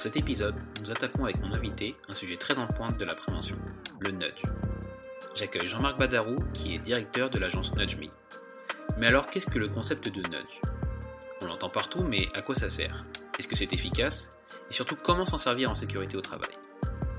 Dans 0.00 0.04
cet 0.04 0.16
épisode, 0.16 0.54
nous 0.80 0.90
attaquons 0.90 1.24
avec 1.24 1.42
mon 1.42 1.52
invité 1.52 1.94
un 2.08 2.14
sujet 2.14 2.38
très 2.38 2.58
en 2.58 2.66
pointe 2.66 2.98
de 2.98 3.04
la 3.04 3.14
prévention, 3.14 3.58
le 3.98 4.12
nudge. 4.12 4.40
J'accueille 5.34 5.66
Jean-Marc 5.66 5.98
Badarou, 5.98 6.36
qui 6.54 6.74
est 6.74 6.78
directeur 6.78 7.28
de 7.28 7.38
l'agence 7.38 7.74
NudgeMe. 7.74 8.08
Mais 8.96 9.08
alors, 9.08 9.26
qu'est-ce 9.26 9.50
que 9.50 9.58
le 9.58 9.68
concept 9.68 10.08
de 10.08 10.22
nudge? 10.22 10.58
On 11.42 11.48
l'entend 11.48 11.68
partout, 11.68 12.02
mais 12.02 12.28
à 12.32 12.40
quoi 12.40 12.54
ça 12.54 12.70
sert? 12.70 13.04
Est-ce 13.38 13.46
que 13.46 13.56
c'est 13.56 13.74
efficace? 13.74 14.30
Et 14.70 14.72
surtout, 14.72 14.96
comment 14.96 15.26
s'en 15.26 15.36
servir 15.36 15.70
en 15.70 15.74
sécurité 15.74 16.16
au 16.16 16.22
travail? 16.22 16.48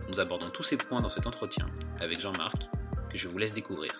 Nous 0.09 0.19
abordons 0.19 0.49
tous 0.49 0.63
ces 0.63 0.77
points 0.77 1.01
dans 1.01 1.11
cet 1.11 1.27
entretien 1.27 1.67
avec 1.99 2.19
Jean-Marc, 2.19 2.63
que 3.11 3.17
je 3.19 3.27
vous 3.27 3.37
laisse 3.37 3.53
découvrir. 3.53 3.91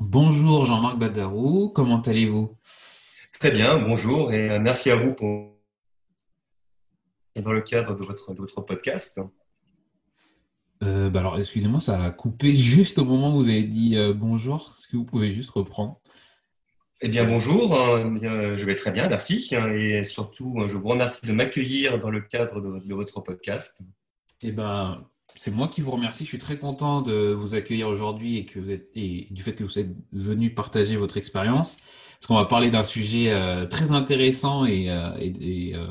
Bonjour 0.00 0.64
Jean-Marc 0.64 0.98
Badarou, 0.98 1.70
comment 1.70 2.00
allez-vous? 2.00 2.56
Très 3.38 3.50
bien, 3.50 3.78
bonjour 3.78 4.32
et 4.32 4.50
euh, 4.50 4.58
merci 4.58 4.90
à 4.90 4.96
vous 4.96 5.14
pour 5.14 5.54
dans 7.36 7.52
le 7.52 7.62
cadre 7.62 7.96
de 7.96 8.04
votre, 8.04 8.32
de 8.32 8.40
votre 8.40 8.60
podcast. 8.60 9.20
Euh, 10.82 11.10
bah 11.10 11.20
alors, 11.20 11.38
excusez-moi, 11.38 11.80
ça 11.80 12.02
a 12.02 12.10
coupé 12.10 12.52
juste 12.56 12.98
au 12.98 13.04
moment 13.04 13.34
où 13.34 13.42
vous 13.42 13.48
avez 13.48 13.62
dit 13.62 13.96
euh, 13.96 14.12
bonjour. 14.12 14.74
Est-ce 14.76 14.88
que 14.88 14.96
vous 14.96 15.04
pouvez 15.04 15.32
juste 15.32 15.50
reprendre? 15.50 16.00
Eh 17.00 17.08
bien, 17.08 17.24
bonjour. 17.24 17.78
hein, 17.78 18.10
bien, 18.10 18.54
je 18.54 18.64
vais 18.64 18.74
très 18.76 18.92
bien, 18.92 19.08
merci. 19.08 19.52
Et 19.54 20.04
surtout, 20.04 20.56
je 20.68 20.76
vous 20.76 20.88
remercie 20.88 21.26
de 21.26 21.32
m'accueillir 21.32 21.98
dans 21.98 22.10
le 22.10 22.20
cadre 22.20 22.60
de, 22.60 22.86
de 22.86 22.94
votre 22.94 23.20
podcast. 23.20 23.80
Eh 24.42 24.52
ben, 24.52 25.04
c'est 25.34 25.50
moi 25.50 25.68
qui 25.68 25.80
vous 25.80 25.90
remercie. 25.90 26.24
Je 26.24 26.28
suis 26.28 26.38
très 26.38 26.58
content 26.58 27.02
de 27.02 27.32
vous 27.32 27.54
accueillir 27.54 27.88
aujourd'hui 27.88 28.38
et, 28.38 28.44
que 28.44 28.60
vous 28.60 28.70
êtes, 28.70 28.90
et 28.94 29.28
du 29.30 29.42
fait 29.42 29.54
que 29.54 29.64
vous 29.64 29.78
êtes 29.78 29.94
venu 30.12 30.54
partager 30.54 30.96
votre 30.96 31.16
expérience. 31.16 31.76
Parce 32.14 32.26
qu'on 32.26 32.36
va 32.36 32.44
parler 32.46 32.70
d'un 32.70 32.82
sujet 32.82 33.32
euh, 33.32 33.66
très 33.66 33.90
intéressant 33.90 34.64
et, 34.64 34.90
euh, 34.90 35.16
et- 35.18 35.74
euh, 35.74 35.86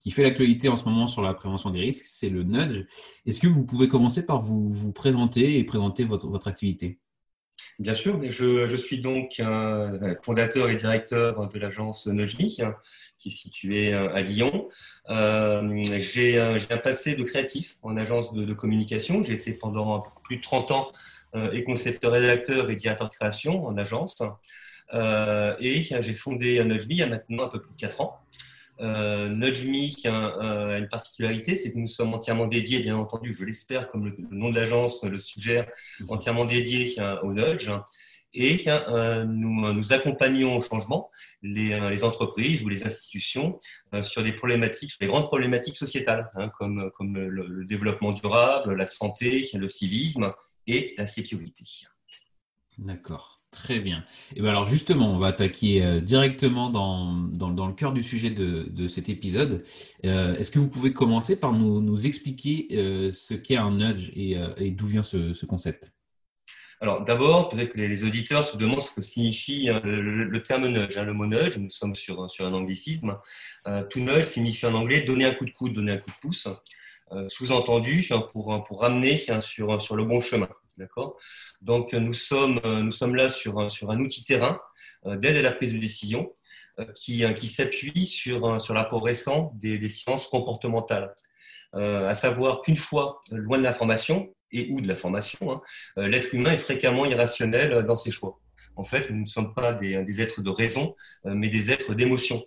qui 0.00 0.10
fait 0.10 0.24
l'actualité 0.24 0.68
en 0.68 0.74
ce 0.74 0.84
moment 0.84 1.06
sur 1.06 1.22
la 1.22 1.32
prévention 1.32 1.70
des 1.70 1.78
risques, 1.78 2.06
c'est 2.06 2.28
le 2.28 2.42
nudge. 2.42 2.84
Est-ce 3.24 3.38
que 3.40 3.46
vous 3.46 3.64
pouvez 3.64 3.86
commencer 3.86 4.26
par 4.26 4.40
vous, 4.40 4.68
vous 4.72 4.92
présenter 4.92 5.58
et 5.58 5.64
présenter 5.64 6.04
votre, 6.04 6.26
votre 6.26 6.48
activité? 6.48 6.98
Bien 7.78 7.94
sûr, 7.94 8.20
je, 8.22 8.66
je 8.66 8.76
suis 8.76 9.00
donc 9.00 9.42
fondateur 10.22 10.70
et 10.70 10.76
directeur 10.76 11.48
de 11.48 11.58
l'agence 11.58 12.06
NudgeMe, 12.06 12.64
hein, 12.64 12.74
qui 13.22 13.28
est 13.28 13.32
située 13.32 13.94
euh, 13.94 14.12
à 14.12 14.22
Lyon. 14.22 14.68
Euh, 15.08 15.82
J'ai 15.84 16.38
un 16.38 16.56
j'ai 16.56 16.72
un 16.72 16.78
passé 16.78 17.14
de 17.14 17.22
créatif 17.22 17.76
en 17.82 17.96
agence 17.96 18.32
de, 18.32 18.52
communication. 18.52 19.22
J'ai 19.22 19.34
été 19.34 19.52
pendant 19.52 20.04
plus 20.24 20.36
de 20.38 20.42
30 20.42 20.70
ans 20.72 20.92
euh, 21.34 21.52
et 21.52 21.64
concepteur-rédacteur 21.64 22.70
et 22.70 22.76
directeur 22.76 23.08
de 23.08 23.14
création 23.14 23.64
en 23.66 23.76
agence. 23.76 24.22
Euh, 24.94 25.54
et 25.60 25.82
j'ai 25.82 26.14
fondé 26.14 26.62
NudgeMe 26.64 26.90
il 26.90 26.96
y 26.98 27.02
a 27.02 27.06
maintenant 27.06 27.44
un 27.44 27.48
peu 27.48 27.60
plus 27.60 27.70
de 27.72 27.76
4 27.76 28.00
ans. 28.00 28.18
Euh, 28.80 29.28
NudgeMe 29.28 29.90
a, 30.06 30.74
a 30.74 30.78
une 30.78 30.88
particularité, 30.88 31.56
c'est 31.56 31.72
que 31.72 31.78
nous 31.78 31.88
sommes 31.88 32.14
entièrement 32.14 32.46
dédiés, 32.46 32.80
bien 32.80 32.96
entendu, 32.96 33.34
je 33.38 33.44
l'espère, 33.44 33.88
comme 33.88 34.06
le, 34.06 34.16
nom 34.30 34.50
de 34.50 34.56
l'agence 34.56 35.04
le 35.04 35.18
suggère, 35.18 35.66
entièrement 36.08 36.44
dédiés 36.44 36.94
euh, 36.98 37.20
au 37.22 37.32
nudge. 37.32 37.70
Et 38.34 38.64
euh, 38.66 39.24
nous, 39.24 39.72
nous 39.72 39.92
accompagnons 39.92 40.56
au 40.56 40.60
changement 40.62 41.10
les, 41.42 41.72
euh, 41.72 42.02
entreprises 42.02 42.62
ou 42.62 42.68
les 42.68 42.86
institutions 42.86 43.60
euh, 43.92 44.00
sur 44.00 44.22
des 44.22 44.32
problématiques, 44.32 44.90
sur 44.90 44.98
les 45.02 45.06
grandes 45.06 45.26
problématiques 45.26 45.76
sociétales, 45.76 46.30
hein, 46.34 46.50
comme, 46.58 46.90
le 47.18 47.64
développement 47.64 48.12
durable, 48.12 48.74
la 48.74 48.86
santé, 48.86 49.48
le 49.52 49.68
civisme 49.68 50.32
et 50.66 50.94
la 50.96 51.06
sécurité. 51.06 51.64
D'accord, 52.78 53.41
très 53.52 53.78
bien. 53.78 54.02
Et 54.34 54.40
bien 54.40 54.50
alors 54.50 54.64
justement, 54.64 55.12
on 55.14 55.18
va 55.18 55.28
attaquer 55.28 55.84
euh, 55.84 56.00
directement 56.00 56.70
dans, 56.70 57.12
dans, 57.12 57.50
dans 57.50 57.68
le 57.68 57.74
cœur 57.74 57.92
du 57.92 58.02
sujet 58.02 58.30
de, 58.30 58.66
de 58.68 58.88
cet 58.88 59.08
épisode. 59.08 59.64
Euh, 60.04 60.34
Est-ce 60.36 60.50
que 60.50 60.58
vous 60.58 60.68
pouvez 60.68 60.92
commencer 60.92 61.38
par 61.38 61.52
nous, 61.52 61.80
nous 61.80 62.06
expliquer 62.06 62.66
euh, 62.72 63.12
ce 63.12 63.34
qu'est 63.34 63.58
un 63.58 63.70
nudge 63.70 64.10
et, 64.16 64.36
euh, 64.36 64.52
et 64.56 64.72
d'où 64.72 64.86
vient 64.86 65.04
ce, 65.04 65.32
ce 65.32 65.46
concept? 65.46 65.92
Alors 66.80 67.04
d'abord, 67.04 67.50
peut-être 67.50 67.74
que 67.74 67.78
les, 67.78 68.02
auditeurs 68.02 68.42
se 68.42 68.56
demandent 68.56 68.82
ce 68.82 68.90
que 68.90 69.02
signifie 69.02 69.68
euh, 69.70 69.80
le, 69.84 70.24
le 70.24 70.42
terme 70.42 70.66
nudge. 70.66 70.96
hein. 70.96 71.04
Le 71.04 71.12
mot 71.12 71.26
nudge, 71.26 71.56
nous 71.58 71.70
sommes 71.70 71.94
sur, 71.94 72.28
sur 72.28 72.44
un 72.44 72.54
anglicisme. 72.54 73.16
To 73.64 74.00
nudge 74.00 74.24
signifie 74.24 74.66
en 74.66 74.74
anglais 74.74 75.02
donner 75.02 75.26
un 75.26 75.34
coup 75.34 75.44
de 75.44 75.52
coude, 75.52 75.74
donner 75.74 75.92
un 75.92 75.98
coup 75.98 76.10
de 76.10 76.20
pouce. 76.20 76.48
Sous-entendu 77.28 78.08
pour, 78.32 78.64
pour 78.64 78.80
ramener 78.80 79.22
hein, 79.28 79.40
sur, 79.40 79.78
sur 79.78 79.96
le 79.96 80.04
bon 80.06 80.18
chemin. 80.18 80.48
D'accord? 80.78 81.16
Donc 81.60 81.92
nous 81.92 82.12
sommes, 82.12 82.60
euh, 82.64 82.82
nous 82.82 82.90
sommes 82.92 83.14
là 83.14 83.28
sur, 83.28 83.58
un- 83.60 83.68
sur 83.68 83.90
un 83.90 83.98
outil 84.00 84.24
terrain 84.24 84.60
euh, 85.06 85.16
d'aide 85.16 85.36
à 85.36 85.42
la 85.42 85.52
prise 85.52 85.72
de 85.72 85.78
décision 85.78 86.32
euh, 86.80 86.86
qui, 86.94 87.24
euh, 87.24 87.32
qui 87.32 87.48
s'appuie 87.48 88.06
sur, 88.06 88.60
sur 88.60 88.74
l'apport 88.74 89.04
récent 89.04 89.52
des, 89.56 89.88
sciences 89.88 90.26
comportementales. 90.28 91.14
Euh, 91.74 92.08
à 92.08 92.14
savoir 92.14 92.60
qu'une 92.60 92.76
fois 92.76 93.22
loin 93.30 93.58
de 93.58 93.62
l'information 93.62 94.34
et 94.50 94.68
ou 94.70 94.80
de 94.80 94.88
la 94.88 94.96
formation, 94.96 95.50
hein, 95.52 95.62
euh, 95.98 96.08
l'être 96.08 96.34
humain 96.34 96.52
est 96.52 96.58
fréquemment 96.58 97.06
irrationnel 97.06 97.72
euh, 97.72 97.82
dans 97.82 97.96
ses 97.96 98.10
choix. 98.10 98.40
En 98.76 98.84
fait, 98.84 99.10
nous 99.10 99.22
ne 99.22 99.26
sommes 99.26 99.54
pas 99.54 99.72
des, 99.72 100.04
des 100.04 100.20
êtres 100.22 100.42
de 100.42 100.50
raison, 100.50 100.94
euh, 101.26 101.34
mais 101.34 101.48
des 101.48 101.70
êtres 101.70 101.94
d'émotion. 101.94 102.42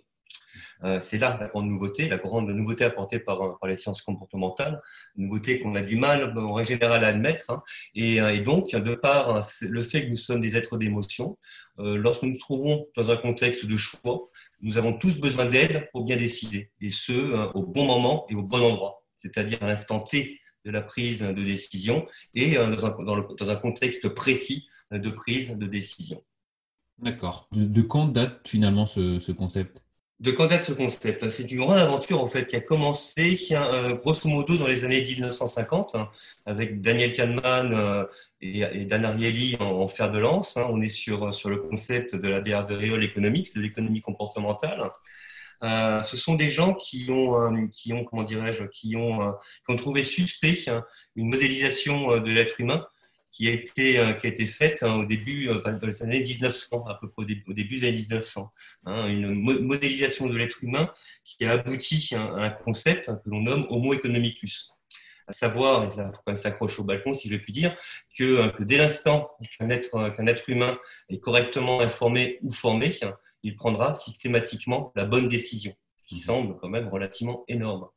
Euh, 0.84 1.00
c'est 1.00 1.18
là 1.18 1.36
la 1.40 1.48
grande 1.48 1.68
nouveauté, 1.68 2.08
la 2.08 2.18
grande 2.18 2.50
nouveauté 2.50 2.84
apportée 2.84 3.18
par, 3.18 3.58
les 3.66 3.76
sciences 3.76 4.02
comportementales, 4.02 4.80
nouveauté 5.16 5.60
qu'on 5.60 5.74
a 5.74 5.82
du 5.82 5.96
mal 5.96 6.36
en 6.36 6.52
règle 6.52 6.70
générale 6.70 7.04
à 7.04 7.08
admettre. 7.08 7.50
hein. 7.50 7.62
Et, 7.94 8.20
euh, 8.20 8.34
et 8.34 8.40
donc, 8.40 8.70
de 8.74 8.94
par 8.94 9.34
hein, 9.34 9.40
le 9.62 9.82
fait 9.82 10.04
que 10.04 10.10
nous 10.10 10.16
sommes 10.16 10.40
des 10.40 10.56
êtres 10.56 10.76
d'émotion, 10.76 11.38
euh, 11.78 11.96
lorsque 11.96 12.22
nous 12.22 12.30
nous 12.30 12.38
trouvons 12.38 12.86
dans 12.96 13.10
un 13.10 13.16
contexte 13.16 13.66
de 13.66 13.76
choix, 13.76 14.28
nous 14.60 14.78
avons 14.78 14.92
tous 14.92 15.18
besoin 15.18 15.46
d'aide 15.46 15.88
pour 15.92 16.04
bien 16.04 16.16
décider, 16.16 16.70
et 16.80 16.90
ce, 16.90 17.12
au 17.54 17.62
bon 17.62 17.84
moment 17.84 18.26
et 18.28 18.34
au 18.34 18.42
bon 18.42 18.62
endroit, 18.62 19.02
c'est-à-dire 19.16 19.58
à 19.62 19.66
l'instant 19.66 20.00
T 20.00 20.40
de 20.64 20.70
la 20.70 20.82
prise 20.82 21.20
de 21.20 21.44
décision 21.44 22.06
et 22.34 22.54
dans 22.56 23.50
un, 23.50 23.56
contexte 23.56 24.08
précis 24.08 24.66
de 24.90 25.10
prise 25.10 25.56
de 25.56 25.66
décision. 25.66 26.22
D'accord. 26.98 27.48
De, 27.52 27.82
quand 27.82 28.06
date 28.06 28.48
finalement 28.48 28.86
ce 28.86 29.32
concept? 29.32 29.85
De 30.18 30.32
date 30.32 30.64
ce 30.64 30.72
concept? 30.72 31.28
C'est 31.28 31.50
une 31.50 31.58
grande 31.58 31.78
aventure 31.78 32.22
en 32.22 32.26
fait 32.26 32.46
qui 32.46 32.56
a 32.56 32.60
commencé 32.60 33.38
euh, 33.52 33.96
grosso 33.96 34.28
modo 34.28 34.56
dans 34.56 34.66
les 34.66 34.84
années 34.84 35.02
1950 35.02 35.94
hein, 35.94 36.08
avec 36.46 36.80
Daniel 36.80 37.12
Kahneman 37.12 37.74
euh, 37.74 38.04
et, 38.40 38.86
Dan 38.86 39.04
Ariely 39.04 39.56
en, 39.60 39.86
fer 39.86 40.10
de 40.10 40.18
lance. 40.18 40.56
hein. 40.56 40.66
On 40.70 40.80
est 40.80 40.88
sur, 40.88 41.34
sur 41.34 41.50
le 41.50 41.58
concept 41.58 42.16
de 42.16 42.28
la 42.28 42.40
behavioral 42.40 43.04
economics, 43.04 43.54
de 43.54 43.60
l'économie 43.60 44.00
comportementale. 44.00 44.90
Euh, 45.62 46.02
ce 46.02 46.16
sont 46.16 46.34
des 46.34 46.50
gens 46.50 46.74
qui 46.74 47.06
ont, 47.10 47.40
euh, 47.40 47.66
qui 47.72 47.92
ont 47.92 48.04
comment 48.04 48.22
dirais-je, 48.22 48.64
qui 48.64 48.96
ont, 48.96 49.22
euh, 49.22 49.32
qui 49.66 49.74
ont 49.74 49.76
trouvé 49.76 50.04
suspect 50.04 50.68
hein, 50.68 50.84
une 51.14 51.28
modélisation 51.30 52.12
euh, 52.12 52.20
de 52.20 52.30
l'être 52.30 52.60
humain 52.60 52.86
qui 53.36 53.48
a 53.48 53.52
été, 53.52 53.98
euh, 53.98 54.12
qui 54.14 54.26
a 54.26 54.30
été 54.30 54.46
faite 54.46 54.82
hein, 54.82 54.94
au 54.94 55.04
début, 55.04 55.50
euh, 55.50 55.60
dans 55.60 55.86
les 55.86 56.02
années 56.02 56.20
1900, 56.20 56.86
à 56.86 56.94
peu 56.94 57.10
près 57.10 57.22
au 57.22 57.52
début, 57.52 57.78
des 57.78 57.88
années 57.88 57.98
1900. 57.98 58.50
Hein, 58.86 59.08
une 59.08 59.34
modélisation 59.34 60.26
de 60.26 60.36
l'être 60.38 60.56
humain 60.62 60.90
qui 61.22 61.44
a 61.44 61.52
abouti 61.52 62.14
à 62.14 62.20
un 62.20 62.50
concept 62.50 63.06
que 63.06 63.30
l'on 63.30 63.42
nomme 63.42 63.66
Homo 63.68 63.92
economicus 63.92 64.72
à 65.28 65.32
savoir, 65.32 65.84
et 65.84 65.88
ça 65.90 66.36
s'accroche 66.36 66.78
au 66.78 66.84
balcon 66.84 67.12
si 67.12 67.28
je 67.28 67.36
puis 67.36 67.52
dire, 67.52 67.76
que, 68.16 68.48
que 68.56 68.62
dès 68.62 68.76
l'instant 68.76 69.32
qu'un 69.58 69.68
être, 69.70 70.14
qu'un 70.14 70.26
être 70.28 70.48
humain 70.48 70.78
est 71.08 71.18
correctement 71.18 71.80
informé 71.80 72.38
ou 72.42 72.52
formé, 72.52 72.96
il 73.42 73.56
prendra 73.56 73.94
systématiquement 73.94 74.92
la 74.94 75.04
bonne 75.04 75.28
décision 75.28 75.74
qui 76.06 76.16
semble 76.16 76.56
quand 76.58 76.68
même 76.68 76.88
relativement 76.88 77.44
énorme. 77.48 77.88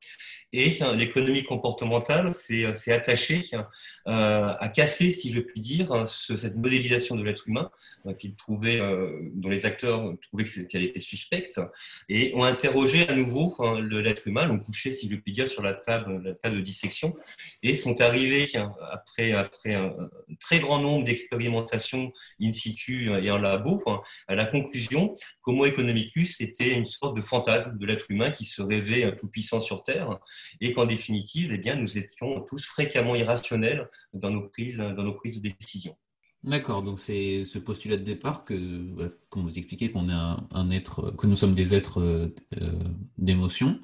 Et 0.52 0.78
hein, 0.82 0.96
l'économie 0.96 1.44
comportementale 1.44 2.34
s'est 2.34 2.66
attachée 2.92 3.44
euh, 3.54 4.54
à 4.60 4.70
casser, 4.70 5.12
si 5.12 5.32
je 5.32 5.40
puis 5.42 5.62
dire, 5.62 5.92
hein, 5.92 6.06
cette 6.08 6.56
modélisation 6.56 7.16
de 7.16 7.24
l'être 7.24 7.48
humain 7.48 7.70
euh, 8.08 8.14
qu'ils 8.14 8.36
trouvaient, 8.36 8.82
euh, 8.82 9.30
dont 9.36 9.50
les 9.50 9.68
acteurs 9.68 10.12
trouvaient 10.24 10.46
qu'elle 10.68 10.84
était 10.84 11.00
suspecte, 11.00 11.62
et 12.08 12.34
ont 12.36 12.44
interrogé 12.44 13.08
à 13.08 13.14
nouveau 13.14 13.56
hein, 13.60 13.80
l'être 13.80 14.28
humain, 14.28 14.48
l'ont 14.48 14.60
couché, 14.60 14.94
si 14.94 15.08
je 15.08 15.16
puis 15.16 15.34
dire, 15.34 15.48
sur 15.48 15.62
la 15.62 15.74
table, 15.74 16.20
la 16.24 16.34
table 16.34 16.58
de 16.58 16.62
dissection, 16.62 17.16
et 17.62 17.76
sont 17.76 18.02
arrivés, 18.02 18.48
après, 18.92 19.34
après 19.34 19.76
un, 19.76 19.96
très 20.40 20.60
grand 20.60 20.80
nombre 20.80 21.06
d'expérimentations 21.06 22.12
in 22.42 22.52
situ 22.52 23.12
et 23.22 23.30
en 23.30 23.38
labo, 23.38 23.84
à 24.28 24.36
la 24.36 24.46
conclusion 24.46 25.16
qu'Homo 25.50 25.66
economicus 25.66 26.40
était 26.42 26.78
une 26.78 26.86
sorte 26.86 27.18
de 27.18 27.22
fantasme 27.22 27.78
de 27.78 27.86
l'être 27.86 28.06
humain 28.10 28.30
qui 28.30 28.46
se 28.46 28.62
rêvait 28.62 29.16
tout 29.18 29.28
puissant 29.28 29.60
sur 29.60 29.84
Terre 29.84 30.20
et 30.62 30.74
qu'en 30.74 30.86
définitive, 30.86 31.52
eh 31.52 31.58
bien, 31.58 31.76
nous 31.76 31.98
étions 31.98 32.42
tous 32.42 32.66
fréquemment 32.66 33.16
irrationnels 33.16 33.90
dans 34.14 34.30
nos 34.30 34.48
prises, 34.48 34.78
dans 34.78 35.04
nos 35.04 35.14
prises 35.14 35.42
de 35.42 35.50
décision. 35.50 35.96
D'accord, 36.44 36.84
donc 36.84 37.00
c'est 37.00 37.44
ce 37.46 37.58
postulat 37.58 37.98
de 37.98 38.04
départ 38.04 38.46
que, 38.46 39.12
qu'on 39.30 39.42
vous 39.42 39.58
expliquait 39.58 39.92
qu'on 39.92 40.08
est 40.08 40.14
un, 40.14 40.72
être, 40.72 41.12
que 41.12 41.28
nous 41.28 41.36
sommes 41.36 41.54
des 41.54 41.74
êtres 41.74 42.00
euh, 42.00 42.28
d'émotion 43.18 43.80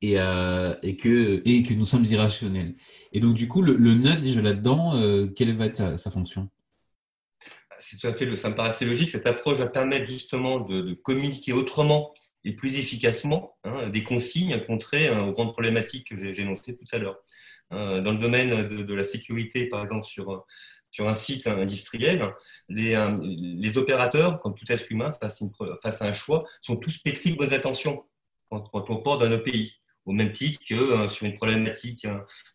et, 0.00 0.18
euh, 0.18 0.74
et, 0.82 0.96
que, 0.96 1.42
et 1.44 1.62
que 1.62 1.74
nous 1.74 1.84
sommes 1.84 2.06
irrationnels. 2.06 2.74
Et 3.12 3.20
donc 3.20 3.34
du 3.34 3.48
coup, 3.48 3.62
le, 3.62 3.76
le 3.76 3.94
nudge 3.94 4.38
là-dedans, 4.38 4.94
euh, 4.94 5.26
quelle 5.26 5.52
va 5.54 5.66
être 5.66 5.98
sa, 5.98 6.10
fonction? 6.10 6.48
C'est 7.80 7.96
tout 7.96 8.12
fait, 8.14 8.36
ça 8.36 8.50
me 8.50 8.54
paraissait 8.54 8.84
logique. 8.84 9.10
Cette 9.10 9.26
approche 9.26 9.58
va 9.58 9.66
permettre 9.66 10.06
justement 10.06 10.60
de, 10.60 10.94
communiquer 10.94 11.52
autrement 11.52 12.12
et 12.44 12.54
plus 12.54 12.78
efficacement 12.78 13.56
hein, 13.64 13.88
des 13.88 14.02
consignes 14.02 14.64
contrer 14.66 15.08
hein, 15.08 15.24
aux 15.24 15.32
grandes 15.32 15.52
problématiques 15.52 16.08
que 16.08 16.16
j'ai 16.16 16.42
énoncées 16.42 16.76
tout 16.76 16.84
à 16.92 16.98
l'heure. 16.98 17.18
Hein, 17.70 18.00
dans 18.02 18.12
le 18.12 18.18
domaine 18.18 18.68
de, 18.68 18.94
la 18.94 19.04
sécurité, 19.04 19.66
par 19.66 19.82
exemple, 19.82 20.04
sur, 20.04 20.44
un 20.98 21.14
site 21.14 21.46
industriel, 21.46 22.34
les, 22.68 22.94
euh, 22.94 23.16
les 23.22 23.78
opérateurs, 23.78 24.40
comme 24.40 24.54
tout 24.54 24.70
être 24.70 24.90
humain, 24.90 25.12
face, 25.20 26.02
à 26.02 26.04
un 26.06 26.12
choix, 26.12 26.44
sont 26.60 26.76
tous 26.76 26.98
pétris 26.98 27.32
de 27.32 27.36
bonnes 27.36 27.54
intentions 27.54 28.04
quand, 28.50 28.90
on 28.90 28.96
porte 28.96 29.20
dans 29.20 29.28
nos 29.28 29.38
pays. 29.38 29.79
Au 30.10 30.12
même 30.12 30.32
titre 30.32 30.58
que 30.68 30.74
euh, 30.74 31.06
sur 31.06 31.24
une 31.24 31.34
problématique 31.34 32.04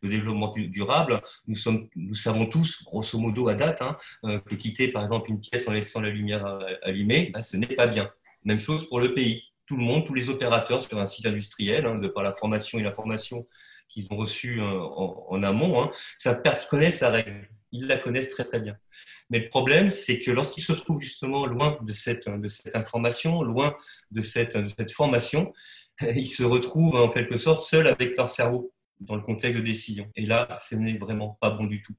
de 0.04 0.10
développement 0.10 0.52
durable, 0.57 1.22
nous, 1.48 1.56
sommes, 1.56 1.88
nous 1.96 2.13
savons 2.13 2.48
tous, 2.48 2.84
grosso 2.84 3.18
modo 3.18 3.48
à 3.48 3.56
date, 3.56 3.81
euh, 4.25 4.40
que 4.42 4.56
quitter 4.56 4.90
par 4.90 5.04
exemple 5.04 5.30
une 5.30 5.40
pièce 5.40 5.66
en 5.66 5.72
laissant 5.72 6.02
la 6.02 6.10
lumière 6.10 6.46
allumée, 6.84 7.31
bah, 7.34 7.42
ce 7.42 7.56
n'est 7.56 7.68
pas 7.68 7.88
bien. 7.88 8.12
Même 8.44 8.60
chose 8.60 8.88
pour 8.90 9.00
le 9.00 9.13
pays 9.13 9.44
tout 9.68 9.78
le 9.78 9.84
monde, 9.84 10.06
tous 10.06 10.13
les 10.13 10.30
opérateurs 10.30 10.81
sur 10.81 11.00
un 11.00 11.06
site 11.06 11.25
industriel, 11.25 11.86
hein, 11.86 11.96
de 11.96 12.07
par 12.07 12.24
la 12.24 12.34
formation 12.34 12.78
et 12.78 12.84
la 12.84 12.92
formation 12.92 13.48
qu'ils 13.88 14.07
ont 14.12 14.18
reçue 14.18 14.62
euh, 14.62 14.80
en, 14.81 15.42
amont, 15.44 15.81
hein, 15.81 15.92
savent 16.18 16.42
connaissent 16.69 17.00
la 17.00 17.10
règle. 17.10 17.50
Ils 17.72 17.88
la 17.88 17.98
connaissent 17.98 18.30
très 18.30 18.44
très 18.44 18.60
bien. 18.60 18.78
Mais 19.30 19.40
le 19.40 19.50
problème, 19.50 19.90
c'est 19.90 20.19
que 20.19 20.31
lorsqu'ils 20.31 20.63
se 20.63 20.74
trouvent 20.74 21.02
justement 21.02 21.46
loin 21.46 21.78
de 21.81 21.94
cette, 21.94 22.30
de 22.30 22.48
cette 22.48 22.75
information, 22.75 23.42
loin 23.42 23.75
de 24.12 24.22
cette, 24.22 24.56
de 24.56 24.69
cette 24.69 24.92
formation, 24.92 25.52
ils 26.15 26.27
se 26.27 26.44
retrouvent 26.44 26.95
en 26.95 27.09
quelque 27.09 27.38
sorte 27.38 27.62
seuls 27.62 27.88
avec 27.88 28.18
leur 28.18 28.30
cerveau 28.30 28.71
dans 29.00 29.15
le 29.15 29.21
contexte 29.21 29.59
de 29.59 29.65
décision. 29.65 30.09
Et 30.15 30.25
là, 30.25 30.56
ce 30.57 30.75
n'est 30.75 30.97
vraiment 30.97 31.38
pas 31.42 31.50
bon 31.50 31.65
du 31.65 31.81
tout. 31.81 31.95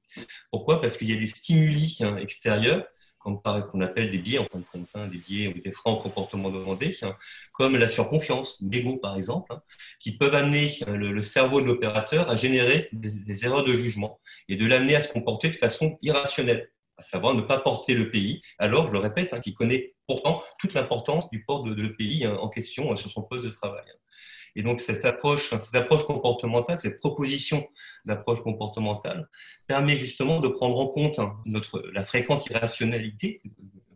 Pourquoi? 0.50 0.80
Parce 0.80 0.96
qu'il 0.96 1.10
y 1.10 1.12
a 1.12 1.16
des 1.16 1.26
stimuli 1.26 1.98
hein, 2.00 2.16
extérieurs 2.16 2.86
qu'on 3.34 3.80
appelle 3.80 4.10
des 4.10 4.18
biais, 4.18 4.38
en 4.38 4.44
fin 4.44 4.60
de 4.60 4.64
compte, 4.64 4.88
hein, 4.94 5.08
des 5.08 5.18
biais 5.18 5.48
ou 5.48 5.60
des 5.60 5.72
freins 5.72 5.92
au 5.92 5.96
comportement 5.96 6.50
demandé, 6.50 6.96
hein, 7.02 7.16
comme 7.52 7.76
la 7.76 7.88
surconfiance, 7.88 8.56
l'ego 8.60 8.98
par 8.98 9.16
exemple, 9.16 9.52
hein, 9.52 9.62
qui 9.98 10.16
peuvent 10.16 10.34
amener 10.34 10.72
le, 10.86 11.20
cerveau 11.20 11.60
de 11.60 11.66
l'opérateur 11.66 12.30
à 12.30 12.36
générer 12.36 12.88
des, 12.92 13.44
erreurs 13.44 13.64
de 13.64 13.74
jugement 13.74 14.20
et 14.48 14.54
de 14.56 14.64
l'amener 14.64 14.94
à 14.94 15.00
se 15.00 15.08
comporter 15.08 15.48
de 15.48 15.56
façon 15.56 15.98
irrationnelle, 16.02 16.70
à 16.98 17.02
savoir 17.02 17.34
ne 17.34 17.42
pas 17.42 17.58
porter 17.58 17.94
le 17.94 18.10
pays, 18.10 18.42
alors, 18.58 18.86
je 18.86 18.92
le 18.92 18.98
répète, 18.98 19.34
qui 19.40 19.52
connaît 19.52 19.95
pourtant 20.06 20.42
toute 20.58 20.74
l'importance 20.74 21.30
du 21.30 21.44
port 21.44 21.62
de, 21.62 21.74
de, 21.74 21.82
le 21.82 21.94
pays 21.94 22.26
en 22.26 22.48
question 22.48 22.94
sur 22.96 23.10
son 23.10 23.22
poste 23.22 23.44
de 23.44 23.50
travail. 23.50 23.84
Et 24.56 24.62
donc, 24.62 24.80
cette 24.80 25.04
approche, 25.04 25.50
cette 25.50 25.74
approche 25.74 26.04
comportementale, 26.04 26.78
cette 26.78 26.98
proposition 26.98 27.68
d'approche 28.06 28.42
comportementale 28.42 29.28
permet 29.66 29.96
justement 29.96 30.40
de 30.40 30.48
prendre 30.48 30.78
en 30.80 30.86
compte 30.86 31.18
hein, 31.18 31.36
notre, 31.44 31.84
la 31.92 32.02
fréquente 32.02 32.46
irrationalité 32.46 33.42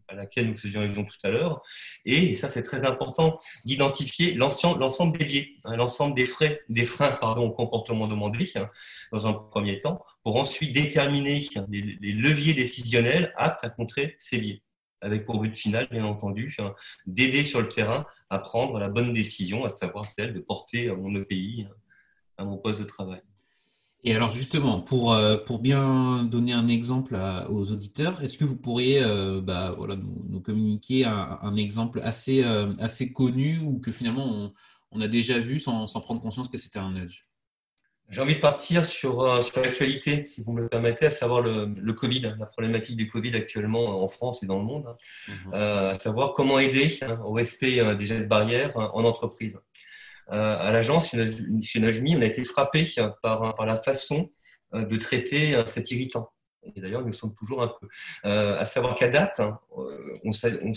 à 0.09 0.15
laquelle 0.15 0.49
nous 0.49 0.57
faisions 0.57 0.81
allusion 0.81 1.05
tout 1.05 1.17
à 1.23 1.31
l'heure. 1.31 1.62
Et 2.05 2.35
ça, 2.35 2.51
c'est 2.51 2.62
très 2.62 2.85
important 2.85 3.39
d'identifier 3.65 4.35
l'ensemble 4.35 5.17
des 5.17 5.25
biais, 5.25 5.49
hein, 5.65 5.77
l'ensemble 5.77 6.15
des, 6.15 6.27
frais, 6.27 6.61
des 6.69 6.85
freins 6.85 7.12
pardon, 7.12 7.47
au 7.47 7.53
comportement 7.53 8.07
demandé 8.07 8.51
hein, 8.57 8.69
dans 9.12 9.27
un 9.27 9.33
premier 9.33 9.79
temps, 9.79 10.05
pour 10.23 10.37
ensuite 10.37 10.75
déterminer 10.75 11.47
les, 11.71 11.97
les 12.01 12.12
leviers 12.12 12.53
décisionnels 12.53 13.33
aptes 13.37 13.65
à 13.65 13.71
contrer 13.71 14.15
ces 14.19 14.39
biais 14.39 14.62
avec 15.00 15.25
pour 15.25 15.41
but 15.41 15.56
final, 15.56 15.88
bien 15.91 16.05
entendu, 16.05 16.55
hein, 16.58 16.75
d'aider 17.06 17.44
sur 17.44 17.61
le 17.61 17.69
terrain 17.69 18.06
à 18.29 18.38
prendre 18.38 18.79
la 18.79 18.88
bonne 18.88 19.12
décision, 19.12 19.64
à 19.64 19.69
savoir 19.69 20.06
celle 20.06 20.35
de 20.35 20.41
porter 20.41 20.94
mon 20.94 21.14
EPI 21.14 21.67
hein, 21.69 21.75
à 22.38 22.44
mon 22.44 22.58
poste 22.58 22.81
de 22.81 22.85
travail. 22.85 23.23
Et 24.02 24.14
alors 24.14 24.31
justement, 24.31 24.81
pour, 24.81 25.12
euh, 25.12 25.37
pour 25.37 25.58
bien 25.58 26.25
donner 26.25 26.55
un 26.55 26.69
exemple 26.69 27.19
aux 27.50 27.70
auditeurs, 27.70 28.23
est-ce 28.23 28.38
que 28.38 28.44
vous 28.44 28.56
pourriez 28.56 29.02
euh, 29.02 29.43
bah, 29.43 29.76
nous, 30.29 30.41
communiquer 30.41 31.05
un, 31.05 31.55
exemple 31.56 32.00
assez, 32.02 32.43
euh, 32.43 32.73
assez 32.79 33.12
connu 33.12 33.58
ou 33.58 33.79
que 33.79 33.93
finalement 33.93 34.25
on, 34.26 34.52
on 34.93 35.00
a 35.02 35.08
déjà 35.08 35.38
vu 35.38 35.61
sans, 35.61 35.87
sans 35.87 36.00
prendre 36.00 36.23
conscience 36.23 36.49
que 36.49 36.56
c'était 36.56 36.79
un 36.79 36.93
nudge? 36.93 37.26
J'ai 38.11 38.21
envie 38.21 38.35
de 38.35 38.41
partir 38.41 38.85
sur, 38.85 39.23
euh, 39.23 39.41
sur 39.41 39.61
l'actualité, 39.61 40.27
si 40.27 40.43
vous 40.43 40.53
me 40.53 40.62
le 40.62 40.69
permettez, 40.69 41.07
à 41.07 41.11
savoir 41.11 41.43
le, 41.43 41.73
le, 41.77 41.93
Covid, 41.93 42.35
la 42.39 42.47
problématique 42.47 42.97
du 42.97 43.09
Covid 43.09 43.37
actuellement 43.37 44.03
en 44.03 44.09
France 44.09 44.43
et 44.43 44.47
dans 44.47 44.59
le 44.59 44.64
monde, 44.64 44.87
hein. 44.88 44.97
mhm. 45.29 45.55
euh, 45.55 45.90
à 45.93 45.99
savoir 45.99 46.35
comment 46.35 46.59
aider 46.59 46.99
hein, 47.02 47.21
au 47.25 47.33
respect 47.33 47.79
euh, 47.81 47.95
des 47.95 48.07
gestes 48.07 48.26
barrières 48.29 48.76
en 48.76 49.05
entreprise. 49.05 49.57
à 50.29 50.73
l'agence, 50.73 51.14
chez 51.62 51.81
Najmi, 51.81 52.17
on 52.17 52.23
a 52.23 52.26
été 52.26 52.45
frappé 52.45 52.87
par, 53.23 53.55
par 53.55 53.67
la 53.67 53.76
façon 53.76 54.31
de 54.73 54.97
traiter 54.97 55.61
cet 55.67 55.90
irritant. 55.90 56.31
Et 56.76 56.81
d'ailleurs, 56.81 57.05
nous 57.05 57.12
sommes 57.12 57.35
toujours 57.35 57.62
un 57.62 57.73
peu. 57.81 57.88
à 58.23 58.64
savoir 58.64 58.95
qu'à 58.95 59.09
date, 59.09 59.40
hein, 59.40 59.59
on, 60.23 60.31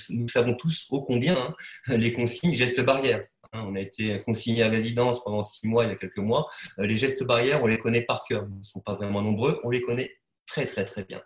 nous 0.10 0.28
savons 0.28 0.54
tous 0.56 0.88
ô 0.90 1.06
combien 1.06 1.54
les 1.88 2.13
consignes 2.13 2.56
gestes 2.56 2.82
barrières. 2.82 3.24
Hein, 3.54 3.66
on 3.68 3.76
a 3.76 3.80
été 3.80 4.20
consigné 4.22 4.64
à 4.64 4.70
résidence 4.70 5.24
pendant 5.24 5.44
six 5.44 5.68
mois, 5.68 5.86
il 5.86 5.90
y 5.90 5.92
a 5.92 5.96
quelques 5.96 6.18
mois. 6.18 6.50
Euh, 6.80 6.88
les 6.88 6.98
gestes 6.98 7.24
barrières, 7.24 7.62
on 7.64 7.68
les 7.68 7.78
connaît 7.78 8.02
par 8.02 8.24
cœur. 8.24 8.48
Ils 8.50 8.58
ne 8.58 8.64
sont 8.64 8.80
pas 8.80 8.96
vraiment 8.96 9.22
nombreux, 9.22 9.60
on 9.64 9.70
les 9.70 9.82
connaît 9.82 10.12
très 10.48 10.66
très 10.66 10.86
très 10.86 11.04
bien. 11.04 11.22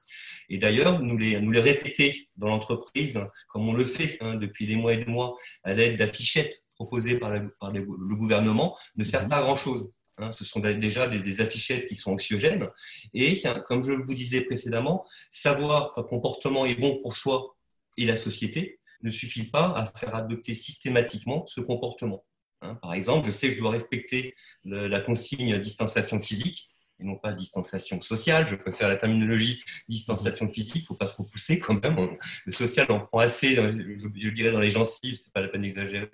Et 0.50 0.58
d'ailleurs, 0.58 1.02
nous 1.02 1.18
les, 1.18 1.40
nous 1.40 1.52
les 1.52 1.60
répéter 1.60 2.30
dans 2.36 2.50
l'entreprise, 2.50 3.20
comme 3.48 3.68
on 3.68 3.74
le 3.74 3.84
fait 3.84 4.18
hein, 4.22 4.36
depuis 4.36 4.68
des 4.68 4.76
mois 4.76 4.94
et 4.94 4.98
des 4.98 5.06
mois, 5.06 5.36
à 5.64 5.74
l'aide 5.74 5.98
d'affichettes 5.98 6.64
proposées 6.76 7.18
par, 7.18 7.32
le 7.32 8.16
gouvernement, 8.16 8.78
ne 8.98 9.04
sert 9.04 9.24
mhm. 9.24 9.30
pas 9.30 9.38
à 9.38 9.42
grand-chose. 9.42 9.90
Hein. 10.20 10.32
ce 10.32 10.44
sont 10.44 10.60
déjà 10.60 11.08
des, 11.08 11.42
affichettes 11.42 11.88
qui 11.88 11.96
sont 11.96 12.12
anxiogènes. 12.12 12.68
Et 13.14 13.42
comme 13.66 13.84
je 13.84 13.92
vous 13.92 14.14
disais 14.14 14.42
précédemment, 14.42 15.06
savoir 15.30 15.94
qu'un 15.94 16.04
comportement 16.04 16.66
est 16.66 16.76
bon 16.76 17.00
pour 17.02 17.16
soi 17.16 17.56
et 17.98 18.06
la 18.06 18.16
société, 18.16 18.80
ne 19.04 19.10
suffit 19.10 19.50
pas 19.50 19.74
à 19.76 19.86
faire 19.98 20.16
adopter 20.16 20.54
systématiquement 20.56 21.46
ce 21.48 21.62
comportement. 21.62 22.26
Hein, 22.62 22.76
par 22.76 22.94
exemple, 22.94 23.28
je 23.28 23.32
sais 23.32 23.50
que 23.50 23.56
je 23.56 23.60
dois 23.60 23.72
respecter 23.72 24.36
la 24.66 25.00
consigne 25.00 25.58
distanciation 25.60 26.20
physique 26.20 26.70
et 27.00 27.04
non 27.04 27.16
pas 27.16 27.34
distanciation 27.34 28.00
sociale. 28.00 28.48
Je 28.50 28.56
préfère 28.56 28.90
la 28.90 28.96
terminologie 28.96 29.62
distanciation 29.88 30.50
physique, 30.50 30.78
il 30.78 30.82
ne 30.82 30.86
faut 30.88 30.96
pas 30.96 31.08
trop 31.08 31.24
pousser 31.24 31.60
quand 31.60 31.82
même. 31.82 32.18
Le 32.46 32.52
social 32.52 32.92
en 32.92 33.02
prend 33.02 33.20
assez, 33.20 33.56
je, 33.56 34.30
dirais 34.30 34.52
dans 34.52 34.60
les 34.60 34.72
gencives, 34.72 35.16
ce 35.16 35.28
n'est 35.28 35.32
pas 35.34 35.42
la 35.42 35.48
peine 35.48 35.62
d'exagérer. 35.62 36.10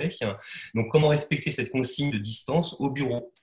Donc 0.76 0.92
comment 0.92 1.08
respecter 1.08 1.52
cette 1.52 1.72
consigne 1.72 2.12
de 2.12 2.18
distance 2.18 2.76
au 2.80 2.90
bureau? 2.90 3.34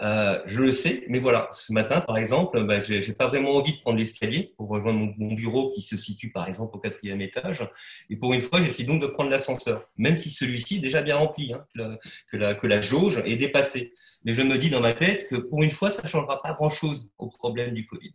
Euh, 0.00 0.40
je 0.46 0.60
le 0.60 0.72
sais, 0.72 1.04
mais 1.08 1.18
voilà, 1.18 1.48
ce 1.52 1.72
matin, 1.72 2.00
par 2.00 2.18
exemple, 2.18 2.62
bah, 2.64 2.80
je 2.82 2.94
n'ai 2.94 3.14
pas 3.14 3.28
vraiment 3.28 3.56
envie 3.56 3.76
de 3.76 3.80
prendre 3.80 3.98
l'escalier 3.98 4.52
pour 4.56 4.68
rejoindre 4.68 5.14
mon, 5.16 5.34
bureau 5.34 5.70
qui 5.70 5.82
se 5.82 5.96
situe, 5.96 6.30
par 6.30 6.48
exemple, 6.48 6.76
au 6.76 6.80
quatrième 6.80 7.20
étage. 7.20 7.68
Et 8.10 8.16
pour 8.16 8.32
une 8.32 8.40
fois, 8.40 8.60
j'essaie 8.60 8.84
donc 8.84 9.00
de 9.00 9.06
prendre 9.06 9.30
l'ascenseur, 9.30 9.88
même 9.96 10.18
si 10.18 10.30
celui-ci 10.30 10.76
est 10.76 10.80
déjà 10.80 11.02
bien 11.02 11.16
rempli, 11.16 11.52
hein, 11.52 11.64
que, 12.30 12.36
la, 12.36 12.54
que, 12.54 12.66
la, 12.66 12.80
jauge 12.80 13.22
est 13.24 13.36
dépassée. 13.36 13.92
Mais 14.24 14.34
je 14.34 14.42
me 14.42 14.58
dis 14.58 14.70
dans 14.70 14.80
ma 14.80 14.94
tête 14.94 15.28
que 15.28 15.36
pour 15.36 15.62
une 15.62 15.70
fois, 15.70 15.90
ça 15.90 16.02
ne 16.02 16.08
changera 16.08 16.40
pas 16.42 16.54
grand-chose 16.54 17.08
au 17.18 17.28
problème 17.28 17.72
du 17.72 17.86
Covid. 17.86 18.14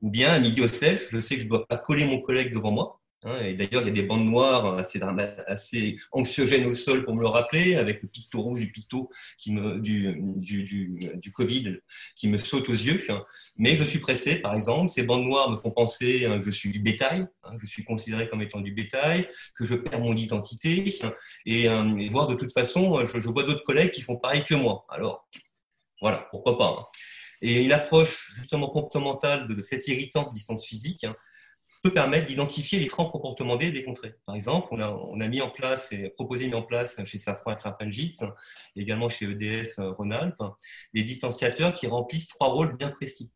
Ou 0.00 0.10
bien 0.10 0.32
à 0.32 0.38
midi 0.38 0.62
au 0.62 0.68
self, 0.68 1.08
je 1.10 1.20
sais 1.20 1.34
que 1.34 1.40
je 1.40 1.46
ne 1.46 1.50
dois 1.50 1.66
pas 1.66 1.76
coller 1.76 2.06
mon 2.06 2.20
collègue 2.20 2.54
devant 2.54 2.70
moi. 2.70 2.99
Hein, 3.22 3.38
et 3.42 3.54
d'ailleurs, 3.54 3.82
il 3.82 3.86
y 3.86 3.90
a 3.90 3.92
des 3.92 4.02
bandes 4.02 4.24
noires 4.24 4.78
assez, 4.78 5.00
assez, 5.46 5.98
anxiogènes 6.12 6.66
au 6.66 6.72
sol 6.72 7.04
pour 7.04 7.14
me 7.14 7.20
le 7.20 7.28
rappeler, 7.28 7.76
avec 7.76 8.02
le 8.02 8.08
picto 8.08 8.40
rouge 8.40 8.60
du 8.60 8.72
picto 8.72 9.10
du, 9.46 11.30
Covid 11.32 11.80
qui 12.16 12.28
me 12.28 12.38
saute 12.38 12.68
aux 12.68 12.72
yeux. 12.72 13.04
Mais 13.56 13.76
je 13.76 13.84
suis 13.84 13.98
pressé, 13.98 14.36
par 14.36 14.54
exemple. 14.54 14.88
Ces 14.90 15.02
bandes 15.02 15.24
noires 15.24 15.50
me 15.50 15.56
font 15.56 15.70
penser 15.70 16.20
que 16.20 16.42
je 16.42 16.50
suis 16.50 16.70
du 16.70 16.78
bétail, 16.78 17.26
hein, 17.44 17.56
je 17.60 17.66
suis 17.66 17.84
considéré 17.84 18.28
comme 18.28 18.42
étant 18.42 18.60
du 18.60 18.72
bétail, 18.72 19.28
que 19.54 19.64
je 19.64 19.74
perds 19.74 20.00
mon 20.00 20.14
identité. 20.14 20.98
Et, 21.46 21.68
euh, 21.68 21.96
et 21.98 22.08
de 22.08 22.34
toute 22.34 22.52
façon, 22.52 23.04
je, 23.04 23.20
je 23.20 23.28
vois 23.28 23.42
d'autres 23.42 23.64
collègues 23.64 23.90
qui 23.90 24.02
font 24.02 24.16
pareil 24.16 24.44
que 24.44 24.54
moi. 24.54 24.86
Alors, 24.88 25.28
voilà, 26.00 26.26
pourquoi 26.30 26.56
pas. 26.56 26.76
Hein. 26.78 26.86
Et 27.42 27.62
une 27.62 27.72
approche 27.72 28.32
justement 28.36 28.68
comportementale 28.68 29.48
de, 29.48 29.60
cet 29.60 29.86
irritant 29.88 30.30
distance 30.32 30.66
physique 30.66 31.04
hein, 31.04 31.14
peut 31.82 31.92
permettre 31.92 32.26
d'identifier 32.26 32.78
les 32.78 32.88
freins 32.88 33.06
comportementaux 33.06 33.70
des 33.70 33.84
contrées. 33.84 34.14
Par 34.26 34.34
exemple, 34.34 34.68
on 34.72 35.20
a, 35.20 35.28
mis 35.28 35.40
en 35.40 35.50
place 35.50 35.92
et 35.92 36.10
proposé 36.10 36.46
mis 36.46 36.54
en 36.54 36.62
place 36.62 37.02
chez 37.04 37.18
Safran 37.18 37.56
et 37.56 38.80
également 38.80 39.08
chez 39.08 39.26
EDF 39.26 39.78
euh, 39.78 39.92
Rhône-Alpes, 39.92 40.42
des 40.92 41.02
distanciateurs 41.02 41.74
qui 41.74 41.86
remplissent 41.86 42.28
trois 42.28 42.48
rôles 42.48 42.76
bien 42.76 42.90
précis. 42.90 43.30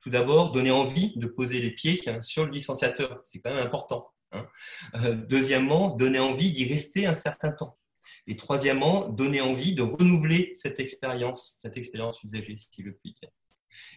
Tout 0.00 0.10
d'abord, 0.10 0.52
donner 0.52 0.70
envie 0.70 1.16
de 1.16 1.26
poser 1.26 1.60
les 1.60 1.70
pieds 1.70 2.00
hein, 2.08 2.20
sur 2.20 2.44
le 2.44 2.50
distanciateur, 2.50 3.20
c'est 3.24 3.40
quand 3.40 3.54
même 3.54 3.64
important. 3.64 4.10
Hein. 4.32 4.46
Euh, 4.94 5.14
deuxièmement, 5.14 5.90
donner 5.90 6.18
envie 6.18 6.50
d'y 6.50 6.68
rester 6.68 7.06
un 7.06 7.14
certain 7.14 7.52
temps. 7.52 7.78
Et 8.26 8.36
troisièmement, 8.36 9.08
donner 9.08 9.40
envie 9.40 9.74
de 9.74 9.82
renouveler 9.82 10.52
cette 10.54 10.78
expérience, 10.78 11.58
cette 11.60 11.76
expérience 11.76 12.22
usagée, 12.22 12.56
si 12.56 12.68
je 12.84 12.90
puis. 12.90 13.16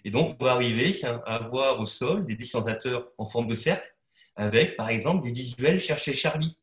Et 0.04 0.12
donc, 0.12 0.38
on 0.40 0.46
va 0.46 0.54
arriver 0.54 1.00
à 1.04 1.36
avoir 1.36 1.80
au 1.80 1.86
sol 1.86 2.26
des 2.26 2.36
distanciateurs 2.36 3.12
en 3.18 3.26
forme 3.26 3.48
de 3.48 3.56
cercle, 3.56 3.96
avec 4.36 4.76
par 4.76 4.90
exemple 4.90 5.24
des 5.24 5.32
visuels 5.32 5.80
chercher 5.80 6.14
Charlie, 6.14 6.58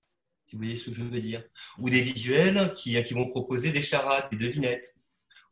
si 0.47 0.57
vous 0.57 0.62
voyez 0.62 0.76
ce 0.76 0.90
que 0.90 0.92
je 0.92 1.02
veux 1.02 1.21
dire, 1.21 1.42
ou 1.78 1.88
des 1.88 2.02
visuels 2.02 2.73
qui, 2.75 3.00
vont 3.14 3.28
proposer 3.28 3.71
des 3.71 3.83
charades, 3.83 4.28
des 4.31 4.37
devinettes, 4.37 4.95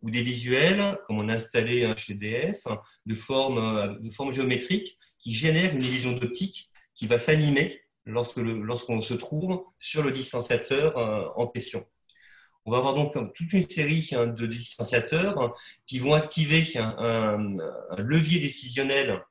ou 0.02 0.10
des 0.10 0.22
visuels, 0.22 0.98
comme 1.06 1.18
on 1.18 1.28
a 1.28 1.34
installé 1.34 1.92
chez 1.96 2.14
DF, 2.14 2.66
de 3.06 3.14
forme, 3.14 3.98
de 4.00 4.10
forme 4.10 4.32
géométrique 4.32 4.98
qui 5.18 5.32
génèrent 5.32 5.74
une 5.74 5.82
illusion 5.82 6.12
d'optique 6.12 6.70
qui 6.94 7.06
va 7.06 7.18
s'animer 7.18 7.80
lorsqu'on 8.06 9.00
se 9.00 9.14
trouve 9.14 9.64
sur 9.78 10.02
le 10.02 10.10
distanciateur 10.10 10.96
euh, 10.98 11.28
en 11.36 11.46
question. 11.46 11.86
On 12.70 12.74
va 12.74 12.78
avoir 12.78 12.94
donc 12.94 13.34
toute 13.34 13.52
une 13.52 13.68
série 13.68 14.10
hein, 14.12 14.28
de 14.28 14.46
distanciateurs 14.46 15.56
qui 15.86 15.98
vont 15.98 16.14
activer 16.14 16.64
un, 16.76 17.56
levier 17.98 18.38
décisionnel 18.38 19.24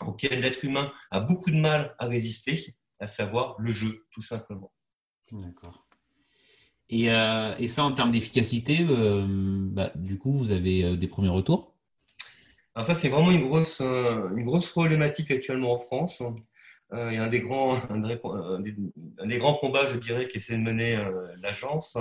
auquel 0.00 0.40
l'être 0.40 0.64
humain 0.64 0.90
a 1.10 1.20
beaucoup 1.20 1.50
de 1.50 1.58
mal 1.58 1.94
à 1.98 2.06
résister, 2.06 2.74
à 2.98 3.06
savoir 3.06 3.54
le 3.58 3.70
jeu, 3.70 4.06
tout 4.12 4.22
simplement. 4.22 4.72
D'accord. 5.30 5.86
Et, 6.88 7.10
euh, 7.10 7.66
ça, 7.66 7.84
en 7.84 7.92
termes 7.92 8.12
d'efficacité, 8.12 8.78
euh, 8.88 9.26
bah, 9.28 9.92
du 9.94 10.16
coup, 10.16 10.32
vous 10.32 10.52
avez 10.52 10.82
euh, 10.82 10.96
des 10.96 11.06
premiers 11.06 11.28
retours? 11.28 11.74
Alors 12.74 12.86
ça, 12.86 12.94
c'est 12.94 13.10
vraiment 13.10 13.30
une 13.30 13.46
grosse, 13.46 13.82
une 13.82 14.44
grosse 14.46 14.70
problématique 14.70 15.30
actuellement 15.30 15.74
en 15.74 15.76
France. 15.76 16.22
il 16.94 17.12
y 17.12 17.18
a 17.18 17.24
un 17.24 17.28
des 17.28 17.40
grands, 17.40 17.74
un 17.90 18.00
des, 18.60 19.38
grands 19.38 19.54
combats, 19.54 19.86
je 19.86 19.98
dirais, 19.98 20.26
qu'essaie 20.28 20.56
de 20.56 20.62
mener 20.62 20.98
l'agence, 21.42 21.98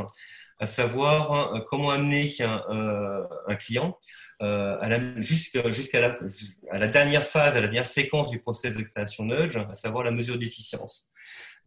à 0.60 0.68
savoir 0.68 1.34
hein, 1.34 1.64
comment 1.68 1.90
amener 1.90 2.34
un, 2.40 2.64
euh, 2.70 3.56
client 3.56 3.98
euh, 4.42 5.22
jusqu'à 5.22 6.02
la, 6.02 6.88
dernière 6.88 7.26
phase, 7.26 7.58
à 7.58 7.62
la 7.62 7.68
dernière 7.68 7.86
séquence 7.86 8.30
du 8.30 8.40
process 8.40 8.74
de 8.74 8.82
création 8.84 9.26
Nudge, 9.26 9.58
à 9.58 9.74
savoir 9.74 10.04
la 10.04 10.12
mesure 10.12 10.38
d'efficience. 10.38 11.10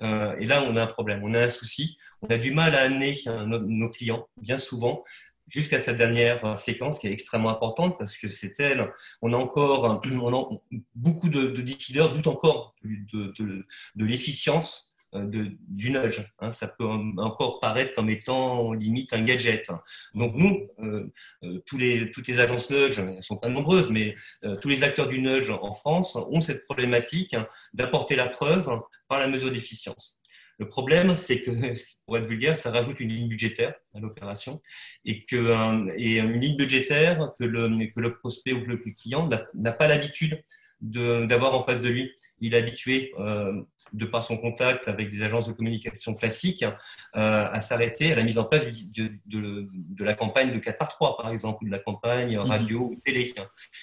Euh, 0.01 0.37
et 0.39 0.47
là, 0.47 0.63
on 0.63 0.77
a 0.77 0.83
un 0.83 0.87
problème, 0.87 1.23
on 1.25 1.35
a 1.35 1.41
un 1.41 1.49
souci. 1.49 1.99
On 2.23 2.29
a 2.29 2.39
du 2.39 2.53
mal 2.53 2.75
à 2.75 2.83
amener 2.83 3.19
nos, 3.27 3.91
clients, 3.91 4.29
bien 4.41 4.59
souvent, 4.59 5.05
jusqu'à 5.47 5.79
cette 5.79 5.97
dernière 5.97 6.57
séquence 6.57 6.99
qui 6.99 7.09
est 7.09 7.13
extrêmement 7.13 7.51
importante 7.51 7.99
parce 7.99 8.17
que 8.17 8.29
c'est 8.29 8.59
elle. 8.61 8.91
On 9.23 9.33
a 9.33 9.37
encore 9.37 10.01
beaucoup 10.95 11.29
de, 11.29 11.43
de 11.49 11.63
décideurs 11.63 12.13
doutent 12.13 12.27
encore 12.27 12.75
de 12.85 14.05
l'efficience 14.05 14.89
euh, 15.15 15.25
du 15.69 15.91
nudge. 15.91 16.21
Hein. 16.39 16.51
ça 16.51 16.69
peut 16.69 16.85
encore 16.85 17.61
paraître 17.61 17.95
comme 17.95 18.11
étant 18.11 18.75
limite 18.75 19.15
un 19.15 19.23
gadget. 19.23 19.71
Donc 20.15 20.35
nous, 20.35 20.69
euh, 20.81 21.11
euh, 21.45 21.63
tous 21.65 21.79
les, 21.79 22.11
toutes 22.11 22.29
les 22.29 22.41
agences 22.41 22.71
nudge, 22.71 22.99
elles 22.99 23.23
sont 23.23 23.39
pas 23.39 23.49
nombreuses, 23.49 23.91
mais 23.91 24.15
tous 24.61 24.69
les 24.69 24.85
acteurs 24.85 25.09
du 25.09 25.21
nudge 25.21 25.51
en 25.51 25.73
France 25.73 26.17
ont 26.17 26.41
cette 26.41 26.65
problématique 26.65 27.35
d'apporter 27.73 28.17
la 28.17 28.29
preuve 28.29 28.69
par 29.09 29.19
la 29.19 29.29
mesure 29.29 29.51
d'efficience. 29.51 30.19
Le 30.59 30.69
problème, 30.69 31.17
c'est 31.17 31.41
que, 31.41 31.51
pour 32.07 32.19
être 32.19 32.27
vulgaire, 32.27 32.57
ça 32.57 32.71
rajoute 32.71 33.01
une 33.01 33.11
ligne 33.11 33.29
budgétaire 33.29 33.75
à 33.95 34.01
l'opération 34.01 34.61
et, 35.07 35.25
que, 35.25 35.97
et 35.97 36.19
une 36.19 36.41
ligne 36.41 36.57
budgétaire 36.57 37.33
que 37.39 37.45
le, 37.45 37.69
que 37.87 38.01
le 38.01 38.15
prospect 38.19 38.53
ou 38.53 38.65
le 38.67 38.77
client 38.77 39.29
n'a 39.55 39.73
pas 39.73 39.89
l'habitude 39.89 40.43
d'avoir 40.81 41.55
en 41.55 41.65
face 41.65 41.81
de 41.81 41.89
lui. 41.89 42.11
Il 42.41 42.55
est 42.55 42.59
habitué, 42.59 43.13
euh, 43.19 43.63
de 43.93 44.05
par 44.05 44.23
son 44.23 44.37
contact 44.37 44.87
avec 44.87 45.11
des 45.11 45.23
agences 45.23 45.49
de 45.49 45.53
communication 45.53 46.15
classiques, 46.15 46.63
euh, 46.63 47.49
à 47.51 47.61
s'arrêter 47.61 48.13
à 48.13 48.17
la 48.17 48.23
mise 48.23 48.39
en 48.39 48.45
place 48.45 48.67
de, 48.67 49.11
de, 49.27 49.69
de, 49.73 50.05
la 50.05 50.15
campagne 50.15 50.53
de 50.53 50.59
4 50.59 50.79
par 50.79 50.89
3, 50.89 51.17
par 51.17 51.31
exemple, 51.31 51.65
ou 51.65 51.67
de 51.67 51.73
la 51.73 51.81
campagne 51.81 52.37
mhm. 52.37 52.47
radio 52.47 52.91
ou 52.93 52.97
télé, 53.05 53.35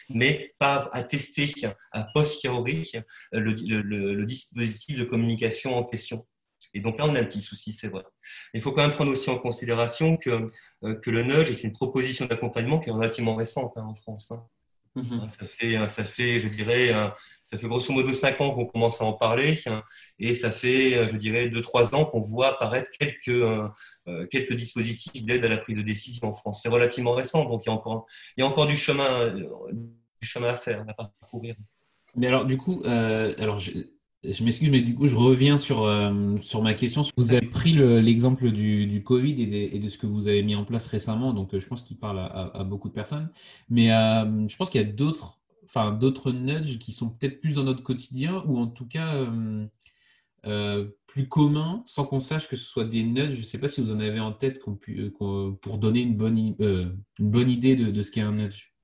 mais 0.09 0.53
pas 0.57 0.89
à 0.93 1.03
tester 1.03 1.51
à 1.91 2.03
posteriori 2.13 2.91
le, 3.31 3.51
le, 3.51 4.13
le 4.13 4.25
dispositif 4.25 4.97
de 4.97 5.03
communication 5.03 5.75
en 5.75 5.83
question. 5.83 6.25
Et 6.73 6.79
donc 6.79 6.97
là, 6.97 7.05
on 7.07 7.15
a 7.15 7.19
un 7.19 7.23
petit 7.23 7.41
souci, 7.41 7.71
c'est 7.71 7.87
vrai. 7.87 8.03
Il 8.53 8.61
faut 8.61 8.71
quand 8.71 8.81
même 8.81 8.91
prendre 8.91 9.11
aussi 9.11 9.29
en 9.29 9.37
considération 9.37 10.17
que, 10.17 10.47
euh, 10.83 10.95
que 10.95 11.09
le 11.09 11.23
nudge 11.23 11.49
est 11.51 11.63
une 11.63 11.73
proposition 11.73 12.25
d'accompagnement 12.25 12.79
qui 12.79 12.89
est 12.89 12.93
relativement 12.93 13.35
récente 13.35 13.77
hein, 13.77 13.85
en 13.87 13.95
France. 13.95 14.31
Hein. 14.31 14.45
Mhm. 14.95 15.19
Hein, 15.23 15.27
ça, 15.27 15.45
fait, 15.45 15.75
hein, 15.75 15.87
ça 15.87 16.03
fait, 16.03 16.39
je 16.39 16.47
dirais, 16.47 16.93
ça 17.45 17.57
fait 17.59 17.67
grosso 17.67 17.93
modo 17.93 18.13
5 18.13 18.41
ans 18.41 18.51
qu'on 18.53 18.65
commence 18.65 19.01
à 19.01 19.05
en 19.05 19.13
parler 19.13 19.59
hein, 19.67 19.83
et 20.19 20.33
ça 20.33 20.49
fait, 20.49 20.97
euh, 20.97 21.07
je 21.09 21.15
dirais, 21.15 21.47
2-3 21.47 21.93
ans 21.93 22.05
qu'on 22.05 22.21
voit 22.21 22.47
apparaître 22.47 22.89
quelques, 22.97 23.27
euh, 23.27 23.67
euh, 24.07 24.25
quelques 24.27 24.53
dispositifs 24.53 25.23
d'aide 25.23 25.45
à 25.45 25.49
la 25.49 25.57
prise 25.57 25.77
de 25.77 25.83
décision 25.83 26.29
en 26.29 26.33
France. 26.33 26.61
C'est 26.63 26.69
relativement 26.69 27.13
récent, 27.13 27.45
donc 27.45 27.65
il 27.65 27.69
y 27.69 27.71
a 27.71 27.75
encore, 27.75 28.07
il 28.35 28.41
y 28.41 28.43
a 28.43 28.47
encore 28.47 28.67
du, 28.67 28.75
chemin, 28.75 29.27
du 29.27 30.27
chemin 30.27 30.49
à 30.49 30.55
faire, 30.55 30.83
à 30.87 30.93
parcourir. 30.93 31.55
Mais 32.15 32.27
alors, 32.27 32.45
du 32.45 32.57
coup, 32.57 32.81
alors 32.85 33.59
je, 34.31 34.43
m'excuse, 34.43 34.69
mais 34.69 34.81
du 34.81 34.95
coup, 34.95 35.07
je 35.07 35.15
reviens 35.15 35.57
sur, 35.57 35.83
euh, 35.83 36.35
sur 36.41 36.61
ma 36.61 36.73
question. 36.73 37.01
Vous 37.17 37.33
avez 37.33 37.47
pris 37.47 37.73
l'exemple 37.73 38.51
du, 38.51 38.85
du, 38.87 39.03
Covid 39.03 39.41
et, 39.41 39.79
de 39.79 39.89
ce 39.89 39.97
que 39.97 40.05
vous 40.07 40.27
avez 40.27 40.43
mis 40.43 40.55
en 40.55 40.65
place 40.65 40.87
récemment, 40.87 41.33
donc 41.33 41.53
euh, 41.53 41.59
je 41.59 41.67
pense 41.67 41.83
qu'il 41.83 41.97
parle 41.97 42.19
à, 42.19 42.63
beaucoup 42.63 42.89
de 42.89 42.93
personnes. 42.93 43.29
Mais 43.69 43.91
euh, 43.91 44.47
je 44.47 44.55
pense 44.55 44.69
qu'il 44.69 44.81
y 44.81 44.83
a 44.83 44.87
d'autres 44.87 45.39
enfin, 45.65 45.91
d'autres 45.91 46.31
nudges 46.31 46.77
qui 46.77 46.91
sont 46.91 47.09
peut-être 47.09 47.41
plus 47.41 47.55
dans 47.55 47.63
notre 47.63 47.83
quotidien 47.83 48.43
ou 48.47 48.57
en 48.57 48.67
tout 48.67 48.87
cas 48.87 49.25
plus 51.07 51.27
communs 51.27 51.81
sans 51.87 52.05
qu'on 52.05 52.19
sache 52.19 52.47
que 52.47 52.55
ce 52.55 52.65
soit 52.65 52.85
des 52.85 53.03
nudges. 53.03 53.33
Je 53.33 53.39
ne 53.39 53.45
sais 53.45 53.57
pas 53.57 53.67
si 53.67 53.81
vous 53.81 53.91
en 53.91 53.99
avez 53.99 54.19
en 54.19 54.31
tête 54.31 54.61
pour 54.61 55.77
donner 55.77 56.01
une 56.01 56.15
bonne, 56.15 56.37
une 56.59 57.31
bonne 57.31 57.49
idée 57.49 57.75
de, 57.75 57.91
de 57.91 58.01
ce 58.01 58.11
qu'est 58.11 58.21
un 58.21 58.33
nudge. 58.33 58.74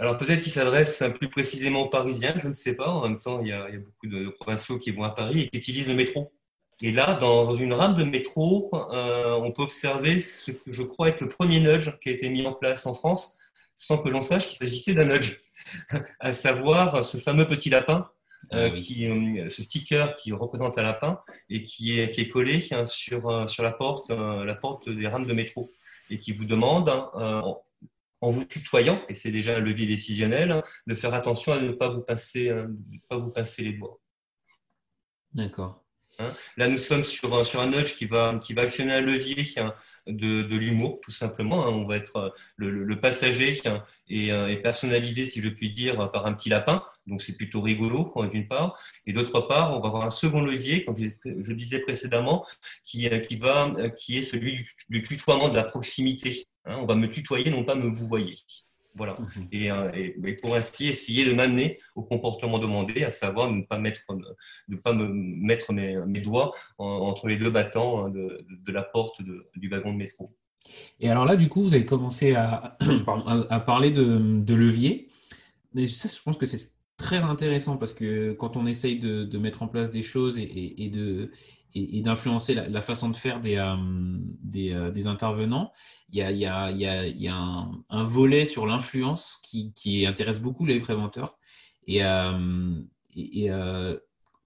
Alors 0.00 0.16
peut-être 0.16 0.40
qu'il 0.40 0.50
s'adresse 0.50 1.04
plus 1.18 1.28
précisément 1.28 1.82
aux 1.82 1.90
Parisiens, 1.90 2.34
je 2.42 2.48
ne 2.48 2.54
sais 2.54 2.72
pas. 2.72 2.88
En 2.88 3.06
même 3.06 3.20
temps, 3.20 3.38
il 3.40 3.48
y 3.48 3.52
a, 3.52 3.68
beaucoup 3.76 4.06
de 4.06 4.30
provinciaux 4.30 4.78
qui 4.78 4.92
vont 4.92 5.02
à 5.02 5.10
Paris 5.10 5.42
et 5.42 5.50
qui 5.50 5.58
utilisent 5.58 5.88
le 5.88 5.94
métro. 5.94 6.32
Et 6.80 6.90
là, 6.90 7.18
dans 7.20 7.54
une 7.54 7.74
rame 7.74 7.96
de 7.96 8.04
métro, 8.04 8.70
euh, 8.72 9.34
on 9.34 9.52
peut 9.52 9.60
observer 9.60 10.20
ce 10.20 10.52
que 10.52 10.72
je 10.72 10.82
crois 10.82 11.10
être 11.10 11.20
le 11.20 11.28
premier 11.28 11.60
nudge 11.60 11.90
qui 12.00 12.08
a 12.08 12.12
été 12.12 12.30
mis 12.30 12.46
en 12.46 12.54
place 12.54 12.86
en 12.86 12.94
France, 12.94 13.36
sans 13.74 13.98
que 13.98 14.08
l'on 14.08 14.22
sache 14.22 14.48
qu'il 14.48 14.56
s'agissait 14.56 14.94
d'un 14.94 15.04
nudge, 15.04 15.42
à 16.20 16.32
savoir 16.32 17.04
ce 17.04 17.18
fameux 17.18 17.46
petit 17.46 17.68
lapin, 17.68 18.08
euh, 18.54 18.70
ah 18.72 18.74
qui, 18.74 19.06
euh, 19.06 19.50
ce 19.50 19.62
sticker 19.62 20.16
qui 20.16 20.32
représente 20.32 20.78
un 20.78 20.82
lapin 20.82 21.20
et 21.50 21.62
qui 21.62 22.00
est, 22.00 22.10
qui 22.10 22.22
est 22.22 22.28
collé 22.30 22.66
hein, 22.70 22.86
sur, 22.86 23.46
sur 23.50 23.62
la, 23.62 23.70
porte, 23.70 24.08
la 24.08 24.54
porte 24.54 24.88
des 24.88 25.08
rames 25.08 25.26
de 25.26 25.34
métro 25.34 25.70
et 26.08 26.18
qui 26.18 26.32
vous 26.32 26.46
demande 26.46 26.90
en 28.20 28.30
vous 28.30 28.44
tutoyant, 28.44 29.02
et 29.08 29.14
c'est 29.14 29.30
déjà 29.30 29.56
un 29.56 29.60
levier 29.60 29.86
décisionnel, 29.86 30.62
de 30.86 30.94
faire 30.94 31.14
attention 31.14 31.52
à 31.52 31.60
ne 31.60 31.72
pas 31.72 31.88
vous 31.88 32.02
passer, 32.02 32.48
euh, 32.48 32.68
pas 33.08 33.16
vous 33.16 33.30
passer 33.30 33.62
les 33.62 33.72
doigts. 33.74 33.98
D'accord. 35.32 35.84
Hein 36.18 36.30
Là, 36.56 36.68
nous 36.68 36.78
sommes 36.78 37.04
sur 37.04 37.34
un, 37.34 37.44
sur 37.44 37.60
un 37.60 37.68
nudge 37.68 37.94
qui 37.94 38.04
va, 38.04 38.38
qui 38.42 38.52
va 38.52 38.62
actionner 38.62 38.92
un 38.92 39.00
levier 39.00 39.46
hein, 39.56 39.74
de, 40.06 40.42
de 40.42 40.56
l'humour, 40.56 41.00
tout 41.02 41.12
simplement. 41.12 41.64
Hein. 41.64 41.70
On 41.70 41.86
va 41.86 41.96
être 41.96 42.16
euh, 42.16 42.28
le, 42.56 42.84
le, 42.84 43.00
passager 43.00 43.60
et, 44.08 44.32
euh, 44.32 44.54
personnalisé, 44.56 45.26
si 45.26 45.40
je 45.40 45.48
puis 45.48 45.72
dire, 45.72 46.10
par 46.10 46.26
un 46.26 46.34
petit 46.34 46.48
lapin. 46.48 46.84
Donc, 47.06 47.22
c'est 47.22 47.36
plutôt 47.36 47.62
rigolo, 47.62 48.12
d'une 48.30 48.48
part. 48.48 48.78
Et 49.06 49.12
d'autre 49.12 49.40
part, 49.40 49.74
on 49.74 49.80
va 49.80 49.88
avoir 49.88 50.04
un 50.04 50.10
second 50.10 50.42
levier, 50.42 50.84
comme 50.84 50.96
je 50.98 51.52
disais 51.52 51.80
précédemment, 51.80 52.46
qui, 52.84 53.08
qui, 53.20 53.36
va, 53.36 53.70
qui 53.96 54.18
est 54.18 54.22
celui 54.22 54.54
du, 54.54 54.70
du 54.90 55.02
tutoiement 55.02 55.48
de 55.48 55.56
la 55.56 55.64
proximité. 55.64 56.46
Hein, 56.64 56.78
on 56.80 56.86
va 56.86 56.94
me 56.94 57.10
tutoyer, 57.10 57.50
non 57.50 57.64
pas 57.64 57.74
me 57.74 57.88
vous 57.88 58.06
voyez. 58.06 58.36
Voilà. 58.94 59.16
Mhm. 59.52 60.18
Et, 60.24 60.32
pour 60.42 60.54
ainsi 60.54 60.88
essayer 60.88 61.24
de 61.24 61.32
m'amener 61.32 61.78
au 61.94 62.02
comportement 62.02 62.58
demandé, 62.58 63.04
à 63.04 63.10
savoir 63.10 63.50
ne 63.50 63.62
pas 63.62 63.78
mettre, 63.78 64.00
ne 64.68 64.76
pas 64.76 64.92
me 64.92 65.08
mettre 65.08 65.72
mes, 65.72 66.20
doigts 66.20 66.54
entre 66.78 67.28
les 67.28 67.36
deux 67.36 67.50
battants 67.50 68.04
hein, 68.04 68.10
de, 68.10 68.72
la 68.72 68.82
porte 68.82 69.20
du 69.22 69.68
wagon 69.68 69.92
de 69.92 69.98
métro. 69.98 70.34
Et 70.98 71.08
alors 71.08 71.24
là, 71.24 71.36
du 71.36 71.48
coup, 71.48 71.62
vous 71.62 71.74
avez 71.74 71.86
commencé 71.86 72.34
à, 72.34 72.76
à 73.06 73.60
parler 73.60 73.90
de, 73.90 74.40
de, 74.42 74.54
levier. 74.54 75.08
Mais 75.72 75.86
ça, 75.86 76.08
je 76.08 76.20
pense 76.20 76.36
que 76.36 76.46
c'est 76.46 76.72
très 76.96 77.18
intéressant 77.18 77.76
parce 77.76 77.94
que 77.94 78.32
quand 78.32 78.56
on 78.56 78.66
essaye 78.66 78.98
de, 78.98 79.38
mettre 79.38 79.62
en 79.62 79.68
place 79.68 79.92
des 79.92 80.02
choses 80.02 80.38
et, 80.38 80.84
et 80.84 80.90
de 80.90 81.30
et, 81.74 82.00
d'influencer 82.02 82.54
la, 82.54 82.80
façon 82.80 83.10
de 83.10 83.16
faire 83.16 83.40
des, 83.40 83.56
euh, 83.56 83.76
euh, 84.56 85.06
intervenants, 85.06 85.72
il 86.12 86.18
y 86.18 86.46
a, 86.46 87.34
un, 87.88 88.04
volet 88.04 88.44
sur 88.44 88.66
l'influence 88.66 89.38
qui, 89.42 90.04
intéresse 90.06 90.40
beaucoup 90.40 90.66
les 90.66 90.80
préventeurs. 90.80 91.34
Et, 91.86 92.02
euh, 92.02 93.96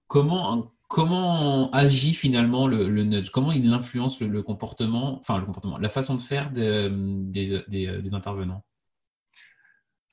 comment, 0.07 1.71
agit 1.71 2.13
finalement 2.13 2.67
le, 2.67 2.87
nudge? 3.03 3.29
Comment 3.29 3.51
il 3.51 3.67
influence 3.71 4.19
le, 4.21 4.43
comportement, 4.43 5.19
enfin 5.19 5.39
le 5.39 5.45
comportement, 5.45 5.77
la 5.77 5.89
façon 5.89 6.15
de 6.15 6.21
faire 6.21 6.51
des 6.51 8.13
intervenants? 8.13 8.63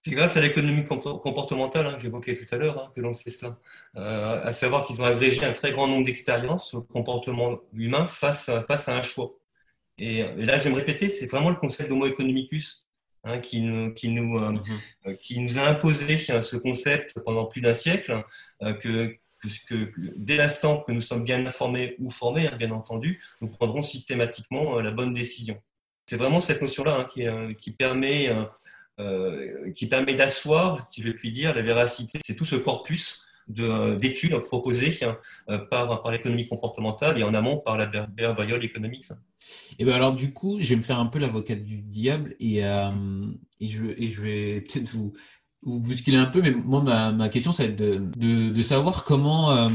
C'est 0.05 0.11
grâce 0.11 0.37
à 0.37 0.41
l'économie 0.41 0.85
comportementale 0.85 1.87
hein, 1.87 1.95
que 1.95 2.01
j'évoquais 2.01 2.35
tout 2.35 2.53
à 2.53 2.59
l'heure 2.59 2.83
hein, 2.83 2.93
que 2.95 3.01
l'on 3.01 3.13
sait 3.13 3.31
cela. 3.31 3.57
Euh, 3.97 4.43
à 4.43 4.53
savoir 4.53 4.85
qu'ils 4.85 5.01
ont 5.01 5.05
agrégé 5.05 5.45
un 5.45 5.53
très 5.53 5.71
grand 5.71 5.87
nombre 5.87 6.05
d'expériences 6.05 6.69
sur 6.69 6.79
le 6.79 6.85
comportement 6.85 7.61
humain 7.73 8.09
face, 8.09 8.51
face 8.67 8.89
à 8.89 8.97
un 8.97 9.03
choix. 9.03 9.33
Et, 9.99 10.25
là, 10.37 10.59
je 10.59 10.65
vais 10.65 10.71
me 10.71 10.75
répéter, 10.77 11.09
c'est 11.09 11.27
vraiment 11.27 11.51
le 11.51 11.57
concept 11.57 11.89
d'homo 11.89 12.07
economicus 12.07 12.89
hein, 13.23 13.39
qui, 13.39 13.61
nous, 13.61 13.95
qui, 13.95 14.09
nous, 14.09 14.39
euh, 14.39 14.53
mm-hmm. 14.53 14.81
euh, 15.07 15.15
qui 15.15 15.39
nous 15.39 15.59
a 15.59 15.69
imposé 15.69 16.19
ce 16.19 16.57
concept 16.57 17.21
pendant 17.25 17.45
plus 17.45 17.61
d'un 17.61 17.75
siècle, 17.75 18.25
que, 18.61 19.17
que, 19.69 19.93
dès 20.17 20.37
l'instant 20.37 20.81
que 20.81 20.91
nous 20.91 21.01
sommes 21.01 21.23
bien 21.23 21.47
informés 21.47 21.95
ou 22.01 22.11
formés, 22.11 22.49
bien 22.59 22.73
entendu, 22.73 23.23
nous 23.41 23.49
prendrons 23.49 23.83
systématiquement 23.83 24.81
la 24.81 24.91
bonne 24.91 25.15
décision. 25.15 25.61
C'est 26.07 26.17
vraiment 26.17 26.41
cette 26.41 26.61
notion-là 26.61 27.09
qui, 27.11 27.27
qui, 27.59 27.71
permet 27.71 28.29
euh, 28.29 28.45
qui 29.75 29.87
permet 29.87 30.15
d'asseoir, 30.15 30.89
si 30.91 31.03
je 31.03 31.11
puis 31.11 31.31
dire, 31.31 31.55
la 31.55 31.63
véracité. 31.63 32.21
C'est 32.25 32.37
tout 32.37 32.45
ce 32.45 32.57
corpus 32.57 33.27
d'études 33.49 34.39
proposées 34.41 34.99
euh, 35.49 35.59
par, 35.59 36.11
l'économie 36.11 36.49
comportementale 36.49 37.19
et 37.19 37.23
en 37.23 37.35
amont 37.35 37.59
par 37.59 37.77
la 37.77 37.87
behavioral 37.87 38.65
economics. 38.65 39.07
Et 39.79 39.85
ben 39.85 39.95
alors 39.95 40.13
du 40.13 40.33
coup, 40.33 40.61
je 40.61 40.69
vais 40.71 40.77
me 40.77 40.83
faire 40.83 40.99
un 40.99 41.07
peu 41.07 41.19
l'avocat 41.19 41.57
du 41.57 41.83
diable 41.83 42.37
et, 42.39 42.65
euh, 42.65 42.91
je, 43.61 44.23
vais 44.23 44.61
peut-être 44.61 44.89
vous, 44.91 45.13
bousculer 45.63 46.17
un 46.17 46.27
peu, 46.27 46.41
mais 46.41 46.53
moi 46.53 46.83
ma, 47.13 47.29
question, 47.29 47.53
ça 47.53 47.65
va 47.65 47.71
être 47.71 47.77
de, 47.77 48.63
savoir 48.63 49.05
comment 49.05 49.69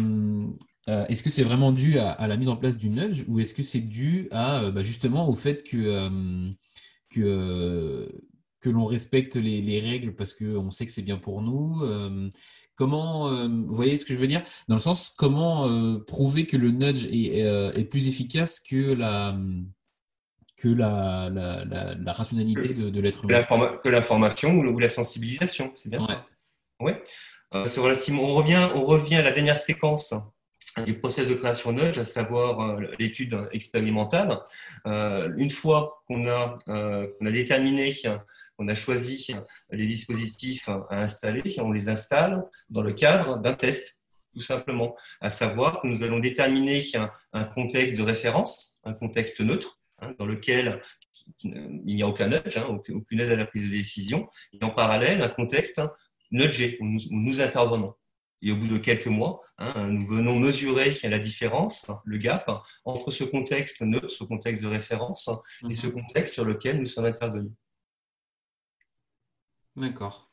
est-ce 0.87 1.23
que 1.23 1.29
c'est 1.29 1.43
vraiment 1.43 1.71
dû 1.73 1.99
à, 1.99 2.11
à, 2.11 2.27
la 2.27 2.37
mise 2.37 2.47
en 2.47 2.55
place 2.55 2.77
du 2.77 2.89
nudge 2.89 3.25
ou 3.27 3.39
est-ce 3.39 3.53
que 3.53 3.63
c'est 3.63 3.81
dû 3.81 4.29
à 4.31 4.71
bah, 4.71 4.81
justement 4.81 5.27
au 5.27 5.33
fait 5.33 5.63
que, 5.63 6.09
que 7.13 8.09
que 8.59 8.69
l'on 8.69 8.85
respecte 8.85 9.35
les, 9.35 9.79
règles 9.79 10.15
parce 10.15 10.33
qu'on 10.33 10.71
sait 10.71 10.85
que 10.85 10.91
c'est 10.91 11.01
bien 11.01 11.17
pour 11.17 11.41
nous 11.41 11.81
euh, 11.83 12.29
Comment, 12.75 13.31
euh, 13.31 13.47
vous 13.47 13.73
voyez 13.73 13.97
ce 13.97 14.05
que 14.05 14.13
je 14.13 14.19
veux 14.19 14.27
dire? 14.27 14.43
Dans 14.67 14.75
le 14.75 14.81
sens, 14.81 15.11
comment 15.17 15.67
euh, 15.67 15.97
prouver 15.97 16.45
que 16.45 16.57
le 16.57 16.69
nudge 16.69 17.07
est, 17.07 17.89
plus 17.89 18.07
efficace 18.07 18.59
que 18.59 18.93
la, 18.93 19.35
que 20.57 20.67
la, 20.67 21.27
la, 21.31 22.11
rationalité 22.11 22.75
de, 22.75 23.01
l'être 23.01 23.23
humain 23.25 23.43
Que 23.83 23.89
l'information 23.89 24.51
ou, 24.51 24.77
la 24.77 24.89
sensibilisation, 24.89 25.71
c'est 25.73 25.89
bien 25.89 25.99
ça? 25.99 26.23
Oui. 26.79 26.91
c'est 27.65 27.79
relativement. 27.79 28.21
On 28.21 28.35
revient, 28.35 28.69
on 28.75 28.85
revient 28.85 29.15
à 29.15 29.23
la 29.23 29.31
dernière 29.31 29.57
séquence 29.57 30.13
du 30.85 30.99
process 30.99 31.27
de 31.27 31.33
création 31.33 31.71
nudge, 31.71 31.97
à 31.97 32.05
savoir 32.05 32.79
l'étude 32.99 33.49
expérimentale. 33.53 34.37
une 34.85 35.49
fois 35.49 36.03
qu'on 36.07 36.27
a, 36.27 36.59
qu'on 36.67 37.25
a 37.25 37.31
déterminé 37.31 37.91
on 38.57 38.67
a 38.67 38.75
choisi 38.75 39.27
les 39.69 39.85
dispositifs 39.85 40.69
à 40.89 41.01
installer, 41.01 41.43
on 41.59 41.71
les 41.71 41.89
installe 41.89 42.43
dans 42.69 42.81
le 42.81 42.93
cadre 42.93 43.39
d'un 43.39 43.53
test, 43.53 43.99
tout 44.33 44.39
simplement, 44.39 44.95
à 45.21 45.29
savoir 45.29 45.81
que 45.81 45.87
nous 45.87 46.03
allons 46.03 46.19
déterminer 46.19 46.83
un, 47.33 47.43
contexte 47.43 47.97
de 47.97 48.03
référence, 48.03 48.77
un 48.83 48.93
contexte 48.93 49.41
neutre, 49.41 49.79
hein, 49.99 50.13
dans 50.19 50.25
lequel 50.25 50.81
il 51.43 51.95
n'y 51.95 52.03
a 52.03 52.07
aucun 52.07 52.27
nudge, 52.27 52.57
hein, 52.57 52.65
aucune 52.67 53.19
aide 53.19 53.31
à 53.31 53.35
la 53.35 53.45
prise 53.45 53.63
de 53.63 53.69
décision, 53.69 54.29
et 54.53 54.63
en 54.63 54.69
parallèle 54.69 55.21
un 55.21 55.29
contexte 55.29 55.81
nudgé, 56.31 56.77
où 56.81 56.85
nous, 56.85 57.41
intervenons. 57.41 57.93
Et 58.43 58.51
au 58.51 58.55
bout 58.55 58.67
de 58.67 58.77
quelques 58.77 59.07
mois, 59.07 59.41
hein, 59.57 59.87
nous 59.87 60.05
venons 60.05 60.37
mesurer 60.37 60.95
la 61.03 61.19
différence, 61.19 61.89
le 62.05 62.17
gap, 62.17 62.51
entre 62.85 63.09
ce 63.09 63.23
contexte 63.23 63.81
neutre, 63.81 64.09
ce 64.09 64.23
contexte 64.23 64.61
de 64.61 64.67
référence, 64.67 65.29
et 65.69 65.75
ce 65.75 65.87
mhm. 65.87 65.93
contexte 65.93 66.33
sur 66.33 66.45
lequel 66.45 66.79
nous 66.79 66.85
sommes 66.85 67.05
intervenus. 67.05 67.51
D'accord. 69.77 70.31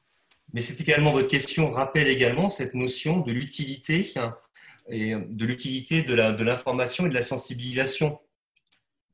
Mais 0.53 0.63
c'est 0.63 0.81
également 0.81 1.13
votre 1.13 1.29
question 1.29 1.71
rappelle 1.71 2.09
également 2.09 2.49
cette 2.49 2.75
notion 2.75 3.21
de 3.21 3.31
l'utilité 3.31 4.13
et 4.89 5.15
de 5.15 5.45
l'utilité 5.45 6.03
de 6.03 6.45
l'information 6.45 7.07
et 7.07 7.09
de 7.11 7.15
la 7.15 7.23
sensibilisation 7.23 8.19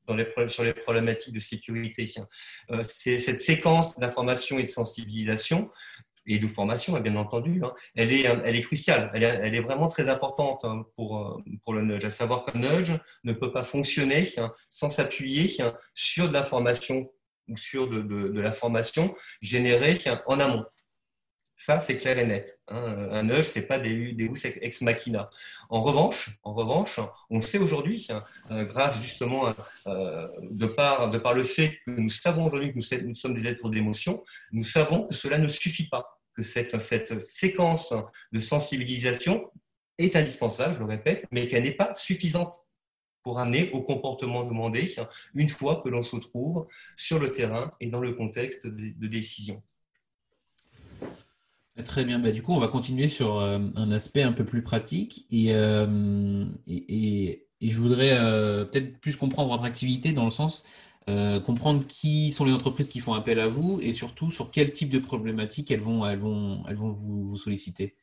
dans 0.07 0.15
les, 0.17 0.27
sur 0.49 0.65
les 0.65 0.73
problématiques 0.73 1.35
de 1.35 1.41
sécurité. 1.41 2.13
Euh, 2.71 2.83
c'est 2.87 3.19
cette 3.19 3.43
séquence 3.43 3.99
d'information 3.99 4.59
et 4.59 4.63
de 4.63 4.69
sensibilisation 4.69 5.71
et 6.27 6.39
de 6.39 6.47
formation, 6.47 6.99
bien 7.01 7.17
entendu, 7.17 7.61
hein, 7.65 7.73
elle, 7.97 8.13
est, 8.13 8.23
elle 8.23 8.55
est 8.55 8.63
cruciale, 8.63 9.11
elle 9.15 9.55
est, 9.55 9.61
vraiment 9.61 9.89
très 9.89 10.09
importante 10.09 10.65
hein, 10.65 10.85
pour, 10.95 11.43
pour 11.63 11.75
le 11.75 11.83
nudge. 11.83 12.05
À 12.05 12.11
savoir 12.11 12.45
qu'un 12.45 12.59
nudge 12.59 12.93
ne 13.25 13.33
peut 13.33 13.51
pas 13.51 13.65
fonctionner 13.65 14.33
hein, 14.37 14.53
sans 14.69 14.91
s'appuyer 14.91 15.57
sur 15.95 16.29
de 16.29 16.33
l'information 16.33 17.11
ou 17.51 17.57
sur 17.57 17.89
de, 17.89 18.41
la 18.41 18.53
formation 18.53 19.15
générée 19.43 19.99
en 20.27 20.41
amont. 20.41 20.65
Ça, 21.63 21.79
c'est 21.79 21.99
clair 21.99 22.19
et 22.19 22.25
net. 22.25 22.59
Hein. 22.69 23.09
Un 23.11 23.29
œuf, 23.29 23.53
ce 23.53 23.59
n'est 23.59 23.67
pas 23.67 23.79
des, 23.79 24.13
des 24.13 24.31
ex 24.63 24.81
machina. 24.81 25.29
En 25.69 25.83
revanche, 25.83 26.31
en 26.43 26.55
revanche, 26.55 26.99
on 27.29 27.43
sait 27.43 27.59
aujourd'hui, 27.59 28.07
hein, 28.09 28.25
euh, 28.51 28.65
grâce 28.65 28.99
justement, 29.03 29.55
euh, 29.87 30.27
de, 30.41 30.65
par, 30.65 31.11
de 31.11 31.19
par 31.19 31.35
le 31.35 31.45
fait 31.45 31.79
que 31.85 31.91
nous 31.91 32.09
savons 32.09 32.47
aujourd'hui 32.47 32.73
que 32.73 33.05
nous, 33.05 33.15
sommes 33.15 33.35
des 33.35 33.47
êtres 33.47 33.69
d'émotion, 33.69 34.25
nous 34.53 34.63
savons 34.63 35.07
que 35.07 35.15
cela 35.15 35.37
ne 35.37 35.49
suffit 35.49 35.87
pas, 35.87 36.19
que 36.35 36.43
cette 36.43 37.21
séquence 37.21 37.93
de 38.33 38.41
sensibilisation 38.41 39.51
est 39.99 40.17
indispensable, 40.17 40.73
je 40.73 40.79
le 40.79 40.87
répète, 40.87 41.27
mais 41.31 41.47
qu'elle 41.47 41.65
n'est 41.65 41.73
pas 41.73 41.93
suffisante 41.93 42.59
pour 43.23 43.39
amener 43.39 43.71
au 43.73 43.83
comportement 43.83 44.45
demandé 44.45 44.95
une 45.35 45.49
fois 45.49 45.83
que 45.85 45.89
l'on 45.89 46.03
se 46.03 46.17
trouve 46.17 46.67
sur 46.97 47.19
le 47.19 47.33
terrain 47.33 47.73
et 47.81 47.89
dans 47.89 48.01
le 48.01 48.13
contexte 48.13 48.67
de, 48.67 49.07
décision. 49.07 49.63
Très 51.85 52.05
bien. 52.05 52.19
Bah, 52.19 52.31
du 52.31 52.43
coup, 52.43 52.53
on 52.53 52.61
va 52.61 52.69
continuer 52.69 53.09
sur 53.09 53.39
euh, 53.39 53.59
un 53.75 53.91
aspect 53.91 54.23
un 54.23 54.33
peu 54.33 54.45
plus 54.45 54.63
pratique 54.63 55.27
et, 55.31 55.49
euh, 55.51 56.45
et, 56.67 57.47
je 57.63 57.79
voudrais 57.79 58.13
euh, 58.13 58.65
peut-être 58.65 58.99
plus 59.01 59.17
comprendre 59.17 59.51
votre 59.51 59.65
activité 59.65 60.13
dans 60.13 60.25
le 60.25 60.31
sens 60.31 60.65
comprendre 61.45 61.85
qui 61.89 62.31
sont 62.31 62.45
les 62.45 62.53
entreprises 62.53 62.89
qui 62.89 63.01
font 63.01 63.15
appel 63.15 63.41
à 63.41 63.49
vous 63.49 63.81
et 63.83 63.91
surtout 63.91 64.31
sur 64.31 64.53
quel 64.53 64.71
type 64.71 64.91
de 64.91 65.01
problématiques 65.01 65.73
elles 65.73 65.81
vont, 65.81 66.07
elles 66.07 66.21
vont, 66.21 66.63
elles 66.69 66.77
vont 66.77 66.93
vous 66.93 67.37
solliciter. 67.37 67.97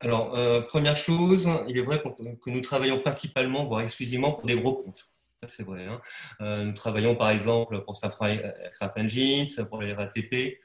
Alors, 0.00 0.36
euh, 0.36 0.60
première 0.60 0.96
chose, 0.96 1.48
il 1.68 1.76
est 1.76 1.82
vrai 1.82 2.00
que 2.00 2.50
nous 2.50 2.60
travaillons 2.60 3.00
principalement, 3.00 3.64
voire 3.66 3.80
exclusivement 3.80 4.32
pour 4.32 4.46
des 4.46 4.56
gros 4.56 4.74
comptes. 4.74 5.10
C'est 5.46 5.64
vrai. 5.64 5.86
Hein. 5.86 6.00
Euh, 6.40 6.64
nous 6.64 6.72
travaillons 6.72 7.14
par 7.16 7.30
exemple 7.30 7.82
pour 7.84 7.96
Safran 7.96 8.26
Aircraft 8.28 8.98
Engines, 8.98 9.66
pour 9.68 9.80
les 9.80 9.92
RATP, 9.92 10.58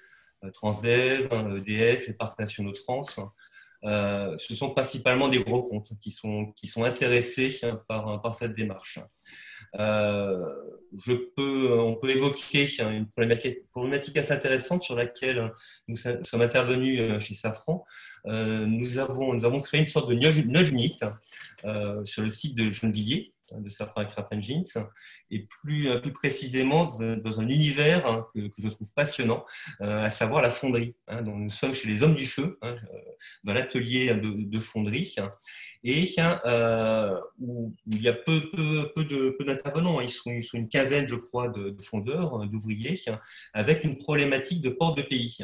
euh, 0.44 0.52
Transdev, 0.52 1.30
EDF, 1.58 2.08
les 2.08 2.14
parcs 2.14 2.40
nationaux 2.40 2.72
de 2.72 2.78
France. 2.78 3.20
ce 3.84 4.56
sont 4.56 4.70
principalement 4.72 5.30
des 5.30 5.44
gros 5.44 5.64
comptes 5.64 5.94
qui 6.00 6.12
sont, 6.12 6.52
qui 6.56 6.68
sont 6.68 6.84
intéressés 6.84 7.60
par, 7.88 8.22
par 8.22 8.34
cette 8.34 8.54
démarche. 8.54 9.00
Euh, 9.80 10.46
je 11.06 11.14
peux, 11.14 11.80
on 11.80 11.96
peut 11.96 12.12
évoquer 12.12 12.70
une 12.80 13.08
problématique, 13.08 14.18
assez 14.18 14.32
intéressante 14.32 14.84
sur 14.84 14.96
laquelle 14.96 15.52
nous 15.88 15.96
sommes 15.98 16.42
intervenus 16.42 17.00
euh, 17.00 17.20
chez 17.20 17.34
Safran. 17.34 17.84
Euh, 18.28 18.66
nous, 18.68 19.00
avons, 19.00 19.34
nous 19.34 19.46
avons 19.46 19.60
créé 19.60 19.82
une 19.82 19.88
sorte 19.88 20.10
de 20.10 20.16
nudge 20.16 20.70
unit 20.70 20.96
sur 22.04 22.24
le 22.24 22.30
site 22.30 22.56
de 22.56 22.70
Gennevilliers, 22.70 23.34
de 23.58 23.70
Safran 23.70 24.06
Craft 24.06 24.34
Engines, 24.34 24.64
et 25.32 25.48
plus, 25.48 25.90
plus 26.02 26.14
précisément 26.14 26.86
dans 26.86 27.40
un 27.40 27.48
univers 27.48 28.06
hein, 28.08 28.26
que, 28.34 28.50
je 28.58 28.68
trouve 28.70 28.92
passionnant, 28.94 29.46
à 29.80 30.10
savoir 30.10 30.42
la 30.42 30.52
fonderie. 30.52 30.96
Hein, 31.08 31.22
nous 31.22 31.50
sommes 31.50 31.74
chez 31.74 31.88
les 31.88 32.04
hommes 32.04 32.16
du 32.16 32.26
feu, 32.26 32.58
dans 33.44 33.54
l'atelier 33.54 34.16
de, 34.16 34.60
fonderie, 34.60 35.16
et 35.84 36.16
où, 37.40 37.76
il 37.88 38.02
y 38.02 38.08
a 38.08 38.14
peu, 38.14 38.50
peu, 38.52 39.36
peu 39.38 39.46
d'intervenants. 39.46 40.02
Ils, 40.02 40.10
sont, 40.10 40.32
une 40.54 40.70
quinzaine, 40.70 41.08
je 41.08 41.16
crois, 41.16 41.50
de, 41.50 41.76
fondeurs, 41.82 42.48
d'ouvriers, 42.48 43.00
avec 43.54 43.84
une 43.84 43.98
problématique 43.98 44.62
de 44.62 44.70
port 44.70 44.96
de 44.96 45.02
pays 45.02 45.38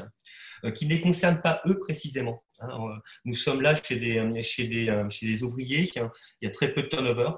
qui 0.76 0.86
ne 0.86 0.90
les 0.90 1.02
concerne 1.02 1.42
pas 1.42 1.62
eux 1.66 1.80
précisément. 1.80 2.44
Hein, 2.62 2.70
euh, 2.72 2.96
nous 3.24 3.36
sommes 3.36 3.62
là 3.62 3.76
chez 3.76 3.96
des, 3.96 4.18
euh, 4.18 4.42
chez 4.42 4.66
des, 4.66 4.90
euh, 4.90 5.10
chez 5.10 5.26
des 5.26 5.44
ouvriers, 5.44 5.90
il 5.96 6.10
y 6.42 6.48
a 6.48 6.52
très 6.52 6.74
peu 6.74 6.84
de 6.84 6.88
turnover, 6.88 7.32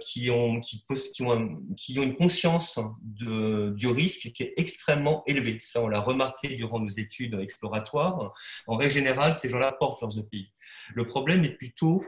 qui, 0.00 0.30
ont, 0.30 0.60
qui, 0.60 0.84
qui, 1.14 1.22
ont, 1.22 1.62
qui 1.76 1.98
ont 1.98 2.02
une 2.02 2.16
conscience 2.16 2.78
du 3.02 3.86
risque 3.88 4.32
qui 4.32 4.42
est 4.42 4.54
extrêmement 4.56 5.22
élevé. 5.26 5.58
Ça, 5.60 5.82
on 5.82 5.88
l'a 5.88 6.00
remarqué 6.00 6.48
durant 6.56 6.80
nos 6.80 6.88
études 6.88 7.34
exploratoires. 7.40 8.32
En 8.66 8.76
règle 8.76 8.92
générale, 8.92 9.34
ces 9.34 9.48
gens-là 9.48 9.72
portent 9.72 10.00
leurs 10.02 10.18
EPI. 10.18 10.50
Le 10.94 11.06
problème 11.06 11.44
est 11.44 11.56
plutôt 11.56 12.02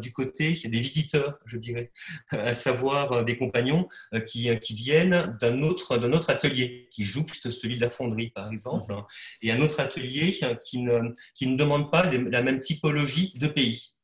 du 0.00 0.12
côté 0.12 0.52
des 0.64 0.80
visiteurs, 0.80 1.38
je 1.46 1.56
dirais, 1.56 1.92
à 2.30 2.54
savoir 2.54 3.24
des 3.24 3.36
compagnons 3.36 3.88
qui, 4.26 4.50
viennent 4.70 5.36
d'un 5.40 5.62
autre, 5.62 5.98
d'un 5.98 6.12
autre 6.12 6.30
atelier, 6.30 6.88
qui 6.90 7.04
jouxte 7.04 7.50
celui 7.50 7.76
de 7.76 7.82
la 7.82 7.90
fonderie, 7.90 8.30
par 8.30 8.50
exemple, 8.50 8.94
et 9.42 9.52
un 9.52 9.60
autre 9.60 9.80
atelier 9.80 10.36
qui 10.64 10.78
ne, 10.78 11.14
qui 11.34 11.46
ne 11.46 11.56
demande 11.56 11.90
pas 11.90 11.97
la 12.02 12.42
même 12.42 12.60
typologie 12.60 13.32
de 13.36 13.46
pays. 13.46 13.94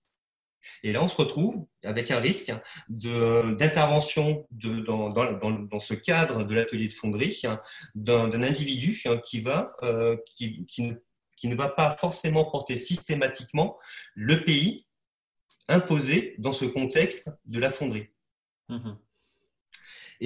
Et 0.83 0.92
là, 0.92 1.02
on 1.02 1.09
se 1.09 1.16
retrouve 1.16 1.66
avec 1.83 2.11
un 2.11 2.20
risque 2.20 2.52
d'intervention 2.88 4.46
dans, 4.50 5.11
dans, 5.11 5.78
ce 5.78 5.94
cadre 5.94 6.44
de 6.44 6.54
l'atelier 6.54 6.88
de 6.88 6.92
fonderie 6.92 7.42
d'un 7.94 8.42
individu 8.42 9.00
qui, 9.24 9.40
va, 9.40 9.72
euh, 9.83 10.16
ne, 10.40 11.54
va 11.54 11.68
pas 11.68 11.96
forcément 11.96 12.44
porter 12.50 12.76
systématiquement 12.76 13.78
le 14.14 14.44
pays 14.44 14.87
imposé 15.68 16.35
dans 16.38 16.52
ce 16.52 16.64
contexte 16.64 17.30
de 17.44 17.59
la 17.59 17.70
fonderie. 17.70 18.09
Mmh 18.68 18.94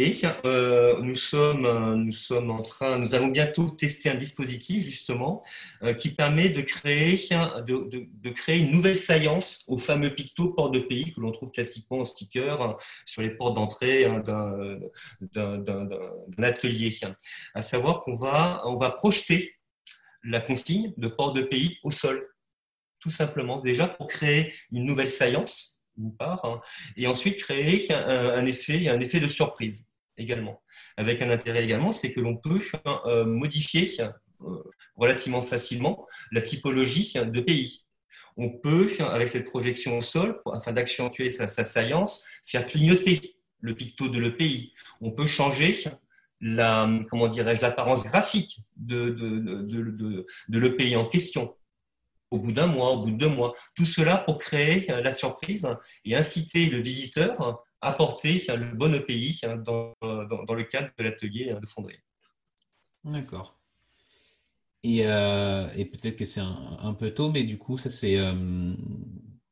et 0.01 0.21
euh, 0.45 1.03
nous, 1.03 1.17
sommes, 1.17 1.67
euh, 1.67 1.97
nous 1.97 2.13
sommes 2.13 2.53
en 2.53 2.63
train, 2.63 2.99
nous 2.99 3.17
allons 3.17 3.27
bientôt 3.27 3.69
tester 3.71 4.09
un 4.09 4.15
dispositif 4.15 4.85
justement 4.85 5.43
euh, 5.83 5.93
qui 5.93 6.11
permet 6.11 6.51
de 6.51 6.61
créer, 6.61 7.19
de, 7.67 8.31
créer 8.31 8.61
une 8.61 8.71
nouvelle 8.71 8.95
saillance 8.95 9.65
au 9.67 9.77
fameux 9.77 10.15
picto 10.15 10.51
port 10.51 10.71
de 10.71 10.79
pays 10.79 11.13
que 11.13 11.21
l'on 11.21 11.33
trouve 11.33 11.51
classiquement 11.51 11.99
en 11.99 12.05
sticker 12.05 12.63
hein, 12.63 12.77
sur 13.07 13.23
les 13.23 13.31
portes 13.31 13.57
d'entrée 13.57 14.05
hein, 14.05 14.21
d'un 15.21 16.45
atelier. 16.45 16.97
À 17.55 17.63
savoir 17.63 18.03
qu'on 18.03 18.15
va, 18.15 18.63
on 18.67 18.77
va 18.77 18.93
projeter 18.93 19.57
la 20.23 20.41
consigne 20.41 20.93
de 20.97 21.09
port 21.09 21.33
de 21.33 21.43
pays 21.43 21.77
au 21.83 21.91
sol, 21.91 22.25
tout 23.01 23.11
simplement, 23.11 23.61
déjà 23.61 23.89
pour 23.89 24.07
créer 24.07 24.55
une 24.71 24.85
nouvelle 24.85 25.11
saillance 25.11 25.81
hein, 26.21 26.61
et 26.97 27.09
ensuite 27.09 27.41
créer 27.41 27.93
un, 27.93 28.47
effet, 28.47 28.89
un 28.89 29.01
effet 29.01 29.19
de 29.19 29.27
surprise 29.27 29.88
également. 30.19 30.63
Avec 30.97 31.23
un 31.23 31.31
intérêt 31.31 31.65
également, 31.65 31.93
c'est 31.93 32.13
que 32.13 32.21
l'on 32.21 32.37
peut 32.37 32.61
euh, 33.07 33.25
modifier 33.25 34.01
euh, 34.01 34.09
relativement 34.97 35.43
facilement 35.43 36.07
la 36.33 36.43
typologie 36.43 37.13
de 37.15 37.41
pays. 37.41 37.85
On 38.37 38.51
peut, 38.51 38.89
avec 39.01 39.29
cette 39.29 39.47
projection 39.47 39.99
au 39.99 40.01
sol, 40.01 40.41
afin 40.53 40.73
d'accentuer 40.73 41.31
sa, 41.31 41.49
sa, 41.49 41.65
saillance, 41.65 42.25
faire 42.45 42.67
clignoter 42.67 43.37
le 43.61 43.75
picto 43.75 44.09
de 44.09 44.19
le 44.19 44.37
pays. 44.37 44.73
On 45.01 45.11
peut 45.11 45.27
changer 45.27 45.77
la, 46.41 46.89
comment 47.11 47.27
dirais-je, 47.27 47.61
l'apparence 47.61 48.05
graphique 48.05 48.61
de, 48.77 49.11
de, 49.11 49.39
de, 49.39 50.27
de, 50.49 50.59
le 50.59 50.77
pays 50.77 50.95
en 50.95 51.05
question 51.05 51.57
au 52.31 52.39
bout 52.39 52.53
d'un 52.53 52.67
mois, 52.67 52.93
au 52.93 53.05
bout 53.05 53.11
de 53.11 53.17
deux 53.17 53.29
mois. 53.29 53.55
Tout 53.75 53.87
cela 53.87 54.19
pour 54.19 54.39
créer 54.39 54.87
la 54.87 55.13
surprise 55.13 55.67
et 56.05 56.15
inciter 56.15 56.67
le 56.67 56.79
visiteur 56.79 57.65
à 57.81 57.93
porter 57.93 58.45
le 58.49 58.75
bon 58.75 58.95
EPI 58.95 59.41
dans, 59.65 59.95
dans, 60.01 60.55
le 60.55 60.65
cadre 60.65 60.91
de 60.99 61.05
l'atelier 61.05 61.55
de 61.61 61.67
fonderie. 61.67 62.01
D'accord. 63.05 63.59
Et, 64.83 65.07
euh, 65.07 65.69
et 65.77 65.85
peut-être 65.85 66.17
que 66.17 66.25
c'est 66.25 66.41
un, 66.41 66.95
peu 66.95 67.13
tôt, 67.13 67.31
mais 67.31 67.43
du 67.43 67.59
coup, 67.59 67.77
ça 67.77 67.91
c'est 67.91 68.17
euh, 68.17 68.75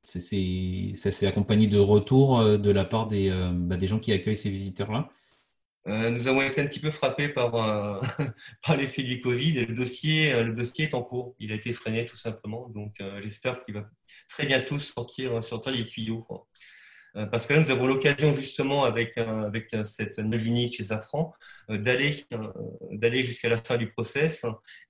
ça 0.05 0.21
s'est 0.21 1.27
accompagné 1.27 1.67
de 1.67 1.79
retours 1.79 2.39
euh, 2.39 2.59
de 2.59 2.71
la 2.71 2.85
part 2.85 3.09
des, 3.09 3.31
bah, 3.53 3.77
des 3.77 3.87
gens 3.87 3.99
qui 3.99 4.13
accueillent 4.13 4.37
ces 4.37 4.51
visiteurs-là? 4.51 5.09
Nous 5.89 6.27
avons 6.27 6.43
été 6.43 6.61
un 6.61 6.67
petit 6.67 6.81
peu 6.81 6.91
frappés 6.91 7.29
par, 7.29 7.53
par 8.65 8.77
l'effet 8.77 9.05
du 9.05 9.21
Covid 9.21 9.59
et 9.59 9.67
le 9.67 9.75
dossier, 9.75 10.43
le 10.43 10.53
dossier 10.53 10.87
est 10.87 10.95
en 10.95 11.03
cours. 11.03 11.37
Il 11.39 11.53
a 11.53 11.55
été 11.55 11.73
freiné 11.73 12.05
tout 12.07 12.17
simplement. 12.17 12.69
Donc 12.71 12.97
j'espère 13.21 13.63
qu'il 13.63 13.75
va 13.75 13.89
très 14.29 14.47
bientôt 14.47 14.81
sortir, 14.81 15.41
sortir 15.45 15.73
des 15.73 15.87
tuyaux. 15.87 16.27
Parce 17.31 17.47
que 17.47 17.55
là, 17.55 17.61
nous 17.61 17.71
avons 17.71 17.87
l'occasion 17.87 18.35
justement 18.35 18.85
avec, 18.85 19.17
avec 19.17 19.75
cette 19.85 20.19
nouvelle 20.19 20.71
chez 20.71 20.85
Safran 20.85 21.33
d'aller 21.69 22.25
d'aller 22.91 23.23
jusqu'à 23.23 23.49
la 23.49 23.57
fin 23.57 23.79
du 23.79 23.91
process 23.91 24.45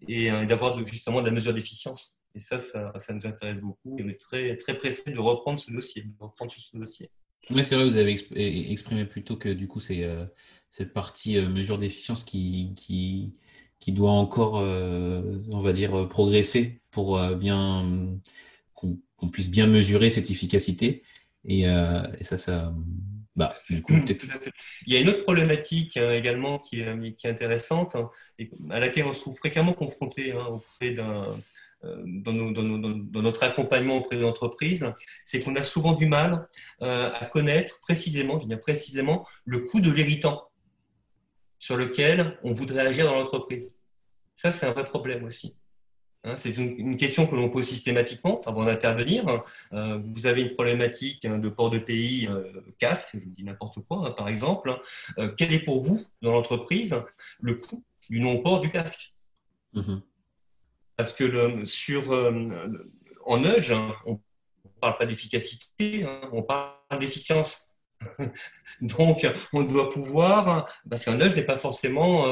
et, 0.09 0.31
d'avoir 0.47 0.85
justement 0.85 1.21
de 1.21 1.27
la 1.27 1.33
mesure 1.33 1.55
d'efficience. 1.55 2.19
Et 2.35 2.41
ça, 2.41 2.59
ça, 2.59 3.13
nous 3.13 3.27
intéresse 3.27 3.61
beaucoup. 3.61 3.97
Et 3.99 4.03
on 4.03 4.09
est 4.09 4.21
très, 4.21 4.57
très 4.57 4.77
pressé 4.77 5.11
de 5.11 5.19
reprendre 5.21 5.59
ce 5.59 5.71
dossier. 5.71 6.03
De 6.03 6.13
reprendre 6.19 6.51
ce 6.51 6.77
dossier. 6.77 7.11
Oui, 7.51 7.63
c'est 7.63 7.77
vrai, 7.77 7.85
vous 7.85 7.97
avez 7.97 8.17
exprimé 8.73 9.05
plutôt 9.05 9.37
que 9.37 9.49
du 9.49 9.69
coup, 9.69 9.79
c'est 9.79 10.05
cette 10.77 10.93
partie 10.93 11.39
euh, 11.39 11.49
mesure 11.49 11.79
d'efficience 11.79 12.23
qui, 12.23 12.75
qui, 12.77 13.93
doit 13.93 14.11
encore, 14.11 14.59
euh, 14.59 15.39
on 15.51 15.63
va 15.63 15.73
dire, 15.73 16.07
progresser 16.07 16.83
pour 16.91 17.19
euh, 17.19 17.35
bien 17.35 18.19
qu'on 18.75 19.29
puisse 19.31 19.49
bien 19.49 19.67
mesurer 19.67 20.11
cette 20.11 20.31
efficacité. 20.31 21.03
Et, 21.47 21.65
ça, 22.23 22.39
ça, 22.39 22.73
bah, 23.37 23.55
du 23.71 23.83
coup, 23.83 23.95
Il 24.87 24.95
y 24.95 24.97
a 24.97 25.01
une 25.01 25.09
autre 25.09 25.23
problématique 25.23 25.97
hein, 25.97 26.11
également 26.13 26.59
qui 26.59 26.81
est, 26.81 27.17
qui 27.17 27.27
est 27.27 27.31
intéressante 27.31 27.95
hein, 27.95 28.11
et 28.39 28.51
à 28.71 28.81
laquelle 28.81 29.07
on 29.07 29.13
se 29.13 29.21
trouve 29.21 29.37
fréquemment 29.37 29.73
confronté 29.73 30.33
hein, 30.33 30.47
auprès 30.47 30.91
d'un 30.93 31.37
dans, 32.05 32.33
dans, 32.33 33.23
notre 33.23 33.45
accompagnement 33.45 33.99
auprès 33.99 34.17
de 34.17 34.23
l'entreprise, 34.23 34.93
c'est 35.25 35.41
qu'on 35.41 35.55
a 35.55 35.63
souvent 35.63 35.93
du 35.93 36.07
mal 36.07 36.49
à 36.81 37.29
connaître 37.31 37.81
précisément, 37.81 38.41
je 38.41 38.57
précisément, 38.57 39.25
le 39.45 39.61
coût 39.61 39.81
de 39.81 39.93
l'héritant 39.93 40.49
sur 41.59 41.77
lequel 41.77 42.39
on 42.43 42.53
voudrait 42.53 42.87
agir 42.87 43.07
dans 43.07 43.15
l'entreprise. 43.15 43.75
Ça, 44.35 44.53
c'est 44.53 44.67
un 44.67 44.73
vrai 44.73 44.85
problème 44.85 45.25
aussi. 45.25 45.57
Hein, 46.27 46.35
c'est 46.35 46.57
une, 46.57 46.97
question 46.97 47.29
que 47.29 47.37
l'on 47.37 47.49
pose 47.49 47.69
systématiquement 47.69 48.41
avant 48.47 48.65
d'intervenir. 48.65 49.45
Euh, 49.73 50.01
vous 50.13 50.27
avez 50.27 50.43
une 50.43 50.55
problématique 50.55 51.25
hein, 51.25 51.39
de 51.39 51.49
port 51.49 51.71
de 51.71 51.79
pays 51.79 52.27
euh, 52.27 52.51
casque, 52.81 53.11
je 53.15 53.21
dis 53.21 53.45
n'importe 53.45 53.79
quoi, 53.87 54.09
hein, 54.09 54.11
par 54.11 54.29
exemple. 54.29 54.77
Euh, 55.19 55.33
quel 55.37 55.53
est 55.53 55.61
pour 55.61 55.81
vous, 55.81 56.01
dans 56.23 56.33
l'entreprise, 56.33 56.97
le 57.41 57.55
coût 57.55 57.85
du 58.11 58.19
non-port 58.19 58.61
du 58.61 58.71
casque? 58.71 59.15
Mm-hmm. 59.75 60.01
Parce 60.97 61.13
que 61.13 61.23
le, 61.23 61.65
sur, 61.65 62.11
en 63.25 63.39
nudge, 63.39 63.73
on 64.05 64.13
ne 64.15 64.81
parle 64.81 64.97
pas 64.97 65.07
d'efficacité, 65.07 66.07
on 66.33 66.43
parle 66.43 66.99
d'efficience. 66.99 67.77
Donc, 68.81 69.27
on 69.53 69.63
doit 69.63 69.91
pouvoir, 69.91 70.69
parce 70.91 71.05
qu'un 71.05 71.21
œuf 71.21 71.37
n'est 71.37 71.45
pas 71.45 71.59
forcément 71.59 72.25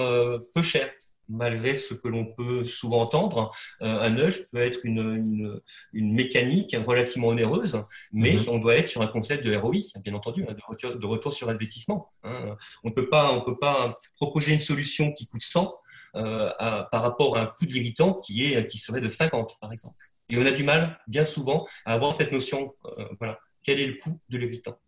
peu 0.53 0.63
cher. 0.63 0.91
Malgré 1.29 1.75
ce 1.75 1.95
que 1.95 2.09
l'on 2.09 2.27
peut 2.27 2.65
souvent 2.65 3.01
entendre, 3.01 3.51
euh, 3.83 4.01
un 4.01 4.19
œuf 4.19 4.43
peut 4.51 4.59
être 4.59 4.81
une, 4.85 5.61
mécanique 5.93 6.77
relativement 6.87 7.29
onéreuse, 7.29 7.83
mais 8.13 8.33
mhm. 8.33 8.49
on 8.49 8.59
doit 8.59 8.77
être 8.77 8.89
sur 8.89 9.03
un 9.03 9.07
concept 9.07 9.45
de 9.45 9.55
ROI, 9.57 9.77
bien 10.03 10.15
entendu, 10.15 10.45
hein, 10.49 10.55
de, 10.55 11.07
retour, 11.07 11.33
sur 11.33 11.49
investissement. 11.49 12.11
Hein. 12.25 12.57
On 12.83 12.89
ne 12.89 12.95
peut 12.95 13.09
pas 13.09 13.99
proposer 14.17 14.53
une 14.53 14.61
solution 14.61 15.13
qui 15.13 15.27
coûte 15.27 15.43
100 15.43 15.75
euh, 16.17 16.51
par 16.93 17.03
rapport 17.03 17.37
à 17.37 17.43
un 17.43 17.47
coût 17.47 17.67
d'irritant 17.67 18.15
qui, 18.15 18.45
est, 18.45 18.67
qui 18.67 18.79
serait 18.79 19.01
de 19.01 19.09
50, 19.09 19.59
par 19.61 19.73
exemple. 19.73 19.97
Et 20.29 20.39
on 20.39 20.47
a 20.47 20.51
du 20.51 20.65
mal, 20.65 20.99
bien 21.07 21.25
souvent, 21.25 21.67
à 21.85 21.95
avoir 21.95 22.13
cette 22.13 22.33
notion, 22.33 22.75
voilà, 23.19 23.39
quel 23.63 23.81
est 23.81 23.87
le 23.87 23.95
coût 23.95 24.21
de 24.29 24.39
l'irritant 24.39 24.79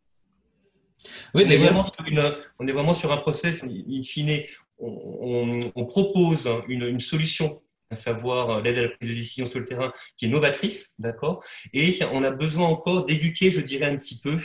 on, 1.35 1.41
est 1.41 2.73
vraiment 2.73 2.95
sur 2.95 3.13
un 3.13 3.17
process, 3.19 3.63
in 3.65 4.03
fine, 4.03 4.43
on, 4.79 5.85
propose 5.87 6.49
une, 6.69 6.99
solution 7.01 7.61
à 7.91 7.95
savoir 7.95 8.63
l'aide 8.63 8.79
à 8.79 8.83
la 8.83 8.89
prise 8.89 9.11
de 9.11 9.15
décision 9.15 9.47
sur 9.47 9.61
le 9.61 9.65
terrain, 9.65 9.93
qui 10.17 10.27
est 10.27 10.29
novatrice, 10.29 10.93
d'accord? 10.99 11.45
Et 11.73 11.99
on 12.13 12.25
a 12.25 12.33
besoin 12.33 12.67
encore 12.67 13.05
d'éduquer, 13.05 13.51
je 13.51 13.61
dirais 13.61 13.87
un 13.87 13.97
petit 13.97 14.19
peu, 14.19 14.37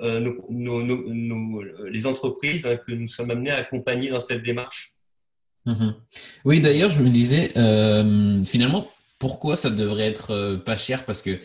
euh, 0.00 0.32
les 1.90 2.06
entreprises 2.06 2.66
que 2.86 2.92
nous 2.92 3.08
sommes 3.08 3.30
amenés 3.30 3.50
à 3.50 3.56
accompagner 3.56 4.08
dans 4.08 4.20
cette 4.20 4.42
démarche. 4.42 4.94
Mhm. 5.66 5.94
Oui, 6.44 6.60
d'ailleurs, 6.60 6.90
je 6.90 7.02
me 7.02 7.10
disais, 7.10 7.52
euh, 7.58 8.42
finalement, 8.44 8.90
pourquoi 9.18 9.56
ça 9.56 9.68
devrait 9.68 10.06
être 10.06 10.62
pas 10.64 10.76
cher? 10.76 11.04
Parce 11.04 11.22
que 11.22 11.38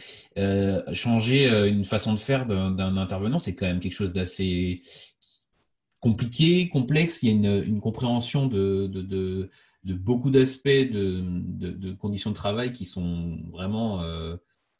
changer 0.93 1.47
une 1.67 1.85
façon 1.85 2.13
de 2.13 2.19
faire 2.19 2.45
d'un 2.45 2.97
intervenant, 2.97 3.39
c'est 3.39 3.55
quand 3.55 3.65
même 3.65 3.79
quelque 3.79 3.93
chose 3.93 4.13
d'assez 4.13 4.81
compliqué, 6.01 6.67
complexe. 6.67 7.23
Il 7.23 7.29
y 7.29 7.47
a 7.47 7.59
une, 7.63 7.79
compréhension 7.79 8.47
de, 8.47 9.49
beaucoup 9.85 10.29
d'aspects 10.29 10.67
de, 10.67 11.93
conditions 11.93 12.31
de 12.31 12.35
travail 12.35 12.73
qui 12.73 12.83
sont 12.83 13.39
vraiment 13.51 14.03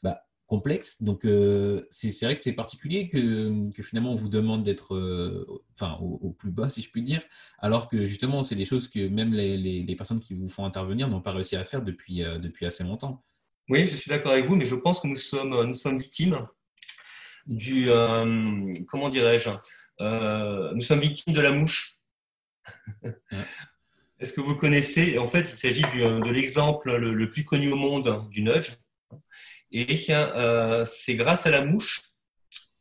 bah, 0.02 0.26
complexes. 0.52 1.02
Donc, 1.02 1.24
euh, 1.24 1.80
c'est 1.88 2.10
vrai 2.22 2.34
que 2.34 2.40
c'est 2.42 2.52
particulier 2.52 3.08
que, 3.08 3.70
finalement 3.82 4.12
on 4.12 4.16
vous 4.16 4.28
demande 4.28 4.62
d'être 4.62 4.94
euh, 4.94 5.46
enfin, 5.74 5.96
au, 6.00 6.30
plus 6.30 6.50
bas, 6.50 6.68
si 6.68 6.82
je 6.82 6.90
puis 6.90 7.02
dire, 7.02 7.22
alors 7.58 7.88
que 7.88 8.04
justement, 8.04 8.44
c'est 8.44 8.54
des 8.54 8.66
choses 8.66 8.86
que 8.88 9.08
même 9.08 9.32
les, 9.32 9.96
personnes 9.96 10.20
qui 10.20 10.34
vous 10.34 10.50
font 10.50 10.66
intervenir 10.66 11.08
n'ont 11.08 11.22
pas 11.22 11.32
réussi 11.32 11.56
à 11.56 11.64
faire 11.64 11.80
depuis, 11.82 12.22
euh, 12.22 12.38
assez 12.62 12.84
longtemps. 12.84 13.24
Oui, 13.70 13.88
je 13.88 13.96
suis 13.96 14.10
d'accord 14.10 14.32
avec 14.32 14.46
vous, 14.46 14.56
mais 14.56 14.66
je 14.66 14.74
pense 14.74 15.00
que 15.00 15.08
nous 15.08 15.16
sommes 15.74 15.98
victimes 15.98 16.46
du, 17.46 17.88
comment 18.88 19.08
dirais-je, 19.08 19.48
nous 20.74 20.80
sommes 20.80 21.00
victimes 21.00 21.34
de 21.34 21.40
la 21.40 21.52
mouche. 21.52 21.98
Est-ce 24.22 24.32
que 24.32 24.40
vous 24.40 24.54
connaissez 24.54 25.18
En 25.18 25.26
fait, 25.26 25.40
il 25.40 25.58
s'agit 25.58 25.82
de 25.82 26.30
l'exemple 26.30 26.94
le, 26.96 27.28
plus 27.28 27.44
connu 27.44 27.72
au 27.72 27.76
monde 27.76 28.28
du 28.30 28.42
nudge. 28.42 28.72
Et 29.72 30.06
euh, 30.10 30.84
c'est 30.84 31.16
grâce 31.16 31.46
à 31.46 31.50
la 31.50 31.64
mouche, 31.64 32.02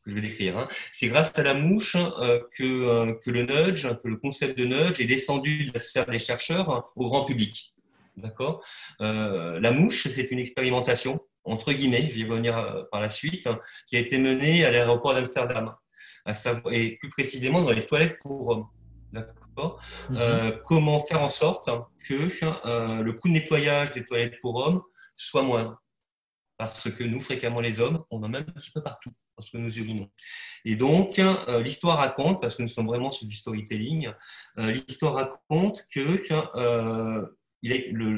je 0.05 0.13
vais 0.13 0.21
décrire, 0.21 0.57
hein, 0.57 0.67
c'est 0.91 1.07
grâce 1.07 1.31
à 1.37 1.43
la 1.43 1.53
mouche 1.53 1.95
euh, 1.95 2.39
que, 2.55 2.63
euh, 2.63 3.13
que, 3.23 3.31
le 3.31 3.43
nudge, 3.43 3.87
que 4.03 4.07
le 4.07 4.17
concept 4.17 4.57
de 4.57 4.65
nudge 4.65 4.99
est 4.99 5.05
descendu 5.05 5.65
de 5.65 5.73
la 5.73 5.79
sphère 5.79 6.05
des 6.05 6.19
chercheurs 6.19 6.91
au 6.95 7.09
grand 7.09 7.25
public. 7.25 7.73
D'accord? 8.17 8.63
La 8.99 9.71
mouche, 9.71 10.07
c'est 10.09 10.29
une 10.31 10.39
expérimentation, 10.39 11.21
entre 11.45 11.71
guillemets, 11.71 12.09
je 12.09 12.15
vais 12.15 12.21
y 12.21 12.25
revenir 12.25 12.85
par 12.91 12.99
la 12.99 13.09
suite, 13.09 13.47
qui 13.87 13.95
a 13.95 13.99
été 13.99 14.19
menée 14.19 14.65
à 14.65 14.69
l'aéroport 14.69 15.15
d'Amsterdam, 15.15 15.73
et 16.71 16.97
plus 16.97 17.09
précisément 17.09 17.61
dans 17.61 17.71
les 17.71 17.85
toilettes 17.85 18.17
pour 18.21 18.47
hommes. 18.49 18.67
Mhm. 19.13 20.17
Euh, 20.17 20.51
comment 20.65 20.99
faire 20.99 21.21
en 21.21 21.27
sorte 21.27 21.69
que 22.07 22.29
euh, 22.65 23.01
le 23.01 23.13
coût 23.13 23.27
de 23.27 23.33
nettoyage 23.33 23.91
des 23.93 24.05
toilettes 24.05 24.39
pour 24.41 24.55
hommes 24.55 24.81
soit 25.15 25.43
moindre? 25.43 25.81
Parce 26.57 26.89
que 26.91 27.03
nous, 27.03 27.19
fréquemment 27.19 27.59
les 27.59 27.79
hommes, 27.79 28.03
on 28.11 28.21
en 28.23 28.29
met 28.29 28.39
un 28.39 28.43
petit 28.43 28.71
peu 28.71 28.81
partout 28.81 29.11
parce 29.35 29.49
que 29.49 29.57
nous 29.57 29.75
urinons. 29.79 30.09
Et 30.65 30.75
donc, 30.75 31.17
euh, 31.17 31.61
l'histoire 31.61 31.97
raconte, 31.97 32.41
parce 32.41 32.55
que 32.55 32.61
nous 32.61 32.67
sommes 32.67 32.85
vraiment 32.85 33.09
sur 33.09 33.25
du 33.25 33.35
storytelling, 33.35 34.11
l'histoire 34.57 35.15
raconte 35.15 35.87
que 35.91 36.21
il 37.63 37.71
est, 37.71 37.91
le, 37.91 38.17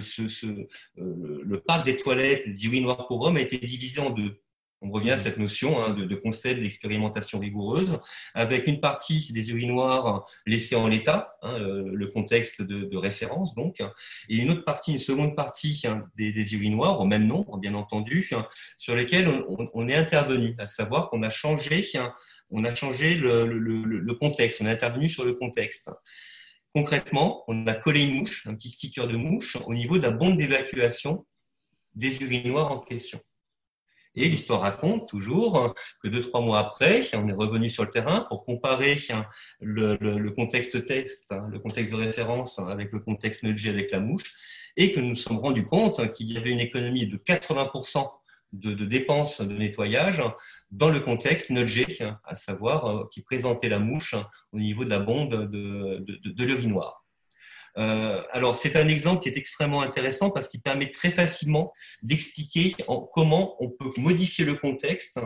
le, 0.95 1.59
parc 1.59 1.85
des 1.85 1.97
toilettes 1.97 2.47
des 2.47 2.65
urinoirs 2.65 3.07
pour 3.07 3.21
hommes 3.21 3.37
a 3.37 3.41
été 3.41 3.57
divisé 3.57 3.99
en 3.99 4.09
deux. 4.09 4.41
On 4.83 4.91
revient 4.91 5.11
à 5.11 5.17
cette 5.17 5.37
notion 5.37 5.81
hein, 5.81 5.91
de, 5.91 6.15
concept 6.15 6.59
d'expérimentation 6.59 7.39
rigoureuse, 7.39 7.99
avec 8.33 8.67
une 8.67 8.81
partie 8.81 9.31
des 9.31 9.49
urinoirs 9.49 10.27
laissés 10.45 10.75
en 10.75 10.89
l'état, 10.89 11.37
hein, 11.41 11.57
le 11.57 12.07
contexte 12.07 12.61
de, 12.61 12.97
référence 12.97 13.55
donc, 13.55 13.81
et 14.29 14.35
une 14.35 14.51
autre 14.51 14.65
partie, 14.65 14.91
une 14.91 14.99
seconde 14.99 15.37
partie 15.37 15.83
hein, 15.87 16.03
des, 16.15 16.53
urinoirs 16.53 16.99
au 16.99 17.05
même 17.05 17.25
nom, 17.25 17.45
bien 17.57 17.73
entendu, 17.75 18.29
sur 18.77 18.95
lesquels 18.95 19.29
on, 19.47 19.87
est 19.87 19.95
intervenu, 19.95 20.53
à 20.59 20.67
savoir 20.67 21.09
qu'on 21.09 21.23
a 21.23 21.29
changé, 21.29 21.89
on 22.51 22.65
a 22.65 22.75
changé 22.75 23.15
le, 23.15 24.13
contexte, 24.15 24.61
on 24.61 24.65
est 24.65 24.71
intervenu 24.71 25.07
sur 25.07 25.23
le 25.23 25.33
contexte. 25.33 25.91
Concrètement, 26.75 27.45
on 27.47 27.67
a 27.67 27.73
collé 27.73 28.01
une 28.01 28.15
mouche, 28.15 28.45
un 28.47 28.55
petit 28.55 28.69
sticker 28.69 29.07
de 29.07 29.15
mouche, 29.15 29.57
au 29.65 29.73
niveau 29.73 29.97
de 29.97 30.03
la 30.03 30.11
bombe 30.11 30.37
d'évacuation 30.37 31.25
des 31.95 32.21
urinoirs 32.21 32.71
en 32.71 32.79
question. 32.79 33.21
Et 34.15 34.29
l'histoire 34.29 34.61
raconte 34.61 35.09
toujours 35.09 35.73
que 36.01 36.07
deux, 36.07 36.21
trois 36.21 36.41
mois 36.41 36.59
après, 36.59 37.03
on 37.15 37.27
est 37.27 37.33
revenu 37.33 37.69
sur 37.69 37.83
le 37.83 37.89
terrain 37.89 38.25
pour 38.29 38.45
comparer 38.45 38.97
le, 39.59 40.29
contexte 40.29 40.85
texte, 40.85 41.33
le 41.49 41.59
contexte 41.59 41.91
de 41.91 41.97
référence 41.97 42.59
avec 42.59 42.91
le 42.91 42.99
contexte 42.99 43.43
nudgé 43.43 43.69
avec 43.69 43.91
la 43.91 43.99
mouche, 43.99 44.33
et 44.77 44.91
que 44.91 44.99
nous 44.99 45.09
nous 45.09 45.15
sommes 45.15 45.39
rendus 45.39 45.65
compte 45.65 46.11
qu'il 46.13 46.31
y 46.31 46.37
avait 46.37 46.51
une 46.51 46.59
économie 46.59 47.07
de 47.07 47.17
80% 47.17 48.07
de, 48.53 48.85
dépenses 48.85 49.41
de 49.41 49.57
nettoyage 49.57 50.21
dans 50.71 50.89
le 50.89 50.99
contexte 50.99 51.49
nudgé, 51.49 51.97
à 52.23 52.35
savoir 52.35 52.85
euh, 52.85 53.07
qui 53.11 53.21
présentait 53.21 53.69
la 53.69 53.79
mouche 53.79 54.15
au 54.51 54.59
niveau 54.59 54.85
de 54.85 54.91
la 54.91 54.99
bombe 54.99 55.49
de, 55.49 56.05
de 56.05 56.43
l'urinoir. 56.43 57.02
Euh, 57.77 58.21
alors, 58.31 58.55
c'est 58.55 58.75
un 58.75 58.87
exemple 58.87 59.23
qui 59.23 59.29
est 59.29 59.37
extrêmement 59.37 59.81
intéressant 59.81 60.29
parce 60.29 60.47
qu'il 60.47 60.61
permet 60.61 60.91
très 60.91 61.09
facilement 61.09 61.73
d'expliquer 62.01 62.75
comment 63.13 63.55
on 63.63 63.69
peut 63.69 63.91
modifier 63.97 64.45
le 64.45 64.55
contexte 64.55 65.19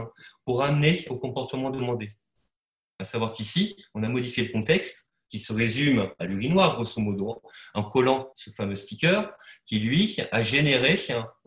pour 0.45 0.63
amener 0.63 1.05
au 1.09 1.17
comportement 1.17 1.69
demandé. 1.69 2.09
À 2.99 3.05
savoir 3.05 3.31
qu'ici, 3.31 3.75
on 3.93 4.03
a 4.03 4.09
modifié 4.09 4.45
le 4.45 4.51
contexte 4.51 5.06
qui 5.29 5.39
se 5.39 5.53
résume 5.53 6.09
à 6.19 6.25
l'urinoir, 6.25 6.75
grosso 6.75 7.01
modo, 7.01 7.41
en 7.73 7.83
collant 7.83 8.31
ce 8.35 8.49
fameux 8.49 8.75
sticker, 8.75 9.31
qui 9.65 9.79
lui 9.79 10.17
a 10.31 10.41
généré 10.41 10.99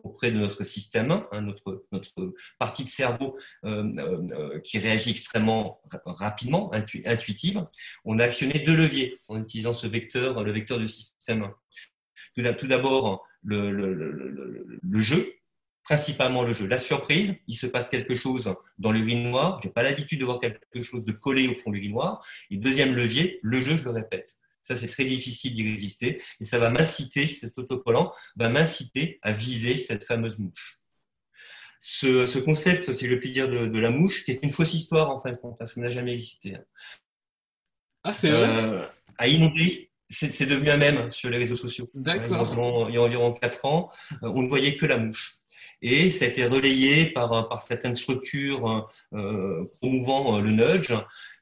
auprès 0.03 0.31
de 0.31 0.37
notre 0.37 0.63
système, 0.63 1.11
hein, 1.11 1.41
notre, 1.41 1.85
notre 1.91 2.33
partie 2.59 2.83
de 2.83 2.89
cerveau 2.89 3.37
euh, 3.65 3.83
euh, 4.31 4.59
qui 4.59 4.79
réagit 4.79 5.11
extrêmement 5.11 5.81
rapidement, 6.05 6.71
intuitive, 6.73 7.65
on 8.05 8.19
a 8.19 8.25
actionné 8.25 8.59
deux 8.59 8.75
leviers 8.75 9.19
en 9.27 9.41
utilisant 9.41 9.73
ce 9.73 9.87
vecteur, 9.87 10.43
le 10.43 10.51
vecteur 10.51 10.77
du 10.77 10.87
système. 10.87 11.51
Tout 12.35 12.67
d'abord, 12.67 13.25
le 13.43 14.99
jeu, 14.99 15.33
principalement 15.83 16.43
le 16.43 16.53
jeu. 16.53 16.67
La 16.67 16.77
surprise, 16.77 17.35
il 17.47 17.55
se 17.55 17.67
passe 17.67 17.87
quelque 17.89 18.15
chose 18.15 18.53
dans 18.77 18.91
l'urinoir, 18.91 19.59
je 19.61 19.67
n'ai 19.67 19.73
pas 19.73 19.83
l'habitude 19.83 20.19
de 20.19 20.25
voir 20.25 20.39
quelque 20.39 20.81
chose 20.81 21.03
de 21.03 21.11
collé 21.11 21.47
au 21.47 21.55
fond 21.55 21.69
de 21.69 21.75
l'urinoir. 21.75 22.25
Et 22.49 22.57
deuxième 22.57 22.95
levier, 22.95 23.39
le 23.41 23.59
jeu, 23.61 23.77
je 23.77 23.83
le 23.83 23.91
répète. 23.91 24.37
Ça, 24.63 24.77
c'est 24.77 24.87
très 24.87 25.05
difficile 25.05 25.53
d'y 25.53 25.69
résister. 25.69 26.21
Et 26.39 26.45
ça 26.45 26.59
va 26.59 26.69
m'inciter, 26.69 27.27
cet 27.27 27.57
autocollant 27.57 28.13
va 28.35 28.49
m'inciter 28.49 29.17
à 29.21 29.31
viser 29.31 29.77
cette 29.77 30.03
fameuse 30.03 30.37
mouche. 30.37 30.79
Ce, 31.79 32.37
concept, 32.37 32.93
si 32.93 33.07
je 33.07 33.15
puis 33.15 33.31
dire, 33.31 33.49
de, 33.49 33.79
la 33.79 33.89
mouche, 33.89 34.23
qui 34.23 34.31
est 34.31 34.39
une 34.43 34.51
fausse 34.51 34.75
histoire, 34.75 35.09
en 35.09 35.19
fin 35.19 35.31
de 35.31 35.37
compte, 35.37 35.57
hein, 35.61 35.65
ça 35.65 35.81
n'a 35.81 35.89
jamais 35.89 36.13
existé. 36.13 36.57
Ah, 38.03 38.13
c'est 38.13 38.29
vrai? 38.29 38.47
Euh, 38.47 38.85
À 39.17 39.27
inonder, 39.27 39.91
c'est 40.07 40.45
devenu 40.45 40.69
un 40.69 40.77
même 40.77 41.09
sur 41.09 41.31
les 41.31 41.39
réseaux 41.39 41.55
sociaux. 41.55 41.89
D'accord. 41.95 42.87
Il 42.89 42.93
y 42.93 42.97
a 42.97 43.01
environ 43.01 43.33
4 43.33 43.65
ans, 43.65 43.89
euh, 44.23 44.31
on 44.35 44.43
ne 44.43 44.47
voyait 44.47 44.77
que 44.77 44.85
la 44.85 44.97
mouche 44.97 45.40
et 45.81 46.11
ça 46.11 46.25
a 46.25 46.27
été 46.27 46.45
relayé 46.45 47.07
par, 47.07 47.47
par 47.49 47.61
certaines 47.61 47.95
structures 47.95 48.89
euh, 49.13 49.65
promouvant 49.79 50.37
euh, 50.37 50.41
le 50.41 50.51
nudge. 50.51 50.93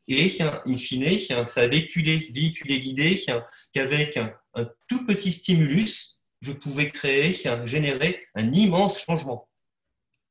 Et, 0.07 0.41
in 0.41 0.77
fine, 0.77 1.19
ça 1.45 1.61
a 1.61 1.67
véhiculé, 1.67 2.29
véhiculé 2.33 2.79
l'idée 2.79 3.21
qu'avec 3.73 4.17
un, 4.17 4.33
tout 4.87 5.05
petit 5.05 5.31
stimulus, 5.31 6.19
je 6.41 6.51
pouvais 6.51 6.89
créer, 6.89 7.39
générer 7.65 8.25
un 8.33 8.51
immense 8.51 9.03
changement. 9.03 9.47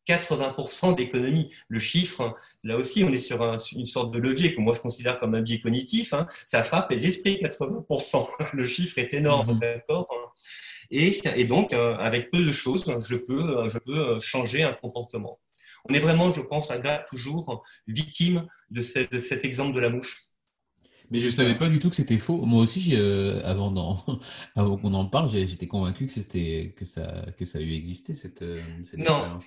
80% 0.09 0.96
d'économie. 0.96 1.53
Le 1.68 1.79
chiffre, 1.79 2.35
là 2.64 2.77
aussi, 2.77 3.05
on 3.05 3.12
est 3.12 3.18
sur 3.18 3.40
une 3.72 3.87
sorte 3.87 4.11
de 4.11 4.18
levier 4.18 4.55
que 4.55 4.61
moi 4.61 4.74
je 4.74 4.81
considère 4.81 5.20
comme 5.20 5.35
un 5.35 5.42
biais 5.42 5.61
cognitif. 5.61 6.12
Hein. 6.14 6.27
ça 6.46 6.64
frappe 6.64 6.90
les 6.90 7.07
esprits, 7.07 7.38
80%. 7.40 8.27
Le 8.55 8.66
chiffre 8.66 8.98
est 8.98 9.12
énorme, 9.14 9.55
mmh. 9.55 9.61
d'accord 9.61 10.35
et, 10.90 11.44
donc, 11.44 11.72
euh, 11.72 11.96
avec 11.96 12.31
peu 12.31 12.42
de 12.42 12.53
choses, 12.53 12.85
je 13.07 13.16
peux, 13.16 13.59
euh, 13.59 13.68
je 13.68 13.79
peux 13.79 13.98
euh, 13.98 14.20
changer 14.20 14.62
un 14.62 14.72
comportement. 14.72 15.38
On 15.88 15.94
est 15.94 16.01
vraiment, 16.01 16.33
je 16.33 16.40
pense, 16.40 16.70
à 16.70 16.79
date 16.79 17.07
toujours 17.09 17.62
victime 17.87 18.46
de, 18.70 18.83
cet 18.83 19.44
exemple 19.44 19.74
de 19.74 19.81
la 19.81 19.90
mouche. 19.90 20.24
Mais 21.11 21.20
je 21.20 21.27
ne 21.27 21.31
savais 21.31 21.57
pas 21.57 21.68
du 21.68 21.79
tout 21.79 21.88
que 21.88 21.96
c'était 21.96 22.18
faux. 22.18 22.44
Moi 22.44 22.61
aussi, 22.61 22.94
avant, 23.44 23.72
avant 24.57 24.77
qu'on 24.77 24.92
en 24.92 25.07
parle, 25.07 25.31
j'étais 25.31 25.66
convaincu 25.66 26.07
que, 26.07 26.12
c'était, 26.12 26.74
que, 26.77 26.85
ça, 26.85 27.24
que 27.38 27.46
ça 27.46 27.59
a 27.59 27.62
eu 27.62 27.72
existé, 27.72 28.14
cette, 28.14 28.44
cette 28.85 28.98
non. 28.98 29.38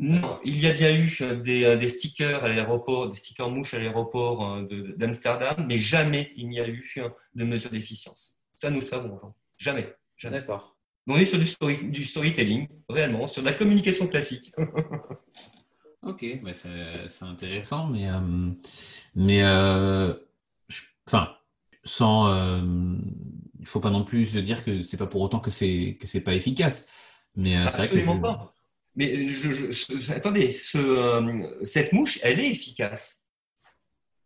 Non, 0.00 0.38
il 0.44 0.60
y 0.60 0.68
a 0.68 0.72
bien 0.72 0.94
eu 0.94 1.10
des, 1.42 1.76
des 1.76 1.88
stickers 1.88 2.44
à 2.44 2.48
l'aéroport, 2.48 3.10
des 3.10 3.16
stickers 3.16 3.50
mouches 3.50 3.74
à 3.74 3.78
l'aéroport 3.78 4.62
d'Amsterdam, 4.96 5.66
mais 5.66 5.76
jamais 5.76 6.32
il 6.36 6.48
n'y 6.48 6.60
a 6.60 6.68
eu 6.68 6.88
de 7.34 7.44
mesure 7.44 7.70
d'efficience. 7.70 8.38
Ça, 8.54 8.70
nous 8.70 8.80
savons, 8.80 9.18
Jamais. 9.58 9.92
D'accord. 10.24 10.76
On 11.06 11.16
est 11.16 11.24
sur 11.24 11.38
du, 11.38 12.04
storytelling, 12.04 12.68
réellement, 12.88 13.26
sur 13.26 13.42
de 13.42 13.46
la 13.46 13.54
communication 13.54 14.06
classique. 14.06 14.52
ok, 16.02 16.42
bah, 16.42 16.52
c'est 16.52 17.22
intéressant, 17.22 17.86
mais, 17.86 18.08
euh, 18.08 18.50
mais 19.14 19.42
euh, 19.42 20.12
enfin, 21.06 21.34
sans, 21.82 22.28
euh, 22.28 22.60
il 23.58 23.66
faut 23.66 23.80
pas 23.80 23.90
non 23.90 24.04
plus 24.04 24.26
se 24.26 24.38
dire 24.38 24.62
que 24.62 24.82
c'est 24.82 24.98
pas 24.98 25.06
pour 25.06 25.22
autant 25.22 25.40
que 25.40 25.50
c'est 25.50 25.96
que 25.98 26.06
c'est 26.06 26.20
pas 26.20 26.34
efficace. 26.34 26.86
Mais 27.36 27.56
c'est 27.70 27.86
vrai 27.86 27.88
que 27.88 28.20
pas. 28.20 28.52
Mais 28.94 29.28
je, 29.28 30.12
attendez, 30.12 30.52
ce, 30.52 31.56
cette 31.62 31.92
mouche, 31.92 32.18
elle 32.22 32.40
est 32.40 32.50
efficace. 32.50 33.22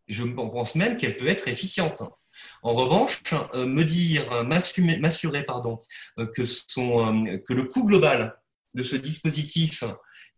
Je 0.09 0.25
pense 0.25 0.75
même 0.75 0.97
qu'elle 0.97 1.17
peut 1.17 1.29
être 1.29 1.47
efficiente. 1.47 2.03
En 2.63 2.75
revanche, 2.75 3.23
euh, 3.55 3.67
me 3.67 3.85
dire, 3.85 4.45
m'assurer 4.45 5.43
pardon, 5.45 5.81
euh, 6.19 6.27
que, 6.27 6.43
euh, 6.43 7.39
le 7.49 7.63
coût 7.65 7.87
global 7.87 8.37
de 8.75 8.83
ce 8.83 8.97
dispositif 8.97 9.85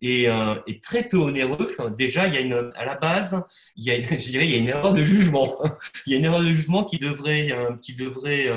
est, 0.03 0.29
euh, 0.29 0.55
très 0.83 1.09
peu 1.09 1.17
onéreux, 1.17 1.75
déjà, 1.97 2.27
il 2.27 2.35
y 2.35 2.53
a 2.53 2.71
à 2.75 2.85
la 2.85 2.97
base, 2.97 3.43
il 3.77 3.85
y 3.85 3.91
a, 3.91 4.59
une 4.59 4.69
erreur 4.69 4.95
de 4.95 5.05
jugement. 5.05 5.59
Il 6.07 6.13
y 6.13 6.17
a 6.17 6.19
une 6.19 6.25
erreur 6.25 6.41
de 6.41 6.47
jugement 6.47 6.85
qui 6.85 6.99
devrait, 6.99 7.53
euh, 7.53 7.77
qui 7.81 7.95
devrait, 7.95 8.49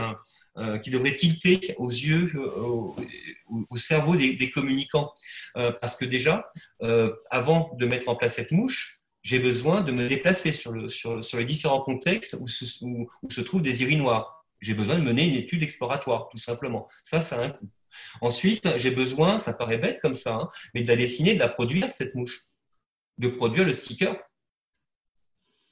euh, 0.58 0.78
qui 0.80 0.90
devrait 0.90 1.14
tilter 1.14 1.76
aux 1.78 1.90
yeux, 1.90 2.34
au, 2.58 2.96
au 3.70 3.78
cerveau 3.78 4.16
des, 4.16 4.36
des 4.36 4.52
communicants. 4.52 5.14
parce 5.54 5.96
que 5.96 6.06
déjà, 6.06 6.52
avant 7.30 7.76
de 7.80 7.86
mettre 7.86 8.10
en 8.10 8.16
place 8.16 8.36
cette 8.36 8.52
mouche, 8.52 8.97
j'ai 9.28 9.40
besoin 9.40 9.82
de 9.82 9.92
me 9.92 10.08
déplacer 10.08 10.54
sur, 10.54 10.72
le, 10.72 10.88
sur, 10.88 11.22
sur 11.22 11.38
les 11.38 11.44
différents 11.44 11.82
contextes 11.82 12.38
où 12.40 12.48
se, 12.48 13.42
trouvent 13.42 13.62
des 13.62 13.84
urinoirs. 13.84 14.46
J'ai 14.62 14.74
besoin 14.74 14.98
de 14.98 15.02
mener 15.04 15.26
une 15.26 15.36
étude 15.36 15.64
exploratoire, 15.64 16.30
tout 16.30 16.38
simplement. 16.38 16.88
Ça, 17.04 17.22
ça 17.22 17.38
a 17.38 17.44
un 17.44 17.50
coût. 17.50 17.68
Ensuite, 18.22 18.66
j'ai 18.78 18.92
besoin, 18.92 19.38
ça 19.40 19.52
paraît 19.52 19.80
bête 19.80 20.00
comme 20.02 20.14
ça, 20.14 20.34
hein, 20.34 20.50
mais 20.74 20.82
de 20.82 20.88
la 20.88 20.96
dessiner, 20.96 21.34
de 21.34 21.40
la 21.40 21.50
produire, 21.50 21.92
cette 21.92 22.16
mouche, 22.16 22.46
de 23.18 23.28
produire 23.28 23.66
le 23.66 23.74
sticker. 23.74 24.16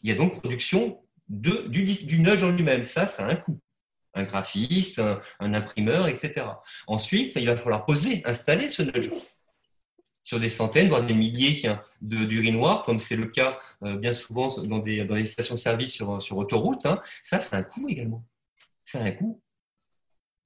Il 0.01 0.09
y 0.09 0.11
a 0.11 0.15
donc 0.15 0.33
production 0.33 1.01
du, 1.29 1.69
du 1.69 2.19
nudge 2.19 2.43
en 2.43 2.51
lui-même. 2.51 2.83
Ça, 2.83 3.07
ça 3.07 3.25
a 3.25 3.31
un 3.31 3.37
coût. 3.37 3.57
Un 4.15 4.25
graphiste, 4.25 4.99
un, 4.99 5.21
un, 5.39 5.53
imprimeur, 5.53 6.09
etc. 6.09 6.45
Ensuite, 6.87 7.37
il 7.37 7.45
va 7.45 7.55
falloir 7.55 7.85
poser, 7.85 8.21
installer 8.25 8.67
ce 8.67 8.81
nudge 8.81 9.09
sur 10.25 10.39
des 10.39 10.49
centaines, 10.49 10.89
voire 10.89 11.03
des 11.03 11.13
milliers 11.13 11.61
d'urinoirs, 12.01 12.83
comme 12.83 12.97
c'est 12.97 13.15
le 13.15 13.27
cas 13.27 13.59
euh, 13.83 13.95
bien 13.95 14.11
souvent 14.11 14.47
dans 14.63 14.79
des, 14.79 15.05
dans 15.05 15.13
des 15.13 15.25
stations-service 15.25 15.93
sur, 15.93 16.19
sur 16.19 16.38
autoroute. 16.38 16.85
Hein. 16.88 16.99
Ça, 17.21 17.39
c'est 17.39 17.55
un 17.55 17.61
coût 17.61 17.88
également. 17.88 18.25
C'est 18.83 18.97
un 18.97 19.11
coût. 19.11 19.39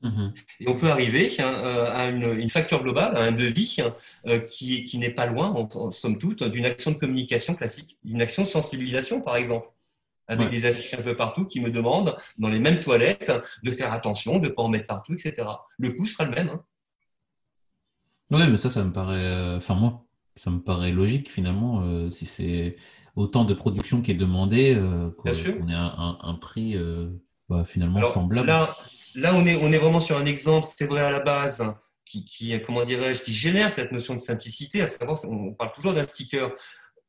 Mmh. 0.02 0.28
Et 0.60 0.70
on 0.70 0.76
peut 0.76 0.90
arriver 0.90 1.32
euh, 1.40 1.92
à 1.94 2.10
une, 2.10 2.40
une, 2.40 2.50
facture 2.50 2.84
globale, 2.84 3.16
à 3.16 3.22
un 3.22 3.32
devis 3.32 3.82
euh, 4.28 4.40
qui, 4.40 4.84
qui 4.86 4.98
n'est 4.98 5.12
pas 5.12 5.26
loin, 5.26 5.48
en, 5.48 5.68
en 5.74 5.92
somme 5.92 6.18
toute, 6.18 6.44
d'une 6.44 6.66
action 6.66 6.92
de 6.92 6.98
communication 6.98 7.56
classique, 7.56 7.98
d'une 8.04 8.22
action 8.22 8.44
de 8.44 8.48
sensibilisation, 8.48 9.22
par 9.22 9.38
exemple, 9.38 9.70
avec 10.28 10.48
ouais. 10.48 10.52
des 10.52 10.66
affiches 10.66 10.94
un 10.94 11.02
peu 11.02 11.16
partout 11.16 11.46
qui 11.46 11.62
me 11.62 11.70
demandent, 11.70 12.18
dans 12.38 12.50
les 12.50 12.60
mêmes 12.60 12.82
toilettes, 12.82 13.32
de 13.64 13.72
faire 13.72 13.94
attention, 13.94 14.40
de 14.40 14.50
ne 14.50 14.54
pas 14.54 14.62
en 14.62 14.70
mettre 14.70 14.88
partout, 14.88 15.14
etc. 15.14 15.48
Le 15.78 15.92
coût 15.92 16.06
sera 16.06 16.26
le 16.26 16.32
même. 16.32 16.50
Hein. 16.50 16.64
Oui, 18.32 18.42
mais 18.50 18.58
ça, 18.58 18.70
ça 18.70 18.84
me 18.84 18.92
paraît. 18.92 19.24
Euh, 19.24 19.58
enfin, 19.58 19.74
moi, 19.74 20.06
ça 20.36 20.52
me 20.52 20.60
paraît 20.60 20.92
logique 20.92 21.30
finalement, 21.30 21.82
euh, 21.84 22.10
si 22.10 22.26
c'est 22.26 22.76
autant 23.16 23.44
de 23.44 23.54
production 23.54 24.02
qui 24.02 24.12
est 24.12 24.16
demandé, 24.16 24.76
euh, 24.78 25.10
qu'on 25.12 25.30
ait 25.68 25.74
un, 25.74 25.94
un, 25.98 26.18
un 26.22 26.34
prix 26.36 26.78
bah, 27.50 27.64
finalement 27.64 28.00
Alors, 28.00 28.14
semblable. 28.14 28.48
Là, 28.48 28.76
là 29.16 29.36
on, 29.36 29.46
est, 29.46 29.56
on 29.56 29.72
est 29.72 29.80
vraiment 29.80 30.00
sur 30.00 30.18
un 30.18 30.26
exemple, 30.26 30.68
c'est 30.78 30.86
vrai 30.86 31.02
à 31.02 31.12
la 31.12 31.20
base, 31.20 31.64
qui, 32.06 32.24
qui 32.24 32.60
comment 32.62 32.86
dirais-je, 32.86 33.22
qui 33.22 33.34
génère 33.34 33.74
cette 33.74 33.92
notion 33.92 34.14
de 34.14 34.20
simplicité, 34.20 34.82
à 34.82 34.88
savoir, 34.88 35.20
on 35.26 35.54
parle 35.54 35.74
toujours 35.74 35.94
d'un 35.94 36.08
sticker. 36.08 36.52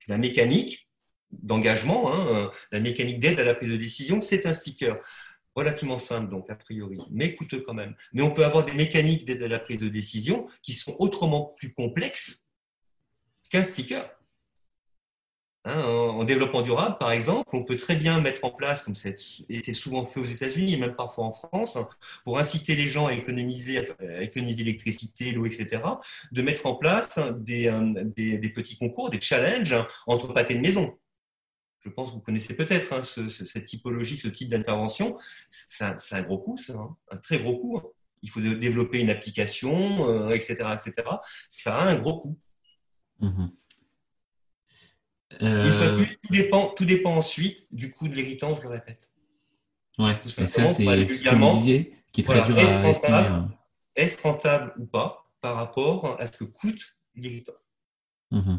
La 0.08 0.18
mécanique 0.18 0.88
d'engagement, 1.30 2.12
hein, 2.12 2.50
la 2.72 2.80
mécanique 2.80 3.20
d'aide 3.20 3.38
à 3.38 3.44
la 3.44 3.54
prise 3.54 3.70
de 3.70 3.76
décision, 3.76 4.20
c'est 4.20 4.46
un 4.46 4.52
sticker 4.52 4.96
relativement 5.60 5.98
simple, 5.98 6.30
donc 6.30 6.50
a 6.50 6.54
priori, 6.54 6.98
mais 7.10 7.34
coûteux 7.34 7.60
quand 7.60 7.74
même. 7.74 7.94
Mais 8.12 8.22
on 8.22 8.30
peut 8.30 8.44
avoir 8.44 8.64
des 8.64 8.72
mécaniques 8.72 9.24
d'aide 9.26 9.42
à 9.42 9.48
la 9.48 9.58
prise 9.58 9.78
de 9.78 9.88
décision 9.88 10.48
qui 10.62 10.72
sont 10.72 10.96
autrement 10.98 11.54
plus 11.56 11.72
complexes 11.72 12.44
qu'un 13.50 13.62
sticker. 13.62 14.02
Hein, 15.66 15.78
en, 15.82 16.24
développement 16.24 16.62
durable, 16.62 16.96
par 16.98 17.12
exemple, 17.12 17.54
on 17.54 17.64
peut 17.64 17.76
très 17.76 17.94
bien 17.94 18.18
mettre 18.18 18.42
en 18.46 18.50
place, 18.50 18.80
comme 18.80 18.94
ça 18.94 19.10
a 19.10 19.12
été 19.50 19.74
souvent 19.74 20.06
fait 20.06 20.18
aux 20.18 20.24
États-Unis 20.24 20.72
et 20.72 20.76
même 20.78 20.96
parfois 20.96 21.26
en 21.26 21.32
France, 21.32 21.76
pour 22.24 22.38
inciter 22.38 22.74
les 22.74 22.88
gens 22.88 23.08
à 23.08 23.12
économiser, 23.12 23.86
économiser 24.20 24.64
l'électricité, 24.64 25.32
l'eau, 25.32 25.44
etc., 25.44 25.82
de 26.32 26.40
mettre 26.40 26.64
en 26.64 26.76
place 26.76 27.18
des, 27.40 27.66
euh, 27.66 28.04
des, 28.16 28.38
des, 28.38 28.48
petits 28.48 28.78
concours, 28.78 29.10
des 29.10 29.20
challenges 29.20 29.76
entre 30.06 30.32
pâtés 30.32 30.54
de 30.54 30.60
maison. 30.60 30.96
Je 31.80 31.88
pense 31.88 32.10
que 32.10 32.14
vous 32.14 32.20
connaissez 32.20 32.54
peut-être 32.54 32.92
hein, 32.92 33.02
ce, 33.02 33.28
ce, 33.28 33.46
cette 33.46 33.64
typologie, 33.64 34.18
ce 34.18 34.28
type 34.28 34.50
d'intervention. 34.50 35.18
C'est 35.48 35.84
un, 35.84 35.96
un, 36.12 36.22
gros 36.22 36.38
coût, 36.38 36.56
ça, 36.56 36.74
hein, 36.74 36.96
un 37.10 37.16
très 37.16 37.38
gros 37.38 37.58
coût. 37.58 37.78
Hein. 37.78 37.84
Il 38.22 38.28
faut 38.28 38.40
développer 38.40 39.00
une 39.00 39.08
application, 39.08 40.06
euh, 40.06 40.30
etc., 40.30 40.56
etc. 40.74 41.08
Ça 41.48 41.78
a 41.78 41.88
un 41.88 41.96
gros 41.96 42.20
coût. 42.20 42.38
Mmh. 43.20 43.46
Euh... 45.42 45.96
Plus, 45.96 46.18
tout, 46.22 46.32
dépend, 46.32 46.68
tout 46.68 46.84
dépend 46.84 47.16
ensuite 47.16 47.66
du 47.70 47.90
coût 47.90 48.08
de 48.08 48.14
l'irritant, 48.14 48.54
je 48.56 48.62
le 48.62 48.68
répète. 48.68 49.10
Ouais, 49.98 50.20
tout 50.20 50.28
ça, 50.28 50.46
c'est 50.46 50.86
régulièrement. 50.86 51.62
Qui 51.62 51.72
est 52.22 52.24
très 52.24 52.40
voilà, 52.40 52.46
dur 52.46 52.58
à 52.58 52.62
est 52.62 52.90
estimer. 52.90 53.42
Est-ce 53.96 54.20
rentable 54.22 54.74
ou 54.78 54.86
pas 54.86 55.30
par 55.40 55.56
rapport 55.56 56.20
à 56.20 56.26
ce 56.26 56.32
que 56.32 56.44
coûte 56.44 56.96
l'irritant 57.14 57.54
mmh. 58.32 58.58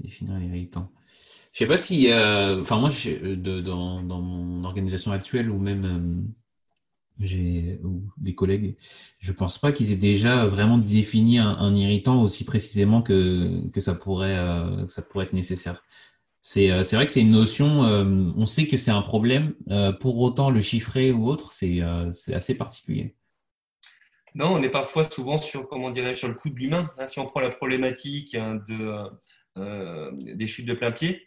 Définir 0.00 0.38
l'irritant. 0.38 0.92
Je 1.54 1.60
sais 1.60 1.66
pas 1.66 1.76
si, 1.76 2.10
euh, 2.10 2.60
enfin 2.60 2.76
moi, 2.76 2.90
je, 2.90 3.10
de, 3.34 3.60
dans, 3.60 4.02
dans, 4.02 4.20
mon 4.20 4.64
organisation 4.64 5.12
actuelle 5.12 5.48
ou 5.50 5.58
même 5.58 5.84
euh, 5.84 7.24
j'ai 7.24 7.80
des 8.18 8.34
collègues, 8.34 8.76
je 9.20 9.32
pense 9.32 9.58
pas 9.58 9.70
qu'ils 9.72 9.92
aient 9.92 9.96
déjà 9.96 10.44
vraiment 10.46 10.78
défini 10.78 11.38
un, 11.38 11.74
irritant 11.74 12.20
aussi 12.22 12.44
précisément 12.44 13.02
que, 13.02 13.68
que 13.72 13.80
ça 13.80 13.94
pourrait 13.94 14.36
euh, 14.36 14.88
ça 14.88 15.00
pourrait 15.00 15.26
être 15.26 15.32
nécessaire. 15.32 15.80
C'est 16.46 16.70
euh, 16.70 16.84
c'est 16.84 16.96
vrai 16.96 17.06
que 17.06 17.12
c'est 17.12 17.22
une 17.22 17.30
notion, 17.30 17.84
euh, 17.84 18.04
on 18.36 18.44
sait 18.44 18.66
que 18.66 18.76
c'est 18.76 18.90
un 18.90 19.00
problème, 19.00 19.54
euh, 19.70 19.92
pour 19.92 20.20
autant 20.20 20.50
le 20.50 20.60
chiffrer 20.60 21.10
ou 21.10 21.26
autre, 21.26 21.52
c'est 21.52 21.80
c'est 22.12 22.34
assez 22.34 22.54
particulier. 22.54 23.14
Non, 24.34 24.48
on 24.54 24.62
est 24.62 24.68
parfois 24.68 25.04
souvent 25.04 25.38
sur 25.38 25.66
comment 25.68 25.90
dirais 25.90 26.14
sur 26.14 26.28
le 26.28 26.34
coût 26.34 26.50
de 26.50 26.56
l'humain. 26.56 26.90
Hein, 26.98 27.06
si 27.06 27.18
on 27.18 27.26
prend 27.26 27.40
la 27.40 27.50
problématique 27.50 28.34
hein, 28.34 28.60
de 28.68 30.34
des 30.34 30.46
chutes 30.46 30.66
de 30.66 30.74
plein 30.74 30.92
pied, 30.92 31.26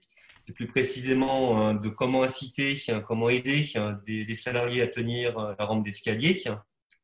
plus 0.54 0.68
précisément 0.68 1.62
hein, 1.62 1.74
de 1.74 1.90
comment 1.90 2.24
inciter, 2.24 2.82
comment 3.06 3.30
aider 3.30 3.70
des, 4.06 4.26
des 4.26 4.36
salariés 4.36 4.82
à 4.82 4.88
tenir 4.88 5.56
la 5.58 5.66
rampe 5.66 5.84
d'escalier. 5.84 6.42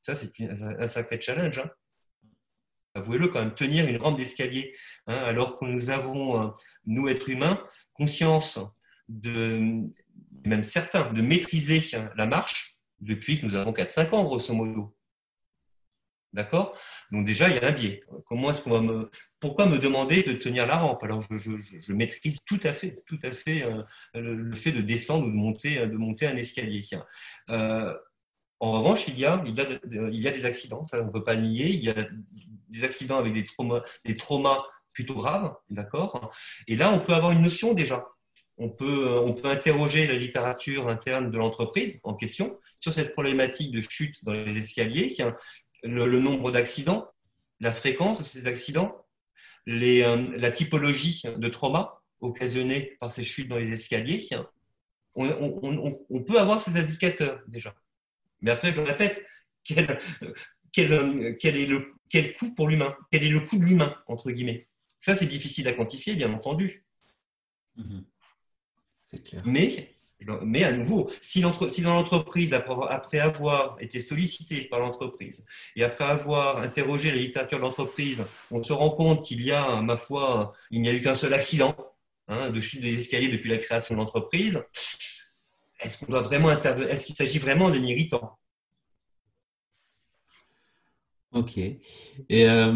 Ça, 0.01 0.15
c'est 0.15 0.31
un 0.39 0.87
sacré 0.87 1.19
challenge. 1.19 1.59
Hein. 1.59 1.69
Avouez-le, 2.95 3.27
quand 3.27 3.39
même, 3.39 3.55
tenir 3.55 3.87
une 3.87 3.97
rampe 3.97 4.19
d'escalier, 4.19 4.73
hein, 5.07 5.15
alors 5.15 5.57
que 5.57 5.65
nous 5.65 5.89
avons, 5.89 6.53
nous, 6.85 7.07
êtres 7.07 7.29
humains, 7.29 7.65
conscience 7.93 8.59
de, 9.09 9.81
même 10.45 10.63
certains, 10.63 11.11
de 11.11 11.21
maîtriser 11.21 11.81
la 12.15 12.25
marche 12.25 12.77
depuis 12.99 13.39
que 13.39 13.45
nous 13.45 13.55
avons 13.55 13.71
4-5 13.71 14.09
ans, 14.11 14.23
grosso 14.23 14.53
modo. 14.53 14.95
D'accord? 16.33 16.75
Donc 17.11 17.25
déjà, 17.25 17.47
il 17.47 17.55
y 17.55 17.59
a 17.59 17.67
un 17.67 17.71
biais. 17.71 18.03
Comment 18.25 18.49
est-ce 18.51 18.61
qu'on 18.61 18.71
va 18.71 18.81
me... 18.81 19.11
Pourquoi 19.39 19.67
me 19.67 19.77
demander 19.77 20.23
de 20.23 20.33
tenir 20.33 20.65
la 20.65 20.77
rampe? 20.77 21.03
Alors, 21.03 21.21
je, 21.21 21.37
je, 21.37 21.93
maîtrise 21.93 22.39
tout 22.45 22.59
à 22.63 22.73
fait, 22.73 23.03
tout 23.05 23.19
à 23.23 23.31
fait 23.31 23.63
euh, 23.63 23.83
le, 24.15 24.33
le, 24.35 24.55
fait 24.55 24.71
de 24.71 24.81
descendre 24.81 25.27
ou 25.27 25.29
de 25.29 25.35
monter, 25.35 25.85
de 25.85 25.97
monter 25.97 26.25
un 26.25 26.35
escalier. 26.35 26.85
Euh, 27.51 27.93
en 28.59 28.71
revanche, 28.71 29.07
il 29.09 29.19
y 29.19 29.25
a, 29.25 29.43
il 29.45 29.55
y 29.55 29.61
a, 29.61 29.65
il 30.09 30.21
y 30.21 30.27
a 30.27 30.31
des 30.31 30.45
accidents, 30.45 30.87
ça 30.87 31.01
on 31.01 31.07
ne 31.07 31.11
peut 31.11 31.23
pas 31.23 31.33
le 31.33 31.41
nier. 31.41 31.67
Il 31.67 31.83
y 31.83 31.89
a 31.89 31.95
des 32.69 32.83
accidents 32.83 33.17
avec 33.17 33.33
des 33.33 33.43
traumas, 33.43 33.83
des 34.05 34.15
traumas 34.15 34.63
plutôt 34.93 35.15
graves, 35.15 35.53
d'accord? 35.69 36.31
Et 36.67 36.75
là, 36.75 36.91
on 36.91 36.99
peut 36.99 37.13
avoir 37.13 37.31
une 37.31 37.41
notion 37.41 37.73
déjà. 37.73 38.07
On 38.57 38.69
peut, 38.69 39.19
on 39.19 39.33
peut 39.33 39.49
interroger 39.49 40.07
la 40.07 40.13
littérature 40.13 40.87
interne 40.87 41.31
de 41.31 41.37
l'entreprise 41.37 41.99
en 42.03 42.13
question 42.13 42.57
sur 42.79 42.93
cette 42.93 43.13
problématique 43.13 43.71
de 43.71 43.81
chute 43.81 44.23
dans 44.23 44.31
les 44.31 44.57
escaliers 44.57 45.15
le, 45.83 46.07
le 46.07 46.19
nombre 46.19 46.51
d'accidents, 46.51 47.09
la 47.59 47.71
fréquence 47.71 48.19
de 48.19 48.23
ces 48.23 48.47
accidents, 48.47 49.05
les, 49.65 50.03
euh, 50.03 50.17
la 50.37 50.51
typologie 50.51 51.23
de 51.37 51.47
trauma 51.47 52.01
occasionnés 52.19 52.97
par 52.99 53.11
ces 53.11 53.23
chutes 53.23 53.49
dans 53.49 53.57
les 53.57 53.71
escaliers. 53.71 54.27
On, 55.15 55.27
on, 55.27 55.99
on, 56.09 56.23
peut 56.23 56.39
avoir 56.39 56.59
ces 56.59 56.77
indicateurs 56.77 57.41
déjà. 57.47 57.75
Mais 58.41 58.51
après, 58.51 58.71
je 58.71 58.77
le 58.77 58.83
répète, 58.83 59.23
quel, 59.63 59.99
quel, 60.71 61.37
quel 61.37 61.57
est 61.57 61.67
le 61.67 61.85
quel 62.09 62.33
coût 62.33 62.53
pour 62.53 62.67
l'humain? 62.67 62.95
Quel 63.11 63.23
est 63.23 63.29
le 63.29 63.39
coût 63.39 63.57
de 63.57 63.65
l'humain, 63.65 63.95
entre 64.07 64.31
guillemets? 64.31 64.67
Ça, 64.99 65.15
c'est 65.15 65.25
difficile 65.25 65.67
à 65.67 65.73
quantifier, 65.73 66.15
bien 66.15 66.31
entendu. 66.31 66.85
Mmh. 67.75 68.01
C'est 69.05 69.23
clair. 69.23 69.43
Mais 69.45 69.92
mais 70.43 70.63
à 70.63 70.71
nouveau, 70.71 71.11
si, 71.21 71.41
dans 71.41 71.93
l'entreprise, 71.93 72.53
après 72.53 73.19
avoir 73.19 73.77
été 73.79 73.99
sollicité 73.99 74.63
par 74.63 74.79
l'entreprise 74.79 75.43
et 75.75 75.83
après 75.83 76.05
avoir 76.05 76.57
interrogé 76.59 77.11
la 77.11 77.17
littérature 77.17 77.57
de 77.57 77.63
l'entreprise, 77.63 78.23
on 78.51 78.61
se 78.61 78.73
rend 78.73 78.89
compte 78.91 79.23
qu'il 79.23 79.43
y 79.43 79.51
a, 79.51 79.81
ma 79.81 79.95
foi, 79.95 80.53
il 80.71 80.81
n'y 80.81 80.89
a 80.89 80.93
eu 80.93 81.01
qu'un 81.01 81.15
seul 81.15 81.33
accident 81.33 81.75
hein, 82.27 82.49
de 82.49 82.59
chute 82.59 82.81
des 82.81 82.99
escaliers 82.99 83.29
depuis 83.29 83.49
la 83.49 83.57
création 83.57 83.95
de 83.95 83.99
l'entreprise, 83.99 84.63
est-ce 85.81 85.97
qu'on 85.97 86.11
doit 86.11 86.21
vraiment 86.21 86.51
Est-ce 86.51 87.05
qu'il 87.05 87.15
s'agit 87.15 87.39
vraiment 87.39 87.69
d'un 87.69 87.83
irritant? 87.83 88.37
Ok. 91.33 91.57
Et 91.57 91.79
euh, 92.31 92.71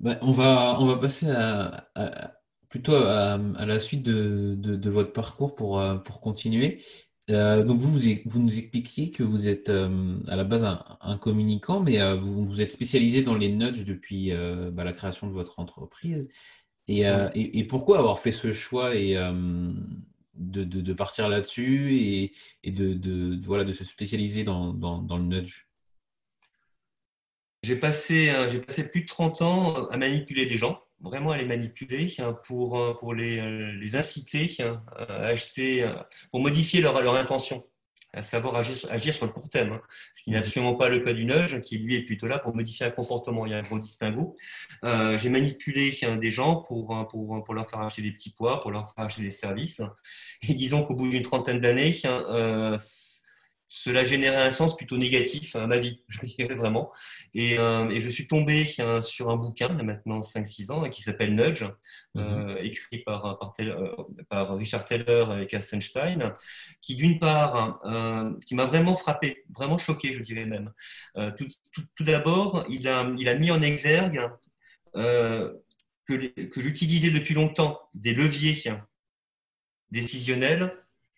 bah, 0.00 0.18
on, 0.22 0.30
va, 0.30 0.76
on 0.80 0.86
va 0.86 0.96
passer 0.96 1.30
à 1.30 2.41
plutôt 2.72 2.94
à, 2.94 3.34
à 3.34 3.66
la 3.66 3.78
suite 3.78 4.02
de, 4.02 4.54
de, 4.56 4.76
de, 4.76 4.90
votre 4.90 5.12
parcours 5.12 5.54
pour, 5.54 5.78
euh, 5.78 5.96
pour 5.96 6.22
continuer. 6.22 6.82
Euh, 7.28 7.62
donc 7.62 7.78
vous, 7.78 7.98
vous 8.24 8.40
nous 8.40 8.58
expliquiez 8.58 9.10
que 9.10 9.22
vous 9.22 9.46
êtes 9.46 9.68
euh, 9.68 10.16
à 10.26 10.36
la 10.36 10.44
base 10.44 10.64
un, 10.64 11.18
communicant, 11.18 11.80
mais 11.80 12.00
euh, 12.00 12.14
vous 12.16 12.46
vous 12.46 12.62
êtes 12.62 12.70
spécialisé 12.70 13.20
dans 13.20 13.34
les 13.34 13.50
nudges 13.50 13.84
depuis 13.84 14.32
bah, 14.72 14.84
la 14.84 14.94
création 14.94 15.26
de 15.26 15.34
votre 15.34 15.60
entreprise. 15.60 16.30
Et, 16.88 17.02
et, 17.34 17.64
pourquoi 17.64 17.98
avoir 17.98 18.18
fait 18.18 18.32
ce 18.32 18.52
choix 18.52 18.96
et, 18.96 19.16
de, 20.34 20.64
de, 20.64 20.92
partir 20.94 21.28
là-dessus 21.28 21.94
et, 21.94 22.32
et 22.64 22.70
de, 22.70 22.94
de, 22.94 23.38
voilà, 23.44 23.64
de 23.64 23.72
se 23.74 23.84
spécialiser 23.84 24.44
dans, 24.44 24.72
dans, 24.72 25.02
dans 25.02 25.18
le 25.18 25.24
nudge? 25.24 25.68
J'ai 27.64 27.76
passé, 27.76 28.32
j'ai 28.50 28.60
passé 28.60 28.88
plus 28.88 29.02
de 29.02 29.06
30 29.08 29.42
ans 29.42 29.86
à 29.88 29.98
manipuler 29.98 30.46
des 30.46 30.56
gens 30.56 30.80
vraiment 31.02 31.32
à 31.32 31.36
les 31.36 31.44
manipuler 31.44 32.14
hein, 32.18 32.36
pour, 32.46 32.78
euh, 32.78 32.94
pour 32.94 33.14
les, 33.14 33.40
euh, 33.40 33.72
les 33.72 33.96
inciter 33.96 34.54
hein, 34.60 34.82
à 34.96 35.26
acheter, 35.26 35.82
euh, 35.82 35.92
pour 36.30 36.40
modifier 36.40 36.80
leur, 36.80 37.02
leur 37.02 37.16
intention, 37.16 37.64
à 38.14 38.22
savoir 38.22 38.56
agir, 38.56 38.76
agir 38.90 39.14
sur 39.14 39.26
le 39.26 39.32
court 39.32 39.48
terme, 39.48 39.72
hein. 39.72 39.80
ce 40.14 40.22
qui 40.22 40.30
n'est 40.30 40.36
absolument 40.36 40.74
pas 40.74 40.88
le 40.88 41.00
cas 41.00 41.12
du 41.12 41.24
nudge, 41.24 41.60
qui 41.62 41.78
lui 41.78 41.96
est 41.96 42.02
plutôt 42.02 42.26
là 42.26 42.38
pour 42.38 42.54
modifier 42.54 42.86
un 42.86 42.90
comportement. 42.90 43.46
Il 43.46 43.52
y 43.52 43.54
a 43.54 43.58
un 43.58 43.62
gros 43.62 43.78
distinguo. 43.78 44.36
Euh, 44.84 45.16
J'ai 45.16 45.30
manipulé 45.30 45.92
des 46.20 46.30
gens 46.30 46.56
pour, 46.56 47.08
pour, 47.08 47.42
pour 47.42 47.54
leur 47.54 47.70
faire 47.70 47.80
acheter 47.80 48.02
des 48.02 48.12
petits 48.12 48.34
pois, 48.36 48.60
pour 48.60 48.70
leur 48.70 48.92
faire 48.94 49.06
acheter 49.06 49.22
des 49.22 49.30
services. 49.30 49.80
Et 50.46 50.54
disons 50.54 50.84
qu'au 50.84 50.94
bout 50.94 51.08
d'une 51.08 51.22
trentaine 51.22 51.60
d'années, 51.60 51.96
euh, 52.04 52.76
cela 53.74 54.04
générait 54.04 54.42
un 54.42 54.50
sens 54.50 54.76
plutôt 54.76 54.98
négatif 54.98 55.56
à 55.56 55.66
ma 55.66 55.78
vie, 55.78 56.04
je 56.08 56.20
dirais 56.26 56.54
vraiment. 56.54 56.92
Et, 57.32 57.58
euh, 57.58 57.88
et 57.88 58.02
je 58.02 58.10
suis 58.10 58.26
tombé 58.26 58.66
euh, 58.80 59.00
sur 59.00 59.30
un 59.30 59.36
bouquin, 59.36 59.68
il 59.70 59.78
y 59.78 59.80
a 59.80 59.82
maintenant 59.82 60.20
5-6 60.20 60.70
ans, 60.70 60.90
qui 60.90 61.02
s'appelle 61.02 61.34
Nudge, 61.34 61.64
euh, 62.18 62.54
mhm. 62.54 62.58
écrit 62.64 62.98
par, 62.98 63.38
par, 63.38 63.54
par, 64.28 64.56
Richard 64.58 64.84
Taylor 64.84 65.38
et 65.38 65.46
Kastenstein, 65.46 66.34
qui 66.82 66.96
d'une 66.96 67.18
part, 67.18 67.80
qui 68.44 68.54
m'a 68.54 68.66
vraiment 68.66 68.96
frappé, 68.98 69.44
vraiment 69.54 69.78
choqué, 69.78 70.12
je 70.12 70.20
dirais 70.20 70.44
même. 70.44 70.70
tout, 71.38 71.46
tout, 71.72 72.04
d'abord, 72.04 72.66
il 72.68 72.86
a, 72.88 73.10
il 73.18 73.28
a 73.28 73.34
mis 73.36 73.50
en 73.50 73.62
exergue 73.62 74.28
que, 74.94 75.34
que 76.06 76.60
j'utilisais 76.60 77.10
depuis 77.10 77.32
longtemps 77.32 77.80
des 77.94 78.12
leviers 78.12 78.62
décisionnels 79.90 80.76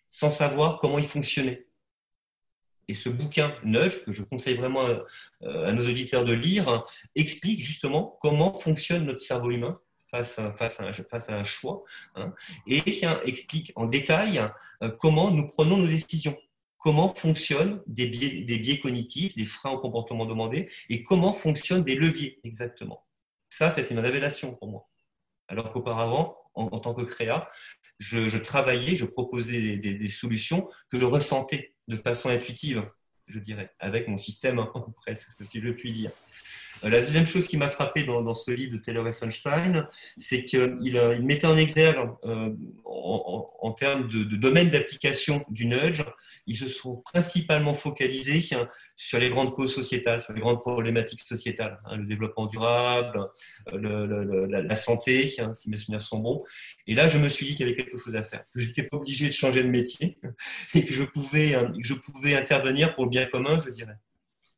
sans 0.09 0.29
savoir 0.29 0.79
comment 0.79 0.97
ils 0.97 1.07
fonctionnaient. 1.07 1.64
Et 2.87 2.93
ce 2.93 3.09
bouquin 3.09 3.55
Nudge, 3.63 4.03
que 4.05 4.11
je 4.11 4.23
conseille 4.23 4.55
vraiment 4.55 4.85
à, 5.41 5.71
nos 5.71 5.87
auditeurs 5.87 6.25
de 6.25 6.33
lire, 6.33 6.85
explique 7.15 7.61
justement 7.61 8.17
comment 8.21 8.53
fonctionne 8.53 9.05
notre 9.05 9.19
cerveau 9.19 9.51
humain 9.51 9.79
face 10.11 10.39
à, 10.39 10.53
face 10.53 10.79
à, 11.29 11.37
un, 11.37 11.43
choix, 11.43 11.83
hein, 12.15 12.33
et 12.67 12.81
explique 13.25 13.73
en 13.75 13.85
détail 13.85 14.41
euh, 14.81 14.89
comment 14.89 15.31
nous 15.31 15.47
prenons 15.47 15.77
nos 15.77 15.87
décisions, 15.87 16.37
comment 16.77 17.13
fonctionnent 17.13 17.81
des 17.87 18.07
biais, 18.07 18.79
cognitifs, 18.79 19.35
des 19.35 19.45
freins 19.45 19.71
au 19.71 19.79
comportement 19.79 20.25
demandé, 20.25 20.69
et 20.89 21.03
comment 21.03 21.33
fonctionnent 21.33 21.83
des 21.83 21.95
leviers 21.95 22.39
exactement. 22.43 23.05
Ça, 23.49 23.71
c'était 23.71 23.93
une 23.93 23.99
révélation 23.99 24.53
pour 24.53 24.69
moi. 24.69 24.87
Alors 25.47 25.71
qu'auparavant, 25.71 26.37
en, 26.53 26.79
tant 26.79 26.93
que 26.93 27.03
créa, 27.03 27.49
je, 27.99 28.37
travaillais, 28.37 28.95
je 28.95 29.05
proposais 29.05 29.77
des 29.77 30.09
solutions 30.09 30.69
que 30.89 30.99
je 30.99 31.05
ressentais 31.05 31.74
de 31.87 31.95
façon 31.95 32.29
intuitive, 32.29 32.89
je 33.27 33.39
dirais, 33.39 33.73
avec 33.79 34.07
mon 34.07 34.17
système, 34.17 34.63
presque, 34.95 35.29
si 35.43 35.61
je 35.61 35.69
puis 35.69 35.91
dire. 35.91 36.11
Euh, 36.83 36.89
la 36.89 37.01
deuxième 37.01 37.25
chose 37.25 37.47
qui 37.47 37.57
m'a 37.57 37.69
frappé 37.69 38.03
dans, 38.03 38.33
ce 38.33 38.51
livre 38.51 38.73
de 38.73 38.77
Taylor 38.77 39.07
et 39.07 39.11
Sunstein, 39.11 39.87
c'est 40.17 40.43
qu'il 40.43 40.97
euh, 40.97 41.19
mettait 41.21 41.47
en 41.47 41.57
exergue, 41.57 42.09
euh, 42.25 42.51
en, 42.85 43.71
termes 43.71 44.07
de, 44.07 44.23
domaine 44.23 44.69
d'application 44.69 45.43
du 45.49 45.65
nudge, 45.65 46.03
ils 46.47 46.55
se 46.55 46.67
sont 46.67 46.97
principalement 46.97 47.73
focalisés 47.73 48.43
sur 48.95 49.19
les 49.19 49.29
grandes 49.29 49.53
causes 49.53 49.73
sociétales, 49.73 50.21
sur 50.21 50.33
les 50.33 50.39
grandes 50.39 50.61
problématiques 50.61 51.21
sociétales, 51.21 51.79
hein, 51.85 51.97
le 51.97 52.05
développement 52.05 52.45
durable, 52.45 53.27
la, 53.71 54.75
santé, 54.75 55.33
hein, 55.39 55.53
si 55.55 55.69
mes 55.69 55.77
souvenirs 55.77 56.01
sont 56.01 56.19
bons. 56.19 56.43
Et 56.87 56.93
là, 56.93 57.09
je 57.09 57.17
me 57.17 57.27
suis 57.27 57.47
dit 57.47 57.55
qu'il 57.55 57.67
y 57.67 57.69
avait 57.69 57.75
quelque 57.75 57.97
chose 57.97 58.15
à 58.15 58.23
faire, 58.23 58.43
que 58.53 58.59
je 58.59 58.67
n'étais 58.67 58.83
pas 58.83 58.97
obligé 58.97 59.27
de 59.27 59.33
changer 59.33 59.63
de 59.63 59.69
métier 59.69 60.19
et 60.75 60.85
que 60.85 60.93
je 60.93 61.03
pouvais 61.03 62.35
intervenir 62.35 62.93
pour 62.93 63.05
le 63.05 63.09
bien 63.09 63.25
commun, 63.25 63.59
je 63.65 63.71
dirais 63.71 63.97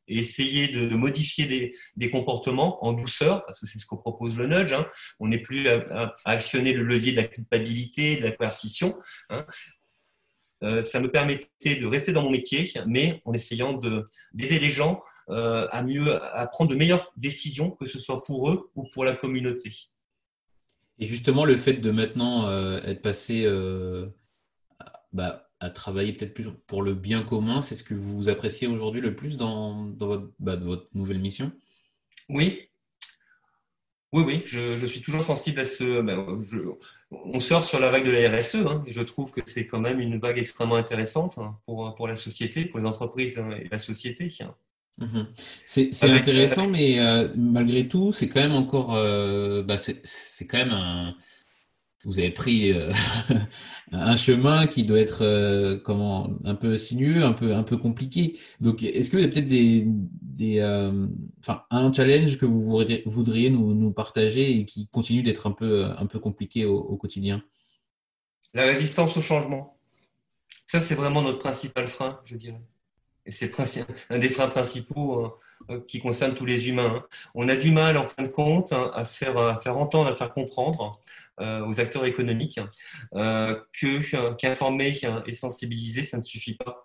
et 0.08 0.18
essayer 0.18 0.68
de, 0.68 0.94
modifier 0.96 1.72
des, 1.96 2.10
comportements 2.10 2.84
en 2.84 2.92
douceur, 2.92 3.44
parce 3.44 3.60
que 3.60 3.66
c'est 3.66 3.78
ce 3.78 3.86
qu'on 3.86 3.96
propose 3.96 4.36
le 4.36 4.46
nudge. 4.46 4.72
Hein. 4.72 4.86
On 5.20 5.28
n'est 5.28 5.38
plus 5.38 5.68
à, 5.68 6.14
actionner 6.24 6.72
le 6.72 6.82
levier 6.82 7.12
de 7.12 7.18
la 7.18 7.24
culpabilité, 7.24 8.16
de 8.16 8.24
la 8.24 8.32
coercition. 8.32 8.98
Hein. 9.30 9.46
Euh, 10.64 10.82
ça 10.82 11.00
me 11.00 11.08
permettait 11.08 11.76
de 11.76 11.86
rester 11.86 12.12
dans 12.12 12.22
mon 12.22 12.30
métier, 12.30 12.70
mais 12.86 13.22
en 13.24 13.32
essayant 13.32 13.74
d'aider 14.32 14.58
les 14.58 14.70
gens 14.70 15.02
euh, 15.30 15.68
à 15.70 15.82
mieux 15.82 16.12
à 16.34 16.46
prendre 16.46 16.70
de 16.70 16.76
meilleures 16.76 17.12
décisions, 17.16 17.70
que 17.70 17.86
ce 17.86 17.98
soit 17.98 18.22
pour 18.22 18.50
eux 18.50 18.70
ou 18.74 18.88
pour 18.92 19.04
la 19.04 19.14
communauté. 19.14 19.72
Et 20.98 21.06
justement, 21.06 21.44
le 21.44 21.56
fait 21.56 21.74
de 21.74 21.90
maintenant 21.90 22.48
euh, 22.48 22.80
être 22.82 23.02
passé 23.02 23.46
bah, 25.12 25.47
à 25.60 25.70
travailler 25.70 26.12
peut-être 26.12 26.34
plus 26.34 26.48
pour 26.66 26.82
le 26.82 26.94
bien 26.94 27.22
commun 27.22 27.62
C'est 27.62 27.74
ce 27.74 27.82
que 27.82 27.94
vous 27.94 28.28
appréciez 28.28 28.68
aujourd'hui 28.68 29.00
le 29.00 29.14
plus 29.14 29.36
dans, 29.36 29.84
dans 29.86 30.24
bah, 30.38 30.56
votre, 30.56 30.88
nouvelle 30.94 31.18
mission? 31.18 31.52
Oui. 32.28 32.68
Oui, 34.12 34.22
oui, 34.26 34.42
je, 34.46 34.86
suis 34.86 35.02
toujours 35.02 35.22
sensible 35.22 35.60
à 35.60 35.66
ce. 35.66 36.00
Ben, 36.00 36.24
on 37.10 37.40
sort 37.40 37.66
sur 37.66 37.78
la 37.78 37.90
vague 37.90 38.06
de 38.06 38.10
la 38.10 38.30
RSE, 38.30 38.54
hein, 38.54 38.82
et 38.86 38.92
je 38.92 39.02
trouve 39.02 39.32
que 39.32 39.42
c'est 39.44 39.66
quand 39.66 39.80
même 39.80 40.00
une 40.00 40.18
vague 40.18 40.38
extrêmement 40.38 40.76
intéressante 40.76 41.36
hein, 41.36 41.58
pour, 41.66 41.94
pour 41.94 42.08
la 42.08 42.16
société, 42.16 42.64
pour 42.64 42.80
les 42.80 42.86
entreprises 42.86 43.38
hein, 43.38 43.50
et 43.50 43.68
la 43.70 43.78
société. 43.78 44.32
Mhm. 44.96 45.26
C'est 45.66 46.04
intéressant, 46.04 46.68
mais 46.68 46.98
euh, 47.00 47.28
malgré 47.36 47.86
tout, 47.86 48.10
c'est 48.12 48.28
quand 48.28 48.40
même 48.40 48.54
encore. 48.54 48.94
Euh, 48.94 49.62
bah, 49.62 49.76
c'est 49.76 50.46
quand 50.46 50.58
même 50.58 50.72
un 50.72 51.14
vous 52.08 52.18
avez 52.18 52.30
pris 52.30 52.72
euh, 52.72 52.90
un 53.92 54.16
chemin 54.16 54.66
qui 54.66 54.84
doit 54.84 54.98
être 54.98 55.22
euh, 55.22 55.78
comment 55.78 56.30
un 56.46 56.54
peu 56.54 56.78
sinueux, 56.78 57.22
un 57.22 57.34
peu 57.34 57.54
un 57.54 57.62
peu 57.62 57.76
compliqué. 57.76 58.38
Donc, 58.60 58.82
est-ce 58.82 59.10
que 59.10 59.18
vous 59.18 59.22
avez 59.22 59.30
peut-être 59.30 59.46
des, 59.46 60.60
euh, 60.60 61.06
un 61.70 61.92
challenge 61.92 62.38
que 62.38 62.46
vous 62.46 62.62
voudriez, 63.04 63.50
nous, 63.50 63.92
partager 63.92 64.58
et 64.58 64.64
qui 64.64 64.88
continue 64.88 65.22
d'être 65.22 65.46
un 65.46 65.52
peu 65.52 65.84
un 65.84 66.06
peu 66.06 66.18
compliqué 66.18 66.64
au, 66.64 66.96
quotidien? 66.96 67.42
La 68.54 68.64
résistance 68.64 69.14
au 69.18 69.20
changement. 69.20 69.78
Ça, 70.66 70.80
c'est 70.80 70.94
vraiment 70.94 71.20
notre 71.20 71.38
principal 71.38 71.88
frein, 71.88 72.20
je 72.24 72.36
dirais. 72.36 72.62
Et 73.26 73.32
c'est 73.32 73.52
un 74.08 74.18
des 74.18 74.30
freins 74.30 74.48
principaux 74.48 75.34
qui 75.86 76.00
concernent 76.00 76.34
tous 76.34 76.46
les 76.46 76.68
humains. 76.70 76.94
Hein. 76.96 77.04
On 77.34 77.48
a 77.50 77.56
du 77.56 77.70
mal, 77.70 77.98
en 77.98 78.06
fin 78.06 78.22
de 78.22 78.28
compte, 78.28 78.72
hein, 78.72 78.90
à 78.94 79.04
faire, 79.04 79.36
à 79.36 79.60
faire 79.60 79.76
entendre, 79.76 80.08
à 80.08 80.16
faire 80.16 80.32
comprendre 80.32 80.98
aux 81.40 81.80
acteurs 81.80 82.04
économiques 82.04 82.60
euh, 83.14 83.58
que 83.80 84.34
qu'informer 84.36 84.98
et 85.26 85.32
sensibiliser, 85.32 86.02
ça 86.02 86.18
ne 86.18 86.22
suffit 86.22 86.54
pas. 86.54 86.84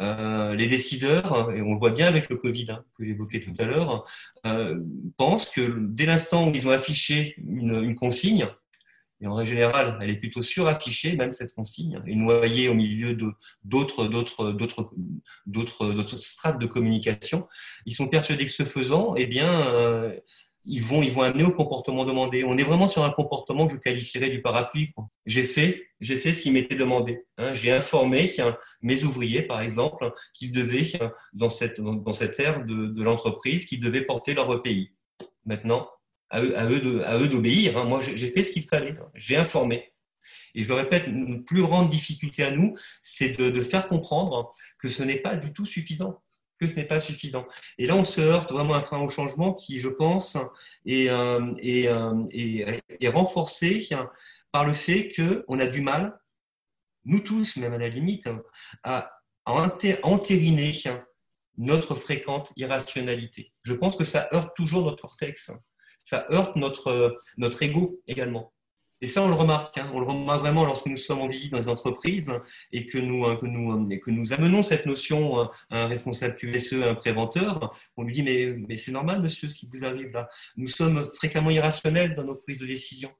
Euh, 0.00 0.54
les 0.54 0.68
décideurs, 0.68 1.52
et 1.54 1.60
on 1.60 1.74
le 1.74 1.78
voit 1.78 1.90
bien 1.90 2.06
avec 2.06 2.30
le 2.30 2.36
Covid 2.36 2.70
hein, 2.70 2.84
que 2.96 3.04
j'évoquais 3.04 3.40
tout 3.40 3.52
à 3.58 3.64
l'heure, 3.64 4.06
pensent 5.16 5.50
que 5.50 5.76
dès 5.80 6.06
l'instant 6.06 6.48
où 6.48 6.52
ils 6.54 6.66
ont 6.66 6.70
affiché 6.70 7.36
une, 7.46 7.94
consigne, 7.94 8.46
et 9.20 9.26
en 9.26 9.34
règle 9.34 9.50
générale, 9.50 9.98
elle 10.00 10.10
est 10.10 10.16
plutôt 10.16 10.42
suraffichée, 10.42 11.14
même 11.14 11.32
cette 11.32 11.54
consigne, 11.54 12.02
et 12.06 12.16
noyée 12.16 12.68
au 12.68 12.74
milieu 12.74 13.14
d'autres 13.64 14.08
d'autres 15.46 16.18
strates 16.18 16.58
de 16.58 16.66
communication. 16.66 17.46
Ils 17.86 17.94
sont 17.94 18.08
persuadés 18.08 18.46
que 18.46 18.52
ce 18.52 18.64
faisant, 18.64 19.14
eh 19.14 19.26
bien, 19.26 20.12
ils 20.64 20.82
vont, 20.82 21.02
ils 21.02 21.10
vont 21.10 21.22
amener 21.22 21.44
au 21.44 21.50
comportement 21.50 22.04
demandé. 22.04 22.44
On 22.44 22.56
est 22.56 22.62
vraiment 22.62 22.88
sur 22.88 23.04
un 23.04 23.10
comportement 23.10 23.66
que 23.66 23.74
je 23.74 23.78
qualifierais 23.78 24.30
du 24.30 24.42
parapluie. 24.42 24.92
J'ai 25.26 25.42
fait, 25.42 25.88
j'ai 26.00 26.16
fait 26.16 26.32
ce 26.32 26.40
qui 26.40 26.50
m'était 26.50 26.76
demandé. 26.76 27.24
Hein. 27.38 27.54
J'ai 27.54 27.72
informé 27.72 28.32
mes 28.80 29.02
ouvriers, 29.02 29.42
par 29.42 29.60
exemple, 29.60 30.12
qu'ils 30.34 30.52
devaient, 30.52 30.92
dans 31.32 31.50
cette, 31.50 31.80
dans 31.80 32.12
cette 32.12 32.38
ère 32.38 32.64
de, 32.64 32.86
de 32.86 33.02
l'entreprise, 33.02 33.66
qu'ils 33.66 33.80
devaient 33.80 34.02
porter 34.02 34.34
leur 34.34 34.62
pays. 34.62 34.92
Maintenant, 35.44 35.88
à 36.30 36.40
eux, 36.42 36.56
à 36.56 37.18
eux 37.18 37.28
d'obéir. 37.28 37.76
Hein. 37.76 37.84
Moi, 37.84 38.00
j'ai 38.00 38.30
fait 38.30 38.42
ce 38.42 38.52
qu'il 38.52 38.64
fallait. 38.64 38.94
J'ai 39.14 39.36
informé. 39.36 39.92
Et 40.54 40.62
je 40.62 40.68
le 40.68 40.74
répète, 40.74 41.06
une 41.06 41.44
plus 41.44 41.62
grande 41.62 41.90
difficulté 41.90 42.44
à 42.44 42.50
nous, 42.50 42.76
c'est 43.02 43.30
de, 43.30 43.50
de 43.50 43.60
faire 43.60 43.88
comprendre 43.88 44.52
que 44.78 44.88
ce 44.88 45.02
n'est 45.02 45.16
pas 45.16 45.36
du 45.36 45.52
tout 45.52 45.66
suffisant 45.66 46.20
ce 46.66 46.76
n'est 46.76 46.84
pas 46.84 47.00
suffisant. 47.00 47.46
Et 47.78 47.86
là, 47.86 47.94
on 47.96 48.04
se 48.04 48.20
heurte 48.20 48.52
vraiment 48.52 48.74
à 48.74 48.78
un 48.78 48.82
frein 48.82 49.00
au 49.00 49.08
changement 49.08 49.54
qui, 49.54 49.78
je 49.78 49.88
pense, 49.88 50.36
est, 50.86 51.08
euh, 51.08 51.52
euh, 51.64 52.78
est, 53.00 53.08
renforcé 53.08 53.88
par 54.50 54.66
le 54.66 54.72
fait 54.72 55.12
qu'on 55.14 55.58
a 55.58 55.66
du 55.66 55.80
mal, 55.80 56.18
nous 57.04 57.20
tous, 57.20 57.56
même 57.56 57.72
à 57.72 57.78
la 57.78 57.88
limite, 57.88 58.28
à, 58.84 59.10
entériner 59.44 60.72
notre 61.58 61.96
fréquente 61.96 62.52
irrationalité. 62.56 63.52
Je 63.62 63.74
pense 63.74 63.96
que 63.96 64.04
ça 64.04 64.28
heurte 64.32 64.54
toujours 64.54 64.84
notre 64.84 65.02
cortex, 65.02 65.50
ça 66.04 66.26
heurte 66.30 66.54
notre, 66.54 67.16
notre 67.36 67.62
ego 67.62 68.00
également. 68.06 68.52
Et 69.02 69.08
ça, 69.08 69.20
on 69.20 69.28
le 69.28 69.34
remarque. 69.34 69.76
Hein. 69.78 69.90
On 69.92 70.00
le 70.00 70.06
remarque 70.06 70.40
vraiment 70.40 70.64
lorsque 70.64 70.86
nous 70.86 70.96
sommes 70.96 71.20
en 71.20 71.26
visite 71.26 71.52
dans 71.52 71.58
les 71.58 71.68
entreprises 71.68 72.32
et 72.70 72.86
que 72.86 72.98
nous, 72.98 73.24
que 73.36 73.46
nous, 73.46 73.86
que 73.98 74.10
nous 74.10 74.32
amenons 74.32 74.62
cette 74.62 74.86
notion 74.86 75.40
à 75.40 75.50
un 75.70 75.86
responsable 75.86 76.36
QSE, 76.36 76.74
à 76.74 76.90
un 76.90 76.94
préventeur. 76.94 77.74
On 77.96 78.04
lui 78.04 78.12
dit 78.12 78.22
mais, 78.22 78.54
mais 78.68 78.76
c'est 78.76 78.92
normal, 78.92 79.20
monsieur, 79.20 79.48
ce 79.48 79.56
qui 79.56 79.68
vous 79.70 79.84
arrive 79.84 80.12
là. 80.12 80.28
Nous 80.56 80.68
sommes 80.68 81.10
fréquemment 81.14 81.50
irrationnels 81.50 82.14
dans 82.14 82.24
nos 82.24 82.36
prises 82.36 82.60
de 82.60 82.66
décision. 82.66 83.10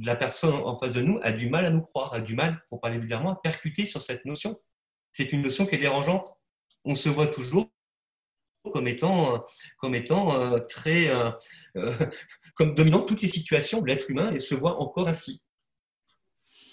La 0.00 0.16
personne 0.16 0.54
en 0.54 0.78
face 0.78 0.94
de 0.94 1.02
nous 1.02 1.18
a 1.22 1.32
du 1.32 1.50
mal 1.50 1.66
à 1.66 1.70
nous 1.70 1.82
croire, 1.82 2.14
a 2.14 2.20
du 2.20 2.34
mal, 2.34 2.64
pour 2.70 2.80
parler 2.80 2.98
vulgairement, 2.98 3.32
à 3.32 3.36
percuter 3.36 3.84
sur 3.84 4.00
cette 4.00 4.24
notion. 4.24 4.58
C'est 5.12 5.32
une 5.32 5.42
notion 5.42 5.66
qui 5.66 5.74
est 5.74 5.78
dérangeante. 5.78 6.32
On 6.84 6.94
se 6.94 7.10
voit 7.10 7.26
toujours 7.26 7.70
comme 8.72 8.88
étant, 8.88 9.44
comme 9.78 9.94
étant 9.94 10.34
euh, 10.34 10.58
très, 10.58 11.08
euh, 11.08 11.30
euh, 11.76 11.94
comme 12.58 12.74
dominant 12.74 13.02
toutes 13.02 13.22
les 13.22 13.28
situations 13.28 13.80
de 13.80 13.86
l'être 13.86 14.10
humain 14.10 14.32
et 14.32 14.40
se 14.40 14.54
voit 14.56 14.80
encore 14.82 15.08
ainsi. 15.08 15.40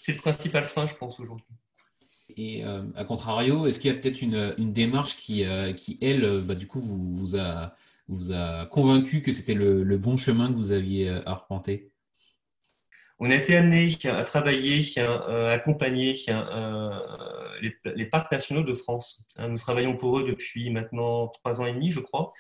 C'est 0.01 0.13
le 0.13 0.17
principal 0.17 0.65
frein, 0.65 0.88
je 0.88 0.95
pense, 0.95 1.19
aujourd'hui. 1.19 1.45
Et 2.38 2.63
à 2.63 3.05
contrario, 3.05 3.67
est-ce 3.67 3.79
qu'il 3.79 3.91
y 3.91 3.93
a 3.93 3.97
peut-être 3.97 4.21
une, 4.21 4.53
une, 4.57 4.73
démarche 4.73 5.15
qui, 5.15 5.45
qui 5.77 5.97
elle, 6.01 6.41
bah, 6.41 6.55
du 6.55 6.67
coup, 6.67 6.81
vous, 6.81 7.15
vous, 7.15 7.38
a, 7.38 7.75
vous 8.07 8.31
a 8.31 8.65
convaincu 8.65 9.21
que 9.21 9.31
c'était 9.31 9.53
le, 9.53 9.83
le, 9.83 9.97
bon 9.97 10.17
chemin 10.17 10.51
que 10.51 10.57
vous 10.57 10.71
aviez 10.71 11.09
arpenté? 11.25 11.91
On 13.19 13.29
a 13.29 13.36
été 13.36 13.55
amené 13.55 13.95
à 14.05 14.23
travailler, 14.23 14.83
à 14.99 15.51
accompagner 15.51 16.19
les, 17.61 17.75
les, 17.95 18.05
parcs 18.05 18.31
nationaux 18.31 18.63
de 18.63 18.73
France. 18.73 19.27
Hein, 19.38 19.49
nous 19.49 19.57
travaillons 19.57 19.95
pour 19.95 20.19
eux 20.19 20.25
depuis 20.25 20.71
maintenant 20.71 21.27
trois 21.27 21.61
ans 21.61 21.65
et 21.65 21.73
demi, 21.73 21.91
je 21.91 21.99
crois. 21.99 22.33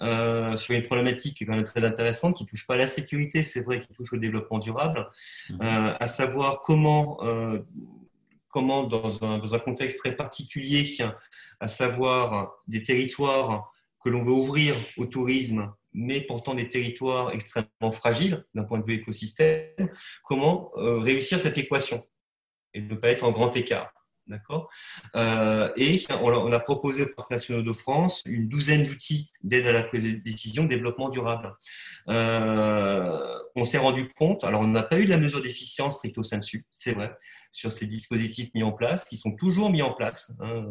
Euh, 0.00 0.56
sur 0.56 0.74
une 0.74 0.82
problématique 0.82 1.36
qui 1.36 1.44
est 1.44 1.46
quand 1.46 1.56
même 1.56 1.64
très 1.64 1.84
intéressante, 1.84 2.36
qui 2.36 2.46
touche 2.46 2.66
pas 2.66 2.74
à 2.74 2.76
la 2.76 2.86
sécurité, 2.86 3.42
c'est 3.42 3.62
vrai, 3.62 3.80
qui 3.80 3.92
touche 3.94 4.12
au 4.12 4.16
développement 4.16 4.58
durable, 4.58 5.08
mhm. 5.50 5.58
euh, 5.62 5.94
à 5.98 6.06
savoir 6.06 6.62
comment, 6.62 7.18
euh, 7.24 7.58
comment 8.48 8.84
dans, 8.84 9.24
un, 9.24 9.38
dans 9.38 9.54
un 9.54 9.58
contexte 9.58 9.98
très 9.98 10.14
particulier, 10.14 10.86
à 11.58 11.66
savoir 11.66 12.52
des 12.68 12.82
territoires 12.82 13.72
que 14.04 14.08
l'on 14.08 14.22
veut 14.22 14.32
ouvrir 14.32 14.76
au 14.98 15.06
tourisme, 15.06 15.72
mais 15.92 16.20
pourtant 16.20 16.54
des 16.54 16.68
territoires 16.68 17.32
extrêmement 17.32 17.90
fragiles 17.90 18.44
d'un 18.54 18.62
point 18.62 18.78
de 18.78 18.84
vue 18.84 18.94
écosystème, 18.94 19.90
comment 20.22 20.70
réussir 20.76 21.40
cette 21.40 21.58
équation 21.58 22.06
et 22.72 22.82
ne 22.82 22.94
pas 22.94 23.08
être 23.08 23.24
en 23.24 23.32
grand 23.32 23.56
écart. 23.56 23.92
D'accord? 24.28 24.68
Euh, 25.16 25.72
Et 25.76 26.04
on 26.10 26.52
a, 26.52 26.60
proposé 26.60 27.04
au 27.04 27.06
Parc 27.06 27.30
national 27.30 27.64
de 27.64 27.72
France 27.72 28.22
une 28.26 28.46
douzaine 28.46 28.86
d'outils 28.86 29.32
d'aide 29.42 29.66
à 29.66 29.72
la 29.72 29.82
prise 29.82 30.04
de 30.04 30.10
décision, 30.10 30.64
développement 30.64 31.08
durable. 31.08 31.54
Euh, 32.08 33.38
on 33.56 33.64
s'est 33.64 33.78
rendu 33.78 34.08
compte, 34.08 34.44
alors 34.44 34.60
on 34.60 34.66
n'a 34.66 34.82
pas 34.82 34.98
eu 34.98 35.06
de 35.06 35.10
la 35.10 35.16
mesure 35.16 35.40
d'efficience 35.40 35.96
stricto 35.96 36.22
sensu, 36.22 36.66
c'est 36.70 36.92
vrai, 36.92 37.16
sur 37.50 37.72
ces 37.72 37.86
dispositifs 37.86 38.50
mis 38.54 38.62
en 38.62 38.72
place, 38.72 39.06
qui 39.06 39.16
sont 39.16 39.32
toujours 39.32 39.70
mis 39.70 39.80
en 39.80 39.94
place 39.94 40.30
hein, 40.40 40.66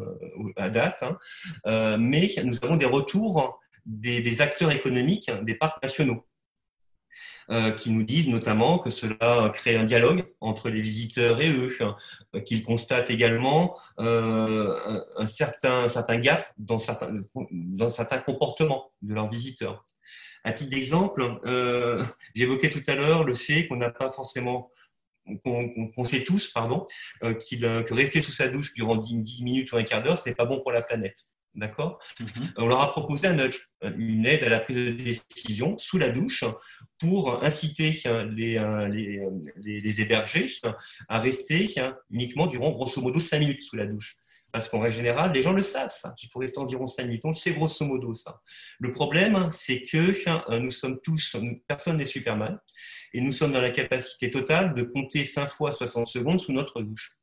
à 0.55 0.69
date, 0.69 1.01
hein. 1.01 1.17
euh, 1.65 1.97
mais 1.99 2.31
nous 2.43 2.63
avons 2.63 2.75
des 2.75 2.85
retours 2.85 3.59
des 3.87 4.41
acteurs 4.41 4.71
économiques 4.71 5.31
des 5.43 5.55
parcs 5.55 5.81
nationaux. 5.81 6.26
Euh, 7.49 7.71
qui 7.71 7.91
nous 7.91 8.03
disent 8.03 8.27
notamment 8.27 8.77
que 8.77 8.89
cela 8.89 9.49
crée 9.53 9.77
un 9.77 9.85
dialogue 9.85 10.25
entre 10.41 10.67
les 10.67 10.81
visiteurs 10.81 11.41
et 11.41 11.49
eux, 11.49 11.73
euh, 11.79 12.41
qu'ils 12.41 12.61
constatent 12.61 13.09
également 13.09 13.79
euh, 14.01 15.01
un, 15.15 15.25
certain, 15.25 15.87
certain 15.87 16.17
gap 16.17 16.45
dans 16.57 16.77
certains, 16.77 17.21
dans 17.51 17.89
certains 17.89 18.17
comportements 18.17 18.91
de 19.01 19.13
leurs 19.13 19.29
visiteurs. 19.29 19.85
À 20.43 20.51
titre 20.51 20.71
d'exemple, 20.71 21.39
j'évoquais 22.35 22.69
tout 22.69 22.83
à 22.85 22.95
l'heure 22.95 23.23
le 23.23 23.33
fait 23.33 23.67
qu'on 23.67 23.77
n'a 23.77 23.91
pas 23.91 24.11
forcément 24.11 24.69
qu'on 25.43 26.03
sait 26.03 26.23
tous, 26.23 26.49
pardon, 26.49 26.85
que 27.21 27.93
rester 27.93 28.21
sous 28.21 28.31
sa 28.33 28.49
douche 28.49 28.73
durant 28.73 28.97
10 28.97 29.41
minutes 29.41 29.71
ou 29.71 29.77
un 29.77 29.83
quart 29.83 30.03
d'heure, 30.03 30.17
ce 30.17 30.27
n'est 30.27 30.35
pas 30.35 30.45
bon 30.45 30.61
pour 30.61 30.73
la 30.73 30.81
planète. 30.81 31.25
D'accord? 31.57 31.99
Mhm. 32.19 32.53
On 32.57 32.67
leur 32.67 32.81
a 32.81 32.91
proposé 32.91 33.27
un 33.27 33.33
nudge, 33.33 33.57
une 33.81 34.27
aide 34.27 34.43
à 34.43 34.49
la 34.49 34.59
prise 34.59 34.77
de 34.77 34.91
décision 34.91 35.75
sous 35.79 35.97
la 35.97 36.09
douche 36.09 36.43
pour 36.99 37.43
inciter 37.43 37.99
les, 38.29 38.59
les, 38.91 39.81
les, 39.81 40.01
hébergés 40.01 40.51
à 41.09 41.19
rester 41.19 41.67
uniquement 42.11 42.45
durant 42.45 42.69
grosso 42.69 43.01
modo 43.01 43.19
5 43.19 43.39
minutes 43.39 43.63
sous 43.63 43.75
la 43.75 43.87
douche. 43.87 44.17
Parce 44.51 44.69
qu'en 44.69 44.79
règle 44.79 44.95
générale, 44.95 45.33
les 45.33 45.41
gens 45.41 45.51
le 45.51 45.63
savent, 45.63 45.91
qu'il 46.15 46.29
faut 46.29 46.39
rester 46.39 46.59
environ 46.59 46.85
5 46.85 47.03
minutes. 47.05 47.25
On 47.25 47.29
le 47.29 47.35
sait 47.35 47.53
grosso 47.53 47.83
modo, 47.85 48.13
ça. 48.13 48.39
Le 48.79 48.91
problème, 48.91 49.49
c'est 49.51 49.81
que 49.81 50.59
nous 50.59 50.71
sommes 50.71 50.99
tous, 51.01 51.35
personne 51.67 51.97
n'est 51.97 52.05
Superman, 52.05 52.59
et 53.13 53.21
nous 53.21 53.31
sommes 53.31 53.51
dans 53.51 53.61
la 53.61 53.71
capacité 53.71 54.29
totale 54.29 54.75
de 54.75 54.83
compter 54.83 55.25
5 55.25 55.49
fois 55.49 55.71
60 55.71 56.05
secondes 56.05 56.39
sous 56.39 56.53
notre 56.53 56.81
douche. 56.83 57.13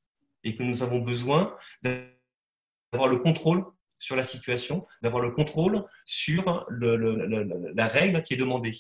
Et 0.43 0.57
que 0.57 0.63
nous 0.65 0.83
avons 0.83 0.99
besoin 0.99 1.57
d'avoir 1.83 3.09
le 3.09 3.17
contrôle 3.17 3.65
sur 3.99 4.17
la 4.17 4.25
situation, 4.25 4.87
d'avoir 5.03 5.23
le 5.23 5.31
contrôle 5.31 5.85
sur 6.05 6.67
la 6.71 7.87
règle 7.87 8.23
qui 8.23 8.35
est 8.35 8.39
demandée. 8.39 8.77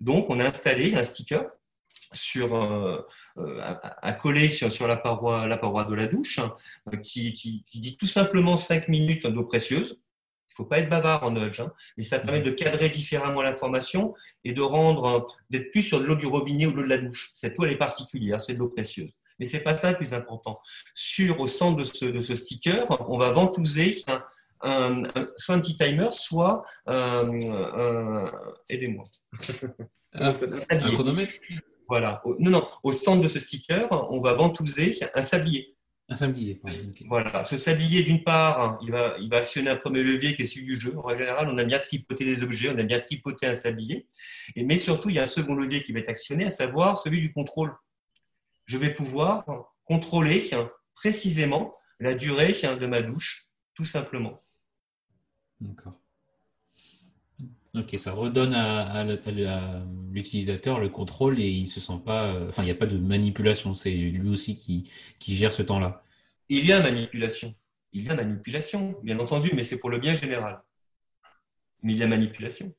Donc, 0.00 0.30
on 0.30 0.40
a 0.40 0.44
installé 0.44 0.94
un 0.94 1.04
sticker 1.04 1.44
sur, 2.14 2.54
euh, 2.54 3.00
euh, 3.38 3.60
à, 3.60 4.12
coller 4.12 4.48
sur, 4.48 4.86
la, 4.86 4.96
paroi, 4.96 5.46
la 5.46 5.56
paroi 5.56 5.84
de 5.84 5.94
la 5.94 6.06
douche 6.06 6.40
euh, 6.92 6.96
qui, 6.98 7.64
dit 7.74 7.96
tout 7.96 8.06
simplement 8.06 8.56
5 8.56 8.88
minutes 8.88 9.26
d'eau 9.26 9.44
précieuse. 9.44 9.98
Il 10.48 10.62
ne 10.62 10.64
faut 10.64 10.68
pas 10.68 10.78
être 10.78 10.88
bavard 10.88 11.24
en 11.24 11.32
nudge, 11.32 11.58
hein, 11.58 11.72
mais 11.96 12.04
ça 12.04 12.20
permet 12.20 12.40
de 12.40 12.52
cadrer 12.52 12.88
différemment 12.88 13.42
l'information 13.42 14.14
et 14.44 14.52
de 14.52 14.62
rendre, 14.62 15.26
d'être 15.50 15.72
plus 15.72 15.82
sur 15.82 15.98
l'eau 15.98 16.14
du 16.14 16.26
robinet 16.26 16.66
ou 16.66 16.72
l'eau 16.72 16.84
de 16.84 16.88
la 16.88 16.98
douche. 16.98 17.32
Cette 17.34 17.58
eau, 17.58 17.64
elle 17.64 17.72
est 17.72 17.76
particulière, 17.76 18.40
c'est 18.40 18.54
de 18.54 18.60
l'eau 18.60 18.68
précieuse. 18.68 19.10
Mais 19.40 19.46
ce 19.46 19.56
n'est 19.56 19.64
pas 19.64 19.76
ça 19.76 19.90
le 19.90 19.96
plus 19.96 20.14
important. 20.14 20.60
Sur, 20.94 21.40
au 21.40 21.48
centre 21.48 21.76
de 21.76 21.82
ce, 21.82 22.04
de 22.04 22.20
ce 22.20 22.36
sticker, 22.36 22.86
on 23.10 23.18
va 23.18 23.32
ventouser 23.32 24.04
soit 25.36 25.54
un 25.54 25.60
petit 25.60 25.76
timer, 25.76 26.08
soit 26.10 26.64
aidez-moi. 28.68 29.04
un 30.12 30.32
chronomètre? 30.92 31.34
Voilà. 31.88 32.22
non, 32.38 32.50
non. 32.50 32.68
Au 32.82 32.92
centre 32.92 33.22
de 33.22 33.28
ce 33.28 33.40
sticker, 33.40 33.88
on 34.10 34.20
va 34.20 34.32
ventouser 34.34 34.98
un 35.14 35.22
sablier. 35.22 35.74
Un 36.08 36.16
sablier. 36.16 36.60
Voilà. 37.08 37.44
Ce 37.44 37.56
sablier, 37.56 38.02
d'une 38.02 38.22
part, 38.22 38.78
il 38.82 38.90
va, 38.90 39.16
il 39.20 39.30
va 39.30 39.38
actionner 39.38 39.70
un 39.70 39.76
premier 39.76 40.02
levier 40.02 40.34
qui 40.34 40.42
est 40.42 40.46
celui 40.46 40.66
du 40.66 40.76
jeu. 40.76 40.94
En 41.02 41.14
général, 41.14 41.48
on 41.48 41.56
a 41.56 41.64
bien 41.64 41.78
tripoté 41.78 42.24
des 42.24 42.42
objets, 42.42 42.70
on 42.70 42.78
a 42.78 42.82
bien 42.82 43.00
tripoté 43.00 43.46
un 43.46 43.54
sablier. 43.54 44.06
Et, 44.54 44.64
mais 44.64 44.76
surtout, 44.76 45.08
il 45.08 45.16
y 45.16 45.18
a 45.18 45.22
un 45.22 45.26
second 45.26 45.54
levier 45.54 45.82
qui 45.82 45.92
va 45.92 46.00
être 46.00 46.10
actionné, 46.10 46.44
à 46.44 46.50
savoir 46.50 46.98
celui 46.98 47.20
du 47.20 47.32
contrôle. 47.32 47.74
Je 48.66 48.76
vais 48.76 48.94
pouvoir 48.94 49.44
contrôler 49.84 50.50
précisément 50.94 51.72
la 52.00 52.14
durée 52.14 52.52
de 52.52 52.86
ma 52.86 53.00
douche, 53.00 53.48
tout 53.74 53.84
simplement. 53.84 54.43
D'accord. 55.60 55.94
Ok, 57.74 57.98
ça 57.98 58.12
redonne 58.12 58.54
à, 58.54 59.04
l'utilisateur 60.12 60.78
le 60.78 60.88
contrôle 60.88 61.40
et 61.40 61.48
il 61.48 61.62
ne 61.62 61.68
se 61.68 61.80
sent 61.80 62.00
pas. 62.04 62.26
Euh, 62.26 62.48
enfin, 62.48 62.62
il 62.62 62.66
n'y 62.66 62.72
a 62.72 62.76
pas 62.76 62.86
de 62.86 62.98
manipulation. 62.98 63.74
C'est 63.74 63.90
lui 63.90 64.28
aussi 64.28 64.54
qui, 64.54 64.88
qui 65.18 65.34
gère 65.34 65.52
ce 65.52 65.62
temps-là. 65.62 66.04
Il 66.48 66.64
y 66.64 66.72
a 66.72 66.80
manipulation. 66.80 67.52
Il 67.92 68.04
y 68.04 68.10
a 68.10 68.14
manipulation, 68.14 68.96
bien 69.02 69.18
entendu, 69.18 69.50
mais 69.54 69.64
c'est 69.64 69.78
pour 69.78 69.90
le 69.90 69.98
bien 69.98 70.14
général. 70.14 70.62
Mais 71.82 71.94
il 71.94 71.98
y 71.98 72.02
a 72.04 72.06
manipulation. 72.06 72.72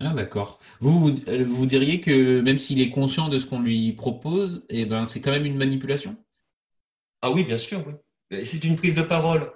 Ah, 0.00 0.12
d'accord. 0.12 0.58
Vous, 0.80 1.16
vous 1.46 1.66
diriez 1.66 2.00
que 2.00 2.40
même 2.40 2.58
s'il 2.58 2.80
est 2.80 2.90
conscient 2.90 3.28
de 3.28 3.38
ce 3.38 3.46
qu'on 3.46 3.60
lui 3.60 3.92
propose, 3.92 4.64
eh 4.68 4.86
ben, 4.86 5.06
c'est 5.06 5.20
quand 5.20 5.30
même 5.30 5.46
une 5.46 5.56
manipulation? 5.56 6.16
Ah 7.22 7.30
oui, 7.30 7.44
bien 7.44 7.58
sûr. 7.58 7.84
Oui. 7.86 8.44
C'est 8.44 8.64
une 8.64 8.76
prise 8.76 8.96
de 8.96 9.02
parole 9.02 9.52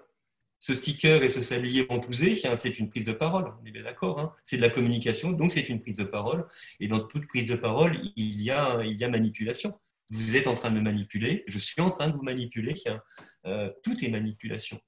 ce 0.60 0.74
sticker 0.74 1.22
et 1.22 1.30
ce 1.30 1.40
sablier 1.40 1.84
ventousé, 1.84 2.40
hein, 2.44 2.54
c'est 2.56 2.78
une 2.78 2.90
prise 2.90 3.06
de 3.06 3.12
parole, 3.12 3.50
on 3.60 3.66
est 3.66 3.70
bien 3.70 3.82
d'accord. 3.82 4.20
Hein. 4.20 4.32
c'est 4.44 4.58
de 4.58 4.62
la 4.62 4.68
communication, 4.68 5.32
donc 5.32 5.52
c'est 5.52 5.68
une 5.68 5.80
prise 5.80 5.96
de 5.96 6.04
parole. 6.04 6.46
Et 6.78 6.88
dans 6.88 7.00
toute 7.00 7.26
prise 7.26 7.48
de 7.48 7.56
parole, 7.56 7.98
il 8.14 8.42
y 8.42 8.50
a, 8.50 8.80
il 8.84 8.98
y 8.98 9.04
a 9.04 9.08
manipulation. 9.08 9.72
Vous 10.10 10.36
êtes 10.36 10.46
en 10.46 10.54
train 10.54 10.70
de 10.70 10.76
me 10.76 10.82
manipuler, 10.82 11.44
je 11.46 11.58
suis 11.58 11.80
en 11.80 11.88
train 11.88 12.08
de 12.08 12.16
vous 12.16 12.22
manipuler. 12.22 12.74
Hein. 12.86 13.00
Euh, 13.46 13.70
tout 13.82 14.04
est 14.04 14.08
manipulation. 14.10 14.78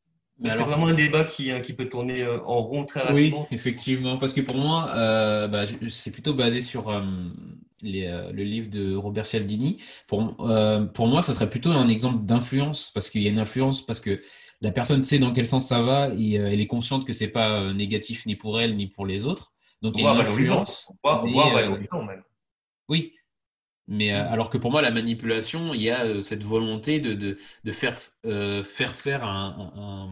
C'est 0.43 0.51
vraiment 0.51 0.89
un 0.89 0.95
débat 0.95 1.25
qui, 1.25 1.53
qui 1.62 1.73
peut 1.73 1.89
tourner 1.89 2.23
euh, 2.23 2.41
en 2.45 2.62
rond 2.62 2.85
très 2.85 3.01
rapidement. 3.01 3.47
Oui, 3.51 3.55
effectivement, 3.55 4.18
parce 4.18 4.33
que 4.33 4.41
pour 4.41 4.57
moi, 4.57 4.91
euh, 4.95 5.47
bah, 5.47 5.64
c'est 5.89 6.11
plutôt 6.11 6.35
basé 6.35 6.61
sur 6.61 6.91
le 7.83 8.43
livre 8.43 8.68
de 8.68 8.95
Robert 8.95 9.25
Cialdini. 9.25 9.81
Pour, 10.09 10.37
pour 10.93 11.07
moi, 11.07 11.23
ça 11.23 11.33
serait 11.33 11.49
plutôt 11.49 11.70
un 11.70 11.89
exemple 11.89 12.25
d'influence, 12.27 12.91
parce 12.93 13.09
qu'il 13.09 13.23
y 13.23 13.27
a 13.27 13.31
une 13.31 13.39
influence, 13.39 13.87
parce 13.87 14.01
que 14.01 14.20
la 14.63 14.71
personne 14.71 15.03
sait 15.03 15.19
dans 15.19 15.33
quel 15.33 15.45
sens 15.45 15.67
ça 15.67 15.83
va 15.83 16.09
et 16.15 16.39
euh, 16.39 16.49
elle 16.51 16.61
est 16.61 16.69
consciente 16.69 17.05
que 17.05 17.13
c'est 17.13 17.29
pas 17.29 17.61
euh, 17.61 17.75
négatif 17.75 18.25
ni 18.27 18.37
pour 18.37 18.61
elle 18.61 18.77
ni 18.77 18.87
pour 18.87 19.05
les 19.05 19.27
autres. 19.27 19.53
Donc 19.83 19.97
il 19.99 20.05
y 20.05 20.07
a 20.07 20.13
une 20.13 20.21
influence. 20.21 20.93
Euh, 21.05 22.05
même. 22.07 22.23
Oui, 22.89 23.15
mais 23.89 24.13
alors 24.13 24.49
que 24.49 24.59
pour 24.59 24.71
moi, 24.71 24.81
la 24.81 24.93
manipulation, 24.93 25.75
il 25.75 25.83
y 25.83 25.91
a 25.91 26.23
cette 26.23 26.45
volonté 26.45 27.01
de, 27.01 27.37
de, 27.65 27.73
faire, 27.73 27.99
faire 28.23 28.95
faire 28.95 29.25
un, 29.25 30.09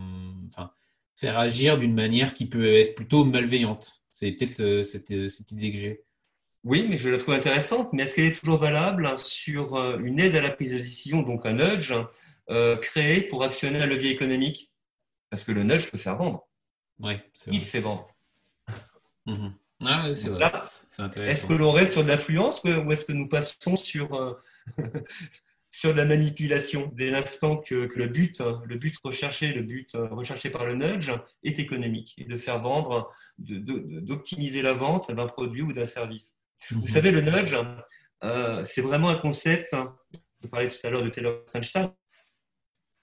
enfin, 0.48 0.72
faire 1.14 1.38
agir 1.38 1.78
d'une 1.78 1.94
manière 1.94 2.34
qui 2.34 2.46
peut 2.46 2.74
être 2.74 2.96
plutôt 2.96 3.24
malveillante. 3.24 4.02
C'est 4.10 4.32
peut-être 4.32 4.82
cette, 4.82 5.28
cette, 5.28 5.52
idée 5.52 5.70
que 5.70 5.78
j'ai. 5.78 6.04
Oui, 6.64 6.86
mais 6.88 6.98
je 6.98 7.08
la 7.08 7.18
trouve 7.18 7.34
intéressante, 7.34 7.92
mais 7.92 8.02
est-ce 8.02 8.16
qu'elle 8.16 8.26
est 8.26 8.40
toujours 8.40 8.58
valable 8.58 9.08
sur 9.18 9.76
une 10.00 10.18
aide 10.18 10.34
à 10.34 10.42
la 10.42 10.50
prise 10.50 10.72
de 10.72 10.78
décision, 10.78 11.22
donc 11.22 11.46
un 11.46 11.52
nudge, 11.52 11.94
euh, 12.50 12.76
créé 12.76 13.22
pour 13.22 13.44
actionner 13.44 13.80
un 13.80 13.86
levier 13.86 14.10
économique 14.10 14.72
Parce 15.30 15.44
que 15.44 15.52
le 15.52 15.62
nudge 15.62 15.90
peut 15.90 15.98
faire 15.98 16.16
vendre. 16.16 16.48
Oui, 16.98 17.14
c'est 17.34 17.50
Il 17.52 17.64
fait 17.64 17.80
vendre. 17.80 18.08
Mhm. 19.26 19.52
Ah, 19.84 20.14
c'est 20.14 20.30
vrai. 20.30 20.50
Est-ce 21.28 21.46
que 21.46 21.52
l'on 21.52 21.72
reste 21.72 21.92
sur 21.92 22.02
de 22.02 22.08
l'influence 22.08 22.64
ou 22.64 22.90
est-ce 22.90 23.04
que 23.04 23.12
nous 23.12 23.28
passons 23.28 23.76
sur, 23.76 24.14
euh, 24.14 24.34
sur 25.70 25.94
la 25.94 26.04
manipulation 26.06 26.90
dès 26.94 27.10
l'instant 27.10 27.58
que, 27.58 27.88
le 27.94 28.06
but, 28.06 28.42
le 28.64 28.76
but 28.76 28.96
recherché, 29.04 29.52
le 29.52 29.62
but 29.62 29.90
recherché 29.92 30.50
par 30.50 30.64
le 30.64 30.74
nudge 30.74 31.12
est 31.44 31.58
économique 31.58 32.14
et 32.16 32.24
de 32.24 32.36
faire 32.36 32.60
vendre, 32.60 33.10
d'optimiser 33.38 34.62
la 34.62 34.72
vente 34.72 35.12
d'un 35.12 35.26
produit 35.26 35.62
ou 35.62 35.72
d'un 35.72 35.86
service. 35.86 36.34
Vous 36.70 36.80
mhm. 36.80 36.86
savez, 36.86 37.10
le 37.10 37.20
nudge, 37.20 37.54
euh, 38.24 38.64
c'est 38.64 38.82
vraiment 38.82 39.08
un 39.08 39.16
concept. 39.16 39.72
Hein, 39.74 39.96
je 40.42 40.48
parlais 40.48 40.68
tout 40.68 40.86
à 40.86 40.90
l'heure 40.90 41.02
de 41.02 41.08
Taylor 41.08 41.42
Sunstein. 41.46 41.94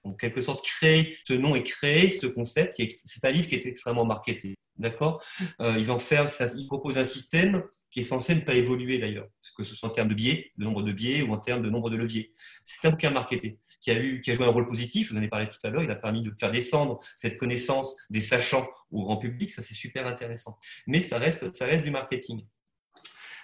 En 0.08 0.14
quelque 0.14 0.42
sorte, 0.42 0.64
créer 0.66 1.18
ce 1.28 1.34
nom 1.34 1.56
et 1.56 1.64
créer 1.64 2.10
ce 2.10 2.28
concept. 2.28 2.82
C'est 3.06 3.26
un 3.26 3.32
livre 3.32 3.48
qui 3.48 3.56
est 3.56 3.66
extrêmement 3.66 4.06
marketé. 4.06 4.56
D'accord? 4.78 5.24
Euh, 5.60 5.76
Ils 5.78 5.90
ils 5.90 6.68
proposent 6.68 6.98
un 6.98 7.04
système 7.04 7.64
qui 7.90 8.02
est 8.02 8.04
censé 8.04 8.36
ne 8.36 8.42
pas 8.42 8.54
évoluer 8.54 9.00
d'ailleurs, 9.00 9.28
que 9.58 9.64
ce 9.64 9.76
soit 9.76 9.90
en 9.90 9.92
termes 9.92 10.10
de 10.10 10.14
biais, 10.14 10.52
de 10.58 10.64
nombre 10.64 10.84
de 10.84 10.92
biais 10.92 11.22
ou 11.22 11.34
en 11.34 11.38
termes 11.38 11.62
de 11.62 11.70
nombre 11.70 11.90
de 11.90 11.98
leviers. 11.98 12.34
C'est 12.66 12.88
un 12.88 12.92
bouquin 12.92 13.12
marketé 13.12 13.58
qui 13.80 13.92
a, 13.92 14.00
eu, 14.00 14.22
qui 14.22 14.32
a 14.32 14.34
joué 14.34 14.46
un 14.46 14.50
rôle 14.50 14.68
positif, 14.68 15.08
je 15.08 15.14
vous 15.14 15.20
en 15.20 15.24
ai 15.24 15.30
parlé 15.30 15.48
tout 15.48 15.58
à 15.64 15.70
l'heure, 15.70 15.84
il 15.84 15.92
a 15.92 15.96
permis 15.96 16.22
de 16.22 16.34
faire 16.38 16.52
descendre 16.52 17.00
cette 17.16 17.38
connaissance 17.38 17.96
des 18.10 18.22
sachants 18.22 18.68
au 18.92 19.04
grand 19.04 19.18
public, 19.18 19.52
ça 19.52 19.62
c'est 19.62 19.74
super 19.74 20.06
intéressant. 20.08 20.58
Mais 20.88 21.00
ça 21.00 21.18
reste, 21.18 21.56
ça 21.56 21.66
reste 21.66 21.84
du 21.84 21.92
marketing. 21.92 22.46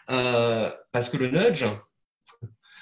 Euh, 0.09 0.71
parce 0.91 1.09
que 1.09 1.17
le 1.17 1.29
nudge, 1.29 1.65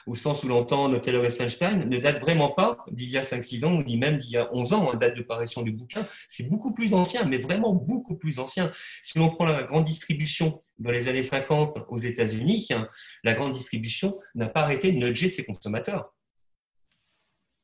au 0.07 0.15
sens 0.15 0.43
où 0.43 0.47
l'entend 0.47 0.91
Taylor 0.99 1.25
Einstein, 1.25 1.87
ne 1.89 1.97
date 1.97 2.21
vraiment 2.21 2.49
pas 2.49 2.77
d'il 2.91 3.09
y 3.09 3.17
a 3.17 3.21
5-6 3.21 3.65
ans 3.65 3.81
ni 3.83 3.97
même 3.97 4.17
d'il 4.17 4.31
y 4.31 4.37
a 4.37 4.53
11 4.53 4.73
ans, 4.73 4.91
hein, 4.91 4.97
date 4.97 5.15
de 5.15 5.21
parution 5.21 5.61
du 5.61 5.71
bouquin. 5.71 6.07
C'est 6.29 6.49
beaucoup 6.49 6.73
plus 6.73 6.93
ancien, 6.93 7.25
mais 7.25 7.37
vraiment 7.37 7.73
beaucoup 7.73 8.15
plus 8.15 8.39
ancien. 8.39 8.71
Si 9.01 9.17
l'on 9.17 9.29
prend 9.29 9.45
la 9.45 9.63
grande 9.63 9.85
distribution 9.85 10.61
dans 10.79 10.91
les 10.91 11.07
années 11.07 11.23
50 11.23 11.85
aux 11.87 11.97
États-Unis, 11.97 12.67
hein, 12.71 12.87
la 13.23 13.33
grande 13.33 13.53
distribution 13.53 14.19
n'a 14.35 14.49
pas 14.49 14.61
arrêté 14.61 14.91
de 14.91 14.97
nudger 14.97 15.29
ses 15.29 15.43
consommateurs. 15.43 16.13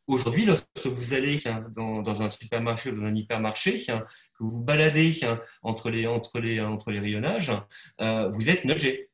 Aujourd'hui, 0.07 0.45
lorsque 0.45 0.85
vous 0.85 1.13
allez 1.13 1.45
hein, 1.47 1.65
dans, 1.75 2.21
un 2.21 2.29
supermarché 2.29 2.91
ou 2.91 2.95
dans 2.95 3.07
un 3.07 3.15
hypermarché, 3.15 3.83
que 3.85 3.93
vous 4.39 4.49
vous 4.49 4.63
baladez 4.63 5.19
entre 5.63 5.89
les, 5.89 6.07
entre 6.07 6.39
les, 6.39 6.61
entre 6.61 6.91
les 6.91 6.99
rayonnages, 6.99 7.51
euh, 7.99 8.29
vous 8.29 8.49
êtes 8.49 8.63
nudgé 8.63 9.06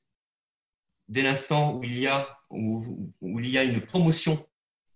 dès 1.08 1.22
l'instant 1.22 1.76
où 1.76 1.84
il 1.84 2.00
y 2.00 2.08
a 2.08 2.28
où, 2.50 3.10
il 3.22 3.50
y 3.50 3.58
a 3.58 3.64
une 3.64 3.82
promotion, 3.82 4.46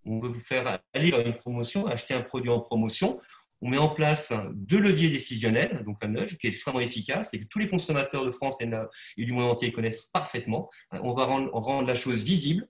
on 0.04 0.18
veut 0.18 0.28
vous 0.28 0.40
faire 0.40 0.80
aller 0.94 1.10
vers 1.10 1.26
une 1.26 1.36
promotion, 1.36 1.86
acheter 1.86 2.14
un 2.14 2.22
produit 2.22 2.50
en 2.50 2.60
promotion, 2.60 3.20
on 3.60 3.68
met 3.68 3.78
en 3.78 3.88
place 3.88 4.32
deux 4.54 4.78
leviers 4.78 5.10
décisionnels, 5.10 5.82
donc 5.84 5.96
un 6.02 6.08
nudge 6.08 6.36
qui 6.36 6.46
est 6.46 6.50
extrêmement 6.50 6.80
efficace 6.80 7.30
et 7.34 7.40
que 7.40 7.44
tous 7.46 7.58
les 7.58 7.68
consommateurs 7.68 8.24
de 8.24 8.30
France 8.30 8.56
et 8.60 9.24
du 9.24 9.32
monde 9.32 9.50
entier 9.50 9.72
connaissent 9.72 10.08
parfaitement. 10.12 10.70
On 10.92 11.12
va 11.12 11.24
rendre, 11.24 11.86
la 11.86 11.94
chose 11.94 12.22
visible, 12.22 12.68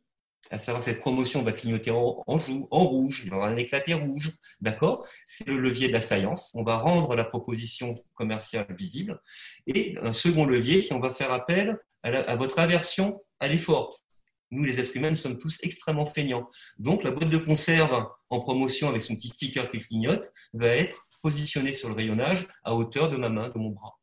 à 0.50 0.56
savoir 0.56 0.82
que 0.82 0.86
cette 0.90 1.00
promotion 1.00 1.42
va 1.42 1.52
clignoter 1.52 1.90
en, 1.90 2.24
rouge, 2.26 3.22
il 3.24 3.30
va 3.30 3.36
y 3.36 3.38
avoir 3.38 3.52
un 3.52 3.56
éclaté 3.56 3.92
rouge, 3.92 4.32
d'accord? 4.62 5.06
C'est 5.26 5.46
le 5.46 5.58
levier 5.58 5.88
de 5.88 5.92
la 5.92 6.00
science. 6.00 6.50
On 6.54 6.62
va 6.62 6.78
rendre 6.78 7.14
la 7.14 7.24
proposition 7.24 8.02
commerciale 8.14 8.66
visible. 8.70 9.20
Et 9.66 9.94
un 10.00 10.14
second 10.14 10.46
levier, 10.46 10.86
on 10.90 11.00
va 11.00 11.10
faire 11.10 11.32
appel 11.32 11.78
à 12.02 12.34
votre 12.36 12.60
aversion 12.60 13.20
à 13.40 13.48
l'effort. 13.48 14.02
Nous, 14.50 14.64
les 14.64 14.80
êtres 14.80 14.96
humains, 14.96 15.10
nous 15.10 15.16
sommes 15.16 15.38
tous 15.38 15.58
extrêmement 15.62 16.06
feignants. 16.06 16.48
Donc, 16.78 17.04
la 17.04 17.10
boîte 17.10 17.28
de 17.28 17.36
conserve 17.36 18.08
en 18.30 18.40
promotion 18.40 18.88
avec 18.88 19.02
son 19.02 19.14
petit 19.14 19.28
sticker 19.28 19.70
qui 19.70 19.78
clignote 19.78 20.32
va 20.54 20.68
être 20.68 21.06
positionnée 21.22 21.74
sur 21.74 21.88
le 21.88 21.94
rayonnage 21.94 22.48
à 22.64 22.74
hauteur 22.74 23.10
de 23.10 23.16
ma 23.16 23.28
main, 23.28 23.50
de 23.50 23.58
mon 23.58 23.70
bras. 23.70 23.98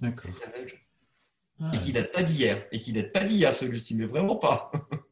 D'accord. 0.00 0.30
Et 1.72 1.78
qui 1.80 1.92
date 1.92 2.12
pas 2.12 2.22
d'hier. 2.22 2.66
Et 2.72 2.80
qui 2.80 2.92
date 2.92 3.12
pas 3.12 3.24
d'hier, 3.24 3.52
celui-ci, 3.52 3.96
mais 3.96 4.06
vraiment 4.06 4.36
pas. 4.36 4.70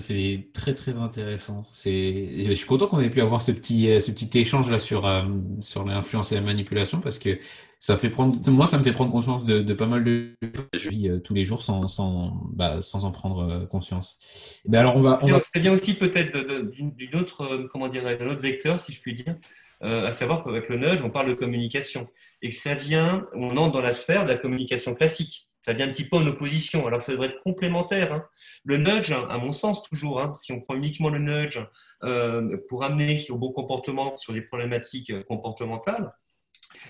C'est 0.00 0.48
très 0.52 0.74
très 0.74 0.96
intéressant. 0.96 1.66
Je 1.84 2.52
suis 2.54 2.66
content 2.66 2.86
qu'on 2.86 3.00
ait 3.00 3.10
pu 3.10 3.20
avoir 3.20 3.40
ce 3.40 3.52
petit, 3.52 3.90
euh, 3.90 4.00
ce 4.00 4.10
petit 4.10 4.38
échange 4.38 4.70
là 4.70 4.78
sur, 4.78 5.06
euh, 5.06 5.22
sur 5.60 5.84
l'influence 5.84 6.32
et 6.32 6.36
la 6.36 6.40
manipulation 6.40 7.00
parce 7.00 7.18
que 7.18 7.38
ça 7.80 7.96
fait 7.96 8.10
prendre, 8.10 8.38
moi 8.50 8.66
ça 8.66 8.78
me 8.78 8.82
fait 8.82 8.92
prendre 8.92 9.10
conscience 9.10 9.44
de, 9.44 9.72
pas 9.72 9.86
mal 9.86 10.04
de 10.04 10.34
choses 10.42 10.66
que 10.72 10.78
je 10.78 10.88
vis 10.90 11.08
euh, 11.08 11.18
tous 11.18 11.34
les 11.34 11.42
jours 11.42 11.62
sans, 11.62 11.88
sans, 11.88 12.40
bah, 12.52 12.82
sans 12.82 13.04
en 13.04 13.10
prendre 13.10 13.66
conscience. 13.66 14.18
Ben 14.66 14.80
alors 14.80 14.96
on 14.96 15.00
va, 15.00 15.18
on 15.22 15.26
va... 15.26 15.40
bien 15.54 15.72
aussi 15.72 15.94
peut-être 15.94 16.36
d'une 16.70 17.16
autre, 17.16 17.68
comment 17.72 17.88
dirais 17.88 18.16
d'un 18.16 18.28
autre 18.28 18.42
vecteur 18.42 18.78
si 18.78 18.92
je 18.92 19.00
puis 19.00 19.14
dire, 19.14 19.34
à 19.80 20.12
savoir 20.12 20.44
qu'avec 20.44 20.68
le 20.68 20.76
nudge 20.76 21.00
on 21.02 21.10
parle 21.10 21.28
de 21.28 21.34
communication 21.34 22.06
et 22.42 22.50
que 22.50 22.56
ça 22.56 22.74
vient, 22.74 23.24
on 23.32 23.56
entre 23.56 23.72
dans 23.72 23.80
la 23.80 23.92
sphère 23.92 24.24
de 24.24 24.30
la 24.30 24.36
communication 24.36 24.94
classique 24.94 25.49
ça 25.60 25.72
vient 25.72 25.86
un 25.86 25.90
petit 25.90 26.04
peu 26.04 26.16
en 26.16 26.26
opposition, 26.26 26.86
alors 26.86 26.98
que 26.98 27.04
ça 27.04 27.12
devrait 27.12 27.28
être 27.28 27.42
complémentaire. 27.42 28.12
Hein. 28.12 28.24
Le 28.64 28.78
nudge, 28.78 29.12
à 29.12 29.38
mon 29.38 29.52
sens 29.52 29.82
toujours, 29.82 30.20
hein, 30.20 30.32
si 30.34 30.52
on 30.52 30.60
prend 30.60 30.74
uniquement 30.74 31.10
le 31.10 31.18
nudge 31.18 31.60
euh, 32.02 32.56
pour 32.68 32.84
amener 32.84 33.26
au 33.30 33.36
bon 33.36 33.52
comportement 33.52 34.16
sur 34.16 34.32
les 34.32 34.40
problématiques 34.40 35.12
comportementales, 35.24 36.12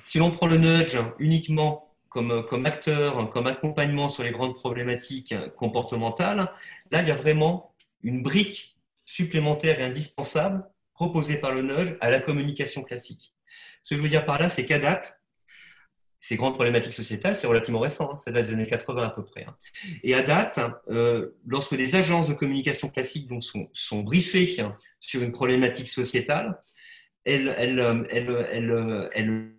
si 0.05 0.19
l'on 0.19 0.31
prend 0.31 0.47
le 0.47 0.57
nudge 0.57 0.99
uniquement 1.19 1.95
comme, 2.09 2.45
comme 2.47 2.67
acteur, 2.67 3.31
comme 3.31 3.47
accompagnement 3.47 4.09
sur 4.09 4.23
les 4.23 4.33
grandes 4.33 4.55
problématiques 4.55 5.35
comportementales, 5.57 6.53
là, 6.91 7.03
il 7.03 7.09
y 7.09 7.13
a 7.13 7.17
vraiment 7.17 7.75
une 8.03 8.23
brique 8.23 8.77
supplémentaire 9.05 9.81
et 9.81 9.85
indispensable 9.85 10.65
proposée 10.95 11.39
par 11.39 11.53
le 11.53 11.63
nudge 11.63 11.97
à 12.01 12.11
la 12.11 12.21
communication 12.21 12.83
classique. 12.83 13.35
Ce 13.83 13.95
que 13.95 13.99
je 13.99 14.03
veux 14.03 14.09
dire 14.09 14.27
par 14.27 14.39
là, 14.39 14.51
c'est 14.51 14.65
qu'à 14.65 14.79
date, 14.79 15.20
ces 16.21 16.37
grandes 16.37 16.55
problématiques 16.55 16.93
sociétales, 16.93 17.35
c'est 17.35 17.47
relativement 17.47 17.81
récent, 17.81 18.13
hein, 18.13 18.17
ça 18.19 18.31
date 18.31 18.47
des 18.47 18.53
années 18.53 18.67
80 18.67 19.03
à 19.03 19.11
peu 19.11 19.25
près. 19.25 19.45
Hein. 19.45 19.57
Et 20.03 20.15
à 20.15 20.23
date, 20.23 20.61
euh, 20.91 21.31
lorsque 21.47 21.75
des 21.75 21.95
agences 21.95 22.29
de 22.29 22.35
communication 22.35 22.91
classiques 22.91 23.31
sont, 23.73 24.01
briefées 24.01 24.61
hein, 24.61 24.77
sur 25.01 25.23
une 25.23 25.33
problématique 25.33 25.89
sociétale, 25.89 26.63
euh, 27.27 27.55
euh, 27.59 29.09
elles, 29.13 29.55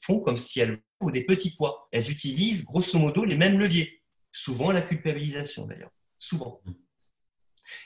font 0.00 0.20
comme 0.20 0.36
si 0.36 0.60
elles 0.60 0.80
ont 1.00 1.10
des 1.10 1.24
petits 1.24 1.50
poids. 1.50 1.88
Elles 1.90 2.10
utilisent 2.10 2.64
grosso 2.64 2.96
modo 2.98 3.24
les 3.24 3.36
mêmes 3.36 3.58
leviers, 3.58 4.02
souvent 4.30 4.70
la 4.70 4.82
culpabilisation 4.82 5.66
d'ailleurs, 5.66 5.90
souvent. 6.18 6.62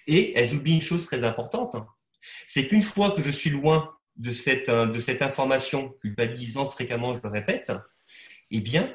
Et 0.06 0.38
elles 0.38 0.54
oublient 0.54 0.74
une 0.74 0.82
chose 0.82 1.06
très 1.06 1.24
importante, 1.24 1.76
c'est 2.46 2.68
qu'une 2.68 2.82
fois 2.82 3.12
que 3.12 3.22
je 3.22 3.30
suis 3.30 3.48
loin 3.48 3.96
de 4.16 4.32
cette, 4.32 4.68
euh, 4.68 4.86
de 4.86 4.98
cette 4.98 5.22
information 5.22 5.94
culpabilisante 6.00 6.72
fréquemment, 6.72 7.14
je 7.14 7.20
le 7.22 7.28
répète, 7.28 7.72
eh 8.50 8.60
bien, 8.60 8.94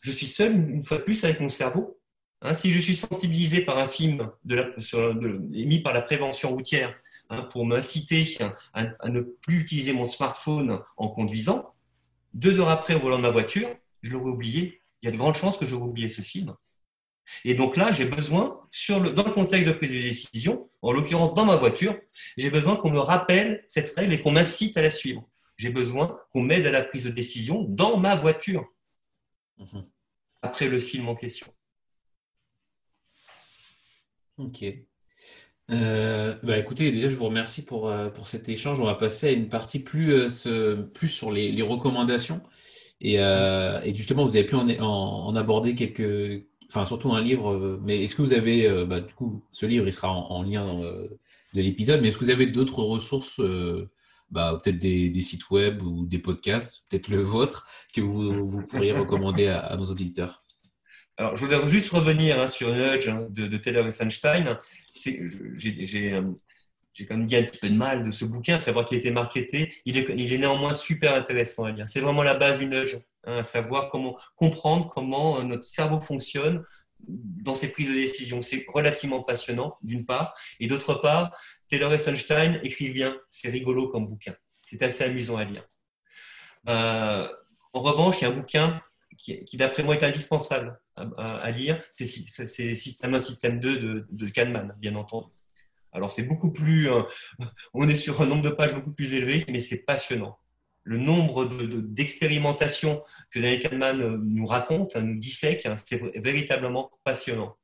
je 0.00 0.10
suis 0.10 0.26
seul 0.26 0.52
une 0.52 0.82
fois 0.82 0.98
de 0.98 1.02
plus 1.02 1.24
avec 1.24 1.40
mon 1.40 1.48
cerveau. 1.48 1.98
Hein, 2.42 2.54
si 2.54 2.70
je 2.70 2.78
suis 2.80 2.96
sensibilisé 2.96 3.60
par 3.62 3.76
un 3.78 3.86
film 3.86 4.30
de 4.44 4.54
la, 4.54 4.66
émis 5.52 5.80
par 5.80 5.92
la 5.92 6.00
prévention 6.00 6.50
routière 6.50 6.94
hein, 7.28 7.42
pour 7.42 7.66
m'inciter 7.66 8.38
à, 8.72 9.08
ne 9.08 9.20
plus 9.20 9.60
utiliser 9.60 9.92
mon 9.92 10.06
smartphone 10.06 10.80
en 10.96 11.08
conduisant, 11.08 11.74
deux 12.32 12.58
heures 12.58 12.70
après 12.70 12.94
au 12.94 13.00
volant 13.00 13.18
de 13.18 13.22
ma 13.22 13.30
voiture, 13.30 13.68
je 14.02 14.12
l'aurais 14.12 14.30
oublié. 14.30 14.80
Il 15.02 15.06
y 15.06 15.08
a 15.08 15.12
de 15.12 15.18
grandes 15.18 15.34
chances 15.34 15.58
que 15.58 15.66
j'aurais 15.66 15.86
oublié 15.86 16.08
ce 16.08 16.22
film. 16.22 16.54
Et 17.44 17.54
donc 17.54 17.76
là, 17.76 17.92
j'ai 17.92 18.04
besoin, 18.04 18.60
sur 18.70 19.00
le, 19.00 19.10
dans 19.10 19.24
le 19.24 19.32
contexte 19.32 19.66
de 19.68 19.72
prise 19.72 19.90
de 19.90 20.00
décision, 20.00 20.68
en 20.82 20.92
l'occurrence 20.92 21.34
dans 21.34 21.44
ma 21.44 21.56
voiture, 21.56 21.98
j'ai 22.36 22.50
besoin 22.50 22.76
qu'on 22.76 22.90
me 22.90 23.00
rappelle 23.00 23.64
cette 23.68 23.94
règle 23.94 24.12
et 24.12 24.20
qu'on 24.20 24.32
m'incite 24.32 24.76
à 24.76 24.82
la 24.82 24.90
suivre. 24.90 25.28
J'ai 25.56 25.70
besoin 25.70 26.18
qu'on 26.32 26.42
m'aide 26.42 26.66
à 26.66 26.70
la 26.70 26.82
prise 26.82 27.04
de 27.04 27.10
décision 27.10 27.64
dans 27.68 27.98
ma 27.98 28.14
voiture, 28.14 28.66
mhm. 29.58 29.86
après 30.42 30.68
le 30.68 30.78
film 30.78 31.08
en 31.08 31.14
question. 31.14 31.46
Ok. 34.38 34.64
Euh, 35.70 36.34
bah 36.42 36.58
écoutez, 36.58 36.90
déjà, 36.90 37.08
je 37.08 37.14
vous 37.14 37.26
remercie 37.26 37.64
pour, 37.64 37.88
euh, 37.88 38.08
pour 38.08 38.26
cet 38.26 38.48
échange. 38.48 38.80
On 38.80 38.84
va 38.84 38.94
passer 38.94 39.28
à 39.28 39.30
une 39.32 39.48
partie 39.48 39.78
plus, 39.78 40.46
euh, 40.46 40.76
plus 40.94 41.08
sur 41.08 41.30
les, 41.30 41.62
recommandations. 41.62 42.42
Et, 43.02 43.14
et, 43.14 43.94
justement, 43.94 44.24
vous 44.24 44.36
avez 44.36 44.44
pu 44.44 44.54
en, 44.56 44.68
en 44.68 45.36
aborder 45.36 45.74
quelques, 45.74 46.46
enfin 46.70 46.84
surtout 46.84 47.12
un 47.12 47.22
livre, 47.22 47.52
euh, 47.52 47.80
mais 47.82 48.04
est-ce 48.04 48.14
que 48.14 48.22
vous 48.22 48.32
avez, 48.32 48.66
euh, 48.66 48.86
bah, 48.86 49.00
du 49.00 49.12
coup, 49.12 49.44
ce 49.50 49.66
livre, 49.66 49.86
il 49.86 49.92
sera 49.92 50.08
en, 50.10 50.42
lien 50.42 50.82
euh, 50.82 51.08
de 51.52 51.62
l'épisode, 51.62 52.00
mais 52.00 52.08
est-ce 52.08 52.16
que 52.16 52.24
vous 52.24 52.30
avez 52.30 52.46
d'autres 52.46 52.82
ressources, 52.82 53.40
bah, 54.30 54.60
peut-être 54.62 54.78
des, 54.78 55.20
sites 55.20 55.50
web 55.50 55.82
ou 55.82 56.06
des 56.06 56.20
podcasts, 56.20 56.84
peut-être 56.88 57.08
le 57.08 57.22
vôtre, 57.22 57.66
que 57.92 58.00
vous, 58.00 58.64
pourriez 58.66 58.92
recommander 58.92 59.48
à, 59.48 59.76
nos 59.76 59.86
auditeurs? 59.86 60.44
Alors, 61.16 61.36
je 61.36 61.44
voudrais 61.44 61.68
juste 61.68 61.90
revenir 61.90 62.40
hein, 62.40 62.48
sur 62.48 62.72
Nudge 62.72 63.08
hein, 63.08 63.26
de, 63.28 63.46
de, 63.46 63.56
Taylor 63.58 63.86
et 63.86 63.92
Sunstein. 63.92 64.58
J'ai 66.92 67.06
quand 67.06 67.16
même 67.16 67.26
dit 67.26 67.36
un 67.36 67.42
petit 67.42 67.58
peu 67.58 67.68
de 67.68 67.74
mal 67.74 68.04
de 68.04 68.10
ce 68.10 68.24
bouquin, 68.24 68.58
savoir 68.58 68.86
qu'il 68.86 68.96
a 68.96 69.00
été 69.00 69.10
marketé. 69.10 69.74
Il 69.84 69.98
est, 69.98 70.06
il 70.16 70.32
est 70.32 70.38
néanmoins 70.38 70.72
super 70.72 71.14
intéressant 71.14 71.64
à 71.64 71.72
lire. 71.72 71.86
C'est 71.86 72.00
vraiment 72.00 72.22
la 72.22 72.34
base 72.34 72.58
du 72.58 72.66
Nudge. 72.66 72.96
Hein, 73.24 73.42
savoir 73.42 73.90
comment 73.90 74.18
comprendre 74.36 74.86
comment 74.86 75.42
notre 75.42 75.64
cerveau 75.64 76.00
fonctionne 76.00 76.64
dans 77.06 77.54
ses 77.54 77.68
prises 77.68 77.88
de 77.88 77.94
décision. 77.94 78.42
C'est 78.42 78.66
relativement 78.72 79.22
passionnant, 79.22 79.76
d'une 79.82 80.04
part, 80.04 80.34
et 80.58 80.66
d'autre 80.66 80.94
part, 80.94 81.36
Taylor 81.68 81.92
et 81.92 81.98
Sunstein 81.98 82.60
écrivent 82.62 82.92
bien, 82.92 83.16
c'est 83.30 83.50
rigolo 83.50 83.88
comme 83.88 84.06
bouquin, 84.06 84.32
c'est 84.62 84.82
assez 84.82 85.04
amusant 85.04 85.36
à 85.36 85.44
lire. 85.44 85.66
Euh, 86.68 87.28
en 87.72 87.80
revanche, 87.80 88.20
il 88.20 88.24
y 88.24 88.26
a 88.26 88.30
un 88.30 88.34
bouquin 88.34 88.82
qui, 89.16 89.56
d'après 89.56 89.82
moi, 89.82 89.96
est 89.96 90.04
indispensable 90.04 90.80
à, 90.96 91.50
lire, 91.50 91.82
c'est 91.90 92.06
Système 92.06 93.14
1, 93.14 93.18
Système 93.18 93.60
2 93.60 93.76
de, 93.78 94.06
de 94.10 94.28
Kahneman, 94.28 94.74
bien 94.78 94.94
entendu. 94.96 95.30
Alors, 95.92 96.10
c'est 96.10 96.22
beaucoup 96.22 96.52
plus. 96.52 96.90
Euh, 96.90 97.02
on 97.74 97.88
est 97.88 97.94
sur 97.94 98.20
un 98.22 98.26
nombre 98.26 98.42
de 98.42 98.50
pages 98.50 98.74
beaucoup 98.74 98.92
plus 98.92 99.14
élevé, 99.14 99.44
mais 99.48 99.60
c'est 99.60 99.78
passionnant. 99.78 100.38
Le 100.82 100.96
nombre 100.96 101.44
d'expérimentations 101.44 103.02
que 103.30 103.38
Daniel 103.38 103.60
Kahneman 103.60 104.00
euh, 104.00 104.18
nous 104.22 104.46
raconte, 104.46 104.96
hein, 104.96 105.02
nous 105.02 105.18
dissèque, 105.18 105.66
hein, 105.66 105.74
c'est 105.76 106.00
véritablement 106.20 106.90
passionnant. 107.04 107.56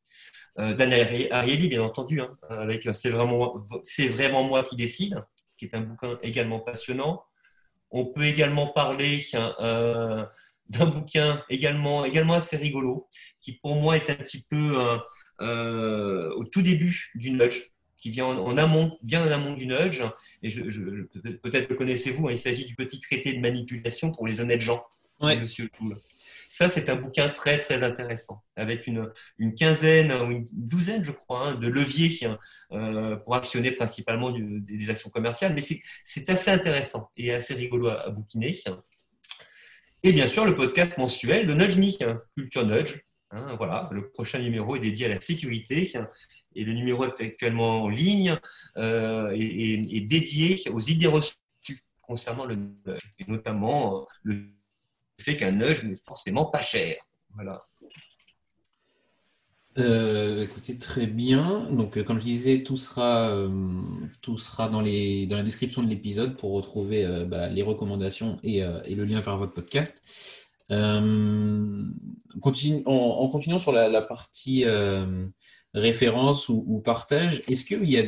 Euh, 0.59 0.75
Daniel 0.75 1.29
Ariely, 1.31 1.69
bien 1.69 1.83
entendu, 1.83 2.21
hein, 2.21 2.37
avec 2.49 2.89
C'est 2.93 3.11
vraiment, 3.11 3.63
vraiment 4.11 4.45
moi 4.45 4.63
qui 4.65 4.77
décide, 4.77 5.23
qui 5.57 5.67
est 5.67 5.75
un 5.75 5.81
bouquin 5.81 6.19
également 6.23 6.61
passionnant. 6.61 7.23
On 7.91 8.07
peut 8.07 8.25
également 8.25 8.69
parler 8.69 9.25
d'un 10.69 10.87
bouquin 10.87 11.43
également, 11.49 12.05
également 12.05 12.35
assez 12.35 12.57
rigolo, 12.57 13.09
qui 13.41 13.53
pour 13.53 13.77
moi 13.77 13.97
est 13.97 14.11
un 14.11 14.17
petit 14.17 14.45
peu 14.51 14.77
au 15.41 16.45
tout 16.45 16.63
début 16.63 17.11
du 17.15 17.31
nudge 17.31 17.71
qui 18.07 18.13
vient 18.13 18.27
en, 18.27 18.57
amont, 18.57 18.97
bien 19.03 19.27
en 19.27 19.33
amont 19.33 19.55
du 19.55 19.67
nudge. 19.67 20.05
Et 20.41 20.49
je, 20.49 20.63
peut-être 21.43 21.69
le 21.69 21.75
connaissez-vous, 21.75 22.29
hein, 22.29 22.31
il 22.31 22.39
s'agit 22.39 22.65
du 22.65 22.77
petit 22.77 23.01
traité 23.01 23.33
de 23.33 23.41
manipulation 23.41 24.13
pour 24.13 24.29
les 24.29 24.41
honnêtes 24.41 24.61
gens, 24.61 24.85
Monsieur 25.21 25.69
Ça, 26.49 26.69
c'est 26.69 26.89
un 26.89 26.95
bouquin 26.95 27.29
très, 27.31 27.59
très 27.59 27.83
intéressant, 27.83 28.45
avec 28.55 28.87
une, 28.87 29.11
une 29.39 29.55
quinzaine 29.55 30.13
ou 30.13 30.31
une 30.31 30.45
douzaine, 30.53 31.03
je 31.03 31.11
crois, 31.11 31.49
hein, 31.49 31.55
de 31.57 31.67
leviers 31.67 32.29
euh, 32.71 33.17
pour 33.17 33.35
actionner 33.35 33.73
principalement 33.73 34.31
des, 34.31 34.89
actions 34.89 35.11
commerciales. 35.11 35.55
Mais 35.55 35.65
c'est 36.05 36.31
assez 36.31 36.53
intéressant 36.53 37.11
et 37.17 37.33
assez 37.33 37.55
rigolo 37.55 37.89
à, 37.89 38.09
bouquiner. 38.11 38.57
Et 40.05 40.13
bien 40.13 40.29
sûr, 40.29 40.45
le 40.45 40.55
podcast 40.55 40.97
mensuel 40.97 41.45
de 41.49 41.55
Nudge 41.55 41.77
Me, 41.77 42.09
hein, 42.09 42.23
Culture 42.37 42.65
Nudge. 42.65 43.01
voilà, 43.33 43.87
le 43.91 44.11
prochain 44.11 44.39
numéro 44.39 44.77
est 44.77 44.81
dédié 44.81 45.07
à 45.07 45.09
la 45.09 45.21
sécurité 45.21 45.91
et 46.57 46.65
le 46.65 46.73
numéro 46.73 47.05
est 47.05 47.21
actuellement 47.21 47.85
en 47.85 47.89
ligne 47.89 48.37
euh, 48.77 49.31
et, 49.35 50.01
dédié 50.01 50.61
aux 50.71 50.81
idées 50.81 51.07
reçues 51.07 51.37
concernant 52.01 52.47
le 52.47 52.57
nudge, 52.57 53.13
et 53.19 53.25
notamment 53.29 54.01
euh, 54.01 54.05
le 54.23 54.43
fait 55.21 55.37
qu'un 55.37 55.53
nudge 55.53 55.85
n'est 55.85 55.95
forcément 56.05 56.47
pas 56.47 56.63
cher. 56.63 56.97
Voilà. 57.35 57.63
Euh, 59.79 60.45
écoutez, 60.45 60.79
très 60.79 61.07
bien. 61.07 61.71
Donc, 61.71 62.03
comme 62.05 62.19
je 62.19 62.25
disais, 62.25 62.63
tout 62.63 62.79
sera, 62.79 63.47
tout 64.23 64.39
sera 64.39 64.71
dans, 64.71 64.81
les, 64.81 65.27
dans 65.27 65.37
la 65.37 65.43
description 65.43 65.83
de 65.83 65.89
l'épisode 65.89 66.39
pour 66.39 66.53
retrouver 66.53 67.07
bah, 67.27 67.49
les 67.49 67.63
recommandations 67.63 68.39
et, 68.43 68.63
le 68.63 69.05
lien 69.05 69.21
vers 69.21 69.37
votre 69.37 69.53
podcast. 69.53 70.03
Continue, 70.69 71.93
en, 72.87 73.29
continuant 73.29 73.59
sur 73.59 73.73
la 73.73 74.01
partie 74.01 74.65
référence 75.77 76.49
ou, 76.49 76.81
partage. 76.85 77.43
Est-ce 77.49 77.65
qu'il 77.65 77.85
y, 77.85 77.99
a 77.99 78.03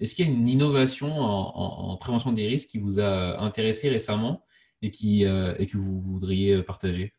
est-ce 0.00 0.14
qu'il 0.14 0.26
y 0.26 0.28
a 0.28 0.32
une 0.32 0.48
innovation 0.48 1.08
en, 1.14 1.96
prévention 1.98 2.32
des 2.32 2.46
risques 2.46 2.68
qui 2.68 2.78
vous 2.78 2.98
a 2.98 3.40
intéressé 3.40 3.88
récemment 3.88 4.44
et, 4.82 4.90
qui, 4.90 5.26
euh, 5.26 5.54
et 5.58 5.66
que 5.66 5.76
vous 5.76 6.00
voudriez 6.00 6.62
partager? 6.62 7.14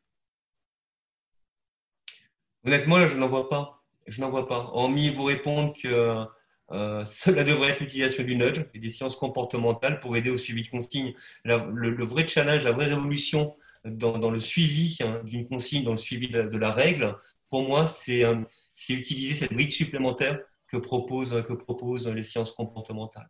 Honnêtement, 2.65 2.97
là, 2.97 3.07
je 3.07 3.15
n'en 3.15 3.29
vois 3.29 3.47
pas. 3.47 3.83
Je 4.07 4.21
n'en 4.21 4.29
vois 4.29 4.47
pas. 4.47 4.71
Hormis 4.73 5.11
vous 5.11 5.23
répondre 5.23 5.73
que 5.73 6.25
euh, 6.71 7.05
cela 7.05 7.43
devrait 7.43 7.69
être 7.69 7.79
l'utilisation 7.79 8.23
du 8.23 8.35
nudge 8.35 8.65
et 8.73 8.79
des 8.79 8.91
sciences 8.91 9.15
comportementales 9.15 9.99
pour 9.99 10.17
aider 10.17 10.31
au 10.31 10.37
suivi 10.37 10.63
de 10.63 10.69
consignes. 10.69 11.13
le, 11.43 12.03
vrai 12.03 12.27
challenge, 12.27 12.63
la 12.63 12.71
vraie 12.71 12.87
révolution 12.87 13.55
dans, 13.85 14.31
le 14.31 14.39
suivi 14.39 14.97
hein, 15.01 15.21
d'une 15.23 15.47
consigne, 15.47 15.83
dans 15.83 15.91
le 15.91 15.97
suivi 15.97 16.27
de 16.27 16.57
la, 16.57 16.71
règle, 16.71 17.15
pour 17.49 17.67
moi, 17.67 17.85
c'est 17.85 18.23
c'est 18.75 18.93
utiliser 18.93 19.33
cette 19.33 19.53
brique 19.53 19.71
supplémentaire 19.71 20.39
que 20.67 20.77
proposent 20.77 21.43
que 21.47 21.53
propose 21.53 22.07
les 22.07 22.23
sciences 22.23 22.51
comportementales. 22.51 23.29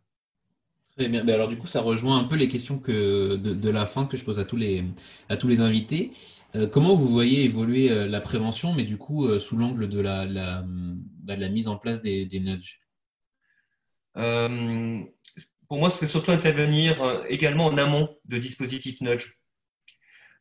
Très 0.96 1.08
bien. 1.08 1.24
Ben 1.24 1.34
alors 1.34 1.48
du 1.48 1.58
coup, 1.58 1.66
ça 1.66 1.82
rejoint 1.82 2.18
un 2.18 2.24
peu 2.24 2.36
les 2.36 2.48
questions 2.48 2.78
que, 2.78 3.36
de, 3.36 3.70
la 3.70 3.84
fin 3.84 4.06
que 4.06 4.16
je 4.16 4.24
pose 4.24 4.38
à 4.38 4.44
tous 4.44 4.56
les, 4.56 4.84
à 5.28 5.36
tous 5.36 5.46
les 5.46 5.60
invités. 5.60 6.10
Euh, 6.54 6.66
comment 6.66 6.94
vous 6.94 7.08
voyez 7.08 7.44
évoluer 7.44 7.90
euh, 7.90 8.06
la 8.06 8.20
prévention, 8.20 8.72
mais 8.72 8.84
du 8.84 8.96
coup 8.96 9.26
euh, 9.26 9.38
sous 9.38 9.58
l'angle 9.58 9.88
de 9.88 10.00
la, 10.00 10.24
la, 10.24 10.64
bah, 10.66 11.36
la, 11.36 11.48
mise 11.50 11.68
en 11.68 11.76
place 11.76 12.00
des, 12.00 12.24
des 12.24 12.40
nudges? 12.40 12.80
Pour 15.68 15.78
moi, 15.78 15.90
ce 15.90 15.96
serait 15.96 16.06
surtout 16.06 16.30
intervenir 16.30 17.24
également 17.28 17.66
en 17.66 17.76
amont 17.76 18.16
de 18.24 18.38
dispositifs 18.38 19.00
nudge, 19.02 19.36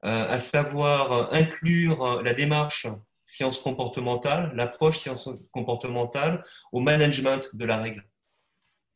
à 0.02 0.40
savoir 0.40 1.34
inclure 1.34 2.22
la 2.22 2.34
démarche 2.34 2.88
sciences 3.26 3.60
comportementales, 3.60 4.52
l'approche 4.56 5.00
sciences 5.00 5.30
comportementales 5.52 6.44
au 6.72 6.80
management 6.80 7.50
de 7.54 7.66
la 7.66 7.78
règle. 7.78 8.08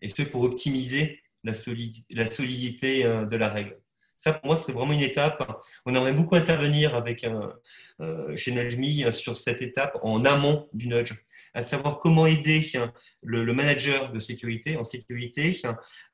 Et 0.01 0.09
ce 0.09 0.21
pour 0.21 0.43
optimiser 0.43 1.21
la, 1.43 1.53
solidité 1.53 3.05
euh, 3.05 3.25
de 3.25 3.37
la 3.37 3.49
règle. 3.49 3.79
Ça, 4.15 4.33
pour 4.33 4.47
moi, 4.47 4.55
c'est 4.55 4.73
vraiment 4.73 4.91
une 4.91 5.01
étape. 5.01 5.49
On 5.85 5.95
aimerait 5.95 6.13
beaucoup 6.13 6.35
intervenir 6.35 6.93
avec 6.93 7.25
euh, 8.01 8.35
chez 8.35 8.51
Najmi 8.51 9.05
euh, 9.05 9.11
sur 9.11 9.37
cette 9.37 9.61
étape 9.61 9.97
en 10.03 10.25
amont 10.25 10.67
du 10.73 10.87
nudge, 10.87 11.13
à 11.53 11.63
savoir 11.63 11.99
comment 11.99 12.25
aider 12.25 12.69
le, 13.23 13.53
manager 13.53 14.11
de 14.11 14.19
sécurité 14.19 14.75
en 14.75 14.83
sécurité 14.83 15.59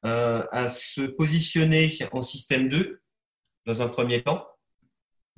à 0.04 0.70
se 0.70 1.02
positionner 1.02 1.98
en 2.12 2.22
système 2.22 2.70
2 2.70 3.02
dans 3.66 3.82
un 3.82 3.88
premier 3.88 4.22
temps, 4.22 4.48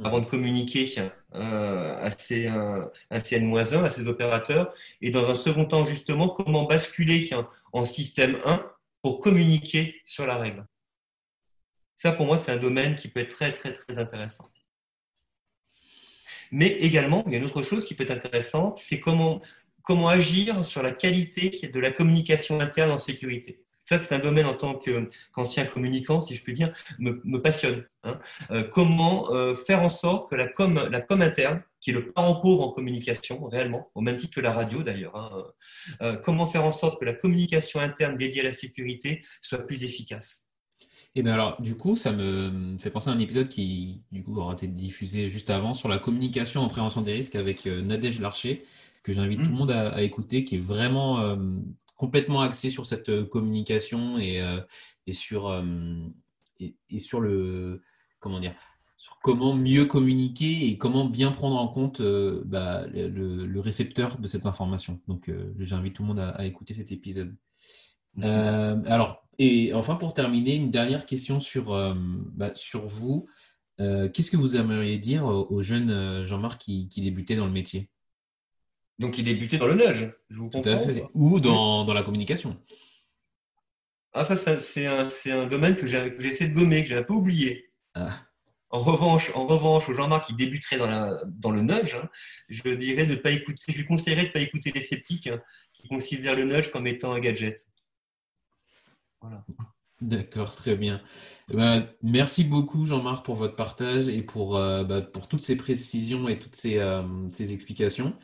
avant 0.04 0.20
de 0.20 0.26
communiquer 0.26 0.94
euh, 1.34 2.00
à, 2.00 2.10
ces, 2.12 2.48
euh, 2.48 2.86
à 3.10 3.18
N-1, 3.18 3.84
à 3.84 3.90
ces 3.90 4.08
opérateurs, 4.08 4.74
et 5.02 5.10
dans 5.10 5.30
un 5.30 5.36
second 5.36 5.66
temps, 5.66 5.86
justement, 5.86 6.30
comment 6.30 6.66
basculer 6.66 7.30
en 7.74 7.84
système 7.84 8.38
1 8.46 8.64
pour 9.02 9.20
communiquer 9.20 10.02
sur 10.06 10.28
la 10.28 10.38
règle. 10.38 10.66
Ça, 11.96 12.12
pour 12.12 12.28
moi, 12.28 12.38
c'est 12.38 12.52
un 12.52 12.58
domaine 12.58 12.96
qui 12.96 13.08
peut 13.08 13.22
être 13.22 13.34
très, 13.36 13.54
très, 13.54 13.74
très 13.74 13.98
intéressant. 13.98 14.50
Mais 16.52 16.68
également, 16.68 17.24
il 17.26 17.34
y 17.34 17.36
a 17.36 17.40
une 17.40 17.46
autre 17.46 17.64
chose 17.64 17.86
qui 17.86 17.96
peut 17.96 18.04
être 18.04 18.12
intéressante, 18.12 18.78
c'est 18.78 19.00
comment, 19.00 19.42
comment 19.82 20.08
agir 20.08 20.64
sur 20.64 20.84
la 20.84 20.92
qualité 20.92 21.50
de 21.50 21.80
la 21.80 21.92
communication 21.92 22.60
interne 22.60 22.92
en 22.92 22.98
sécurité. 22.98 23.64
Ça, 23.88 23.98
c'est 23.98 24.14
un 24.14 24.20
domaine 24.20 24.46
en 24.46 24.54
tant 24.54 24.78
qu'ancien 25.32 25.66
communicant, 25.66 26.20
si 26.20 26.36
je 26.36 26.44
puis 26.44 26.54
dire, 26.54 26.74
me, 27.00 27.38
passionne. 27.38 27.86
Hein. 28.04 28.20
Euh, 28.52 28.64
comment 28.64 29.32
euh, 29.32 29.56
faire 29.56 29.82
en 29.82 29.88
sorte 29.88 30.30
que 30.30 30.36
la 30.36 30.50
com, 30.50 30.78
interne, 31.22 31.64
qui 31.80 31.92
est 31.92 31.94
le 31.94 32.12
parent 32.12 32.42
pauvre 32.42 32.64
en 32.64 32.72
communication, 32.72 33.48
réellement, 33.48 33.90
au 33.96 34.02
même 34.02 34.18
titre 34.18 34.36
que 34.36 34.42
la 34.42 34.52
radio 34.52 34.84
d'ailleurs, 34.84 35.16
hein, 35.16 35.32
euh, 36.02 36.18
comment 36.18 36.48
faire 36.48 36.66
en 36.66 36.72
sorte 36.72 37.00
que 37.00 37.06
la 37.06 37.14
communication 37.14 37.80
interne 37.80 38.18
dédiée 38.18 38.42
à 38.42 38.44
la 38.44 38.52
sécurité 38.52 39.24
soit 39.40 39.66
plus 39.66 39.82
efficace? 39.86 40.50
Et 41.16 41.22
eh 41.22 41.24
bien 41.24 41.34
alors, 41.34 41.62
du 41.62 41.78
coup, 41.78 41.96
ça 41.96 42.12
me 42.12 42.78
fait 42.80 42.90
penser 42.90 43.10
à 43.10 43.14
un 43.14 43.20
épisode 43.20 43.48
qui, 43.48 44.04
du 44.12 44.22
coup, 44.22 44.36
aura 44.38 44.52
été 44.52 44.68
diffusé 44.68 45.30
juste 45.30 45.50
avant 45.50 45.74
sur 45.74 45.88
la 45.88 45.98
communication 45.98 46.60
en 46.60 46.68
prévention 46.68 47.02
des 47.02 47.14
risques 47.14 47.36
avec 47.36 47.66
Nadège 47.66 48.20
Larcher, 48.20 48.66
que 49.08 49.14
j'invite 49.14 49.40
tout 49.40 49.46
le 49.46 49.52
mmh. 49.54 49.58
monde 49.58 49.72
à, 49.72 50.02
écouter, 50.04 50.44
qui 50.44 50.56
est 50.56 50.60
vraiment 50.60 51.38
complètement 51.98 52.42
axé 52.42 52.70
sur 52.70 52.86
cette 52.86 53.10
euh, 53.10 53.26
communication 53.26 54.18
et, 54.18 54.40
euh, 54.42 54.62
et 55.08 55.14
sur, 55.14 55.48
euh, 55.48 55.64
et, 56.60 57.00
sur 57.00 57.20
le 57.20 57.82
comment 58.20 58.40
dire 58.40 58.54
sur 58.96 59.20
comment 59.22 59.54
mieux 59.54 59.86
communiquer 59.86 60.68
et 60.68 60.78
comment 60.78 61.06
bien 61.06 61.32
prendre 61.32 61.58
en 61.58 61.68
compte 61.68 62.02
bah, 62.02 62.88
le, 62.88 63.60
récepteur 63.60 64.18
de 64.18 64.26
cette 64.26 64.48
information. 64.48 65.00
Donc, 65.08 65.32
j'invite 65.60 65.96
tout 65.96 66.02
le 66.02 66.08
monde 66.08 66.20
à, 66.20 66.44
écouter 66.48 66.74
cet 66.74 66.92
épisode. 66.92 67.36
alors, 68.20 69.24
et 69.38 69.72
enfin, 69.76 69.98
pour 69.98 70.16
terminer, 70.16 70.56
une 70.56 70.72
dernière 70.72 71.06
question 71.06 71.40
sur, 71.40 71.76
bah, 72.34 72.56
sur 72.56 72.88
vous. 72.88 73.28
Qu'est-ce 73.78 74.32
que 74.32 74.38
vous 74.38 74.56
aimeriez 74.56 74.98
dire 74.98 75.26
aux 75.26 75.62
jeunes 75.62 76.26
Jean-Marc 76.26 76.60
qui, 76.60 76.88
qui 76.88 77.02
débutaient 77.02 77.36
dans 77.36 77.46
le 77.46 77.52
métier? 77.52 77.92
Donc, 79.00 79.18
il 79.18 79.26
débutait 79.26 79.58
dans 79.58 79.68
le 79.68 79.76
nudge, 79.76 80.10
je 80.30 80.38
vous 80.38 80.50
comprends. 80.50 80.80
Ou 81.14 81.40
dans, 81.40 81.86
dans, 81.86 81.94
la 81.94 82.04
communication. 82.04 82.60
Ah, 84.14 84.26
ça, 84.26 84.60
c'est 84.60 84.88
un, 84.88 85.08
un, 85.28 85.48
domaine 85.48 85.76
que 85.76 85.86
j'ai 85.86 86.16
essayé 86.20 86.50
de 86.50 86.56
gommer, 86.56 86.84
que 86.84 86.90
j'ai 86.90 86.98
un 86.98 87.04
peu 87.04 87.14
oublié. 87.14 87.70
Ah. 87.94 88.28
En 88.70 88.82
revanche, 88.82 89.32
en 89.34 89.48
revanche, 89.48 89.88
aux 89.88 89.94
Jean-Marc 89.94 90.28
qui 90.28 90.34
débuterait 90.34 90.78
dans, 90.78 90.88
la, 90.88 91.22
dans 91.26 91.52
le 91.52 91.62
nudge, 91.62 91.96
hein, 91.96 92.10
je 92.50 92.70
dirais 92.74 93.06
de 93.06 93.16
pas 93.16 93.32
écouter, 93.32 93.72
je 93.72 93.78
lui 93.78 93.86
conseillerais 93.86 94.24
de 94.24 94.28
ne 94.28 94.34
pas 94.34 94.42
écouter 94.42 94.72
les 94.74 94.82
sceptiques 94.82 95.28
hein, 95.28 95.42
qui 95.74 95.88
considèrent 95.88 96.36
le 96.36 96.44
nudge 96.44 96.70
comme 96.72 96.88
étant 96.88 97.14
un 97.14 97.20
gadget. 97.20 97.66
Voilà. 99.22 99.46
D'accord, 100.02 100.54
très 100.54 100.76
bien. 100.76 101.02
Eh 101.50 101.56
ben, 101.56 101.88
merci 102.04 102.44
beaucoup 102.44 102.86
Jean-Marc 102.86 103.26
pour 103.26 103.36
votre 103.36 103.56
partage 103.56 104.10
et 104.10 104.22
pour, 104.22 104.58
euh, 104.58 104.84
bah, 104.84 105.02
pour 105.02 105.28
toutes 105.28 105.42
ces 105.42 105.56
précisions 105.56 106.28
et 106.28 106.38
toutes 106.38 106.56
ces, 106.56 106.78
euh, 106.78 107.04
ces 107.32 107.54
explications. 107.54 108.16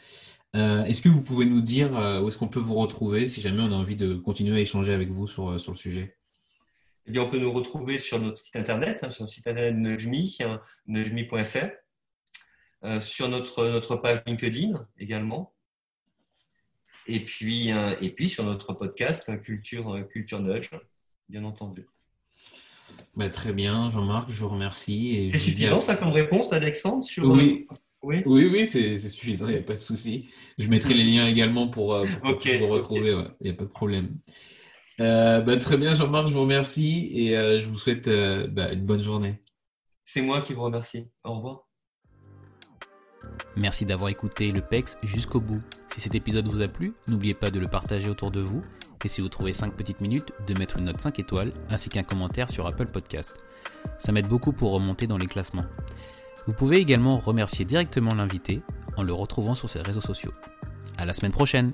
Euh, 0.55 0.83
est-ce 0.83 1.01
que 1.01 1.09
vous 1.09 1.23
pouvez 1.23 1.45
nous 1.45 1.61
dire 1.61 1.91
où 2.21 2.27
est-ce 2.27 2.37
qu'on 2.37 2.47
peut 2.47 2.59
vous 2.59 2.75
retrouver 2.75 3.27
si 3.27 3.41
jamais 3.41 3.61
on 3.61 3.71
a 3.71 3.75
envie 3.75 3.95
de 3.95 4.13
continuer 4.15 4.57
à 4.57 4.59
échanger 4.59 4.93
avec 4.93 5.09
vous 5.09 5.27
sur, 5.27 5.59
sur 5.59 5.71
le 5.71 5.77
sujet? 5.77 6.17
Eh 7.05 7.11
bien, 7.11 7.23
on 7.23 7.29
peut 7.29 7.39
nous 7.39 7.51
retrouver 7.51 7.97
sur 7.97 8.19
notre 8.19 8.37
site 8.37 8.55
internet, 8.55 8.99
hein, 9.03 9.09
sur 9.09 9.23
le 9.23 9.27
site 9.27 9.47
internet 9.47 9.75
Nejmi, 9.75 10.37
hein, 10.41 10.61
nejmi.fr, 10.87 11.69
sur 13.01 13.29
notre, 13.29 13.67
notre 13.67 13.95
page 13.95 14.21
LinkedIn 14.25 14.87
également, 14.97 15.53
et 17.07 17.19
puis, 17.19 17.69
et 17.69 18.09
puis 18.11 18.29
sur 18.29 18.43
notre 18.43 18.73
podcast 18.73 19.41
Culture, 19.41 20.07
Culture 20.09 20.39
Nudge, 20.39 20.69
bien 21.29 21.43
entendu. 21.43 21.87
Bah, 23.15 23.29
très 23.29 23.53
bien, 23.53 23.89
Jean-Marc, 23.89 24.29
je 24.29 24.39
vous 24.39 24.49
remercie. 24.49 25.29
C'est 25.31 25.37
suffisant 25.37 25.81
ça 25.81 25.95
comme 25.95 26.11
réponse, 26.11 26.53
Alexandre 26.53 27.03
sur... 27.03 27.25
Oui. 27.29 27.67
Oui, 28.03 28.21
oui, 28.25 28.49
oui 28.51 28.67
c'est 28.67 28.97
suffisant, 28.97 29.47
il 29.47 29.53
n'y 29.53 29.59
a 29.59 29.63
pas 29.63 29.73
de 29.73 29.79
souci. 29.79 30.27
Je 30.57 30.67
mettrai 30.67 30.93
les 30.93 31.05
liens 31.05 31.25
également 31.25 31.69
pour, 31.69 31.93
euh, 31.93 32.05
vous 32.21 32.67
retrouver, 32.67 33.17
il 33.39 33.45
n'y 33.45 33.51
a 33.51 33.53
pas 33.53 33.63
de 33.63 33.69
problème. 33.69 34.17
Euh, 34.99 35.41
bah, 35.41 35.57
très 35.57 35.77
bien, 35.77 35.95
Jean-Marc, 35.95 36.27
je 36.27 36.33
vous 36.33 36.41
remercie 36.41 37.09
et 37.13 37.37
euh, 37.37 37.59
je 37.59 37.65
vous 37.65 37.77
souhaite 37.77 38.09
bah, 38.51 38.73
une 38.73 38.85
bonne 38.85 39.01
journée. 39.01 39.39
C'est 40.05 40.21
moi 40.21 40.41
qui 40.41 40.53
vous 40.53 40.63
remercie. 40.63 41.07
Au 41.23 41.35
revoir. 41.35 41.67
Merci 43.55 43.85
d'avoir 43.85 44.09
écouté 44.09 44.51
le 44.51 44.61
PEX 44.61 44.97
jusqu'au 45.03 45.39
bout. 45.39 45.59
Si 45.87 46.01
cet 46.01 46.13
épisode 46.13 46.47
vous 46.47 46.61
a 46.61 46.67
plu, 46.67 46.91
n'oubliez 47.07 47.33
pas 47.33 47.51
de 47.51 47.59
le 47.59 47.67
partager 47.67 48.09
autour 48.09 48.31
de 48.31 48.41
vous 48.41 48.61
et 49.05 49.09
si 49.09 49.21
vous 49.21 49.29
trouvez 49.29 49.53
5 49.53 49.75
petites 49.75 50.01
minutes, 50.01 50.31
de 50.47 50.57
mettre 50.57 50.77
une 50.77 50.85
note 50.85 51.01
5 51.01 51.19
étoiles 51.19 51.51
ainsi 51.69 51.89
qu'un 51.89 52.03
commentaire 52.03 52.49
sur 52.49 52.65
Apple 52.67 52.85
Podcast. 52.85 53.35
Ça 53.97 54.11
m'aide 54.11 54.27
beaucoup 54.27 54.53
pour 54.53 54.71
remonter 54.71 55.07
dans 55.07 55.17
les 55.17 55.27
classements. 55.27 55.65
Vous 56.45 56.53
pouvez 56.53 56.77
également 56.77 57.17
remercier 57.17 57.65
directement 57.65 58.13
l'invité 58.13 58.61
en 58.97 59.03
le 59.03 59.13
retrouvant 59.13 59.55
sur 59.55 59.69
ses 59.69 59.81
réseaux 59.81 60.01
sociaux. 60.01 60.31
À 60.97 61.05
la 61.05 61.13
semaine 61.13 61.31
prochaine! 61.31 61.73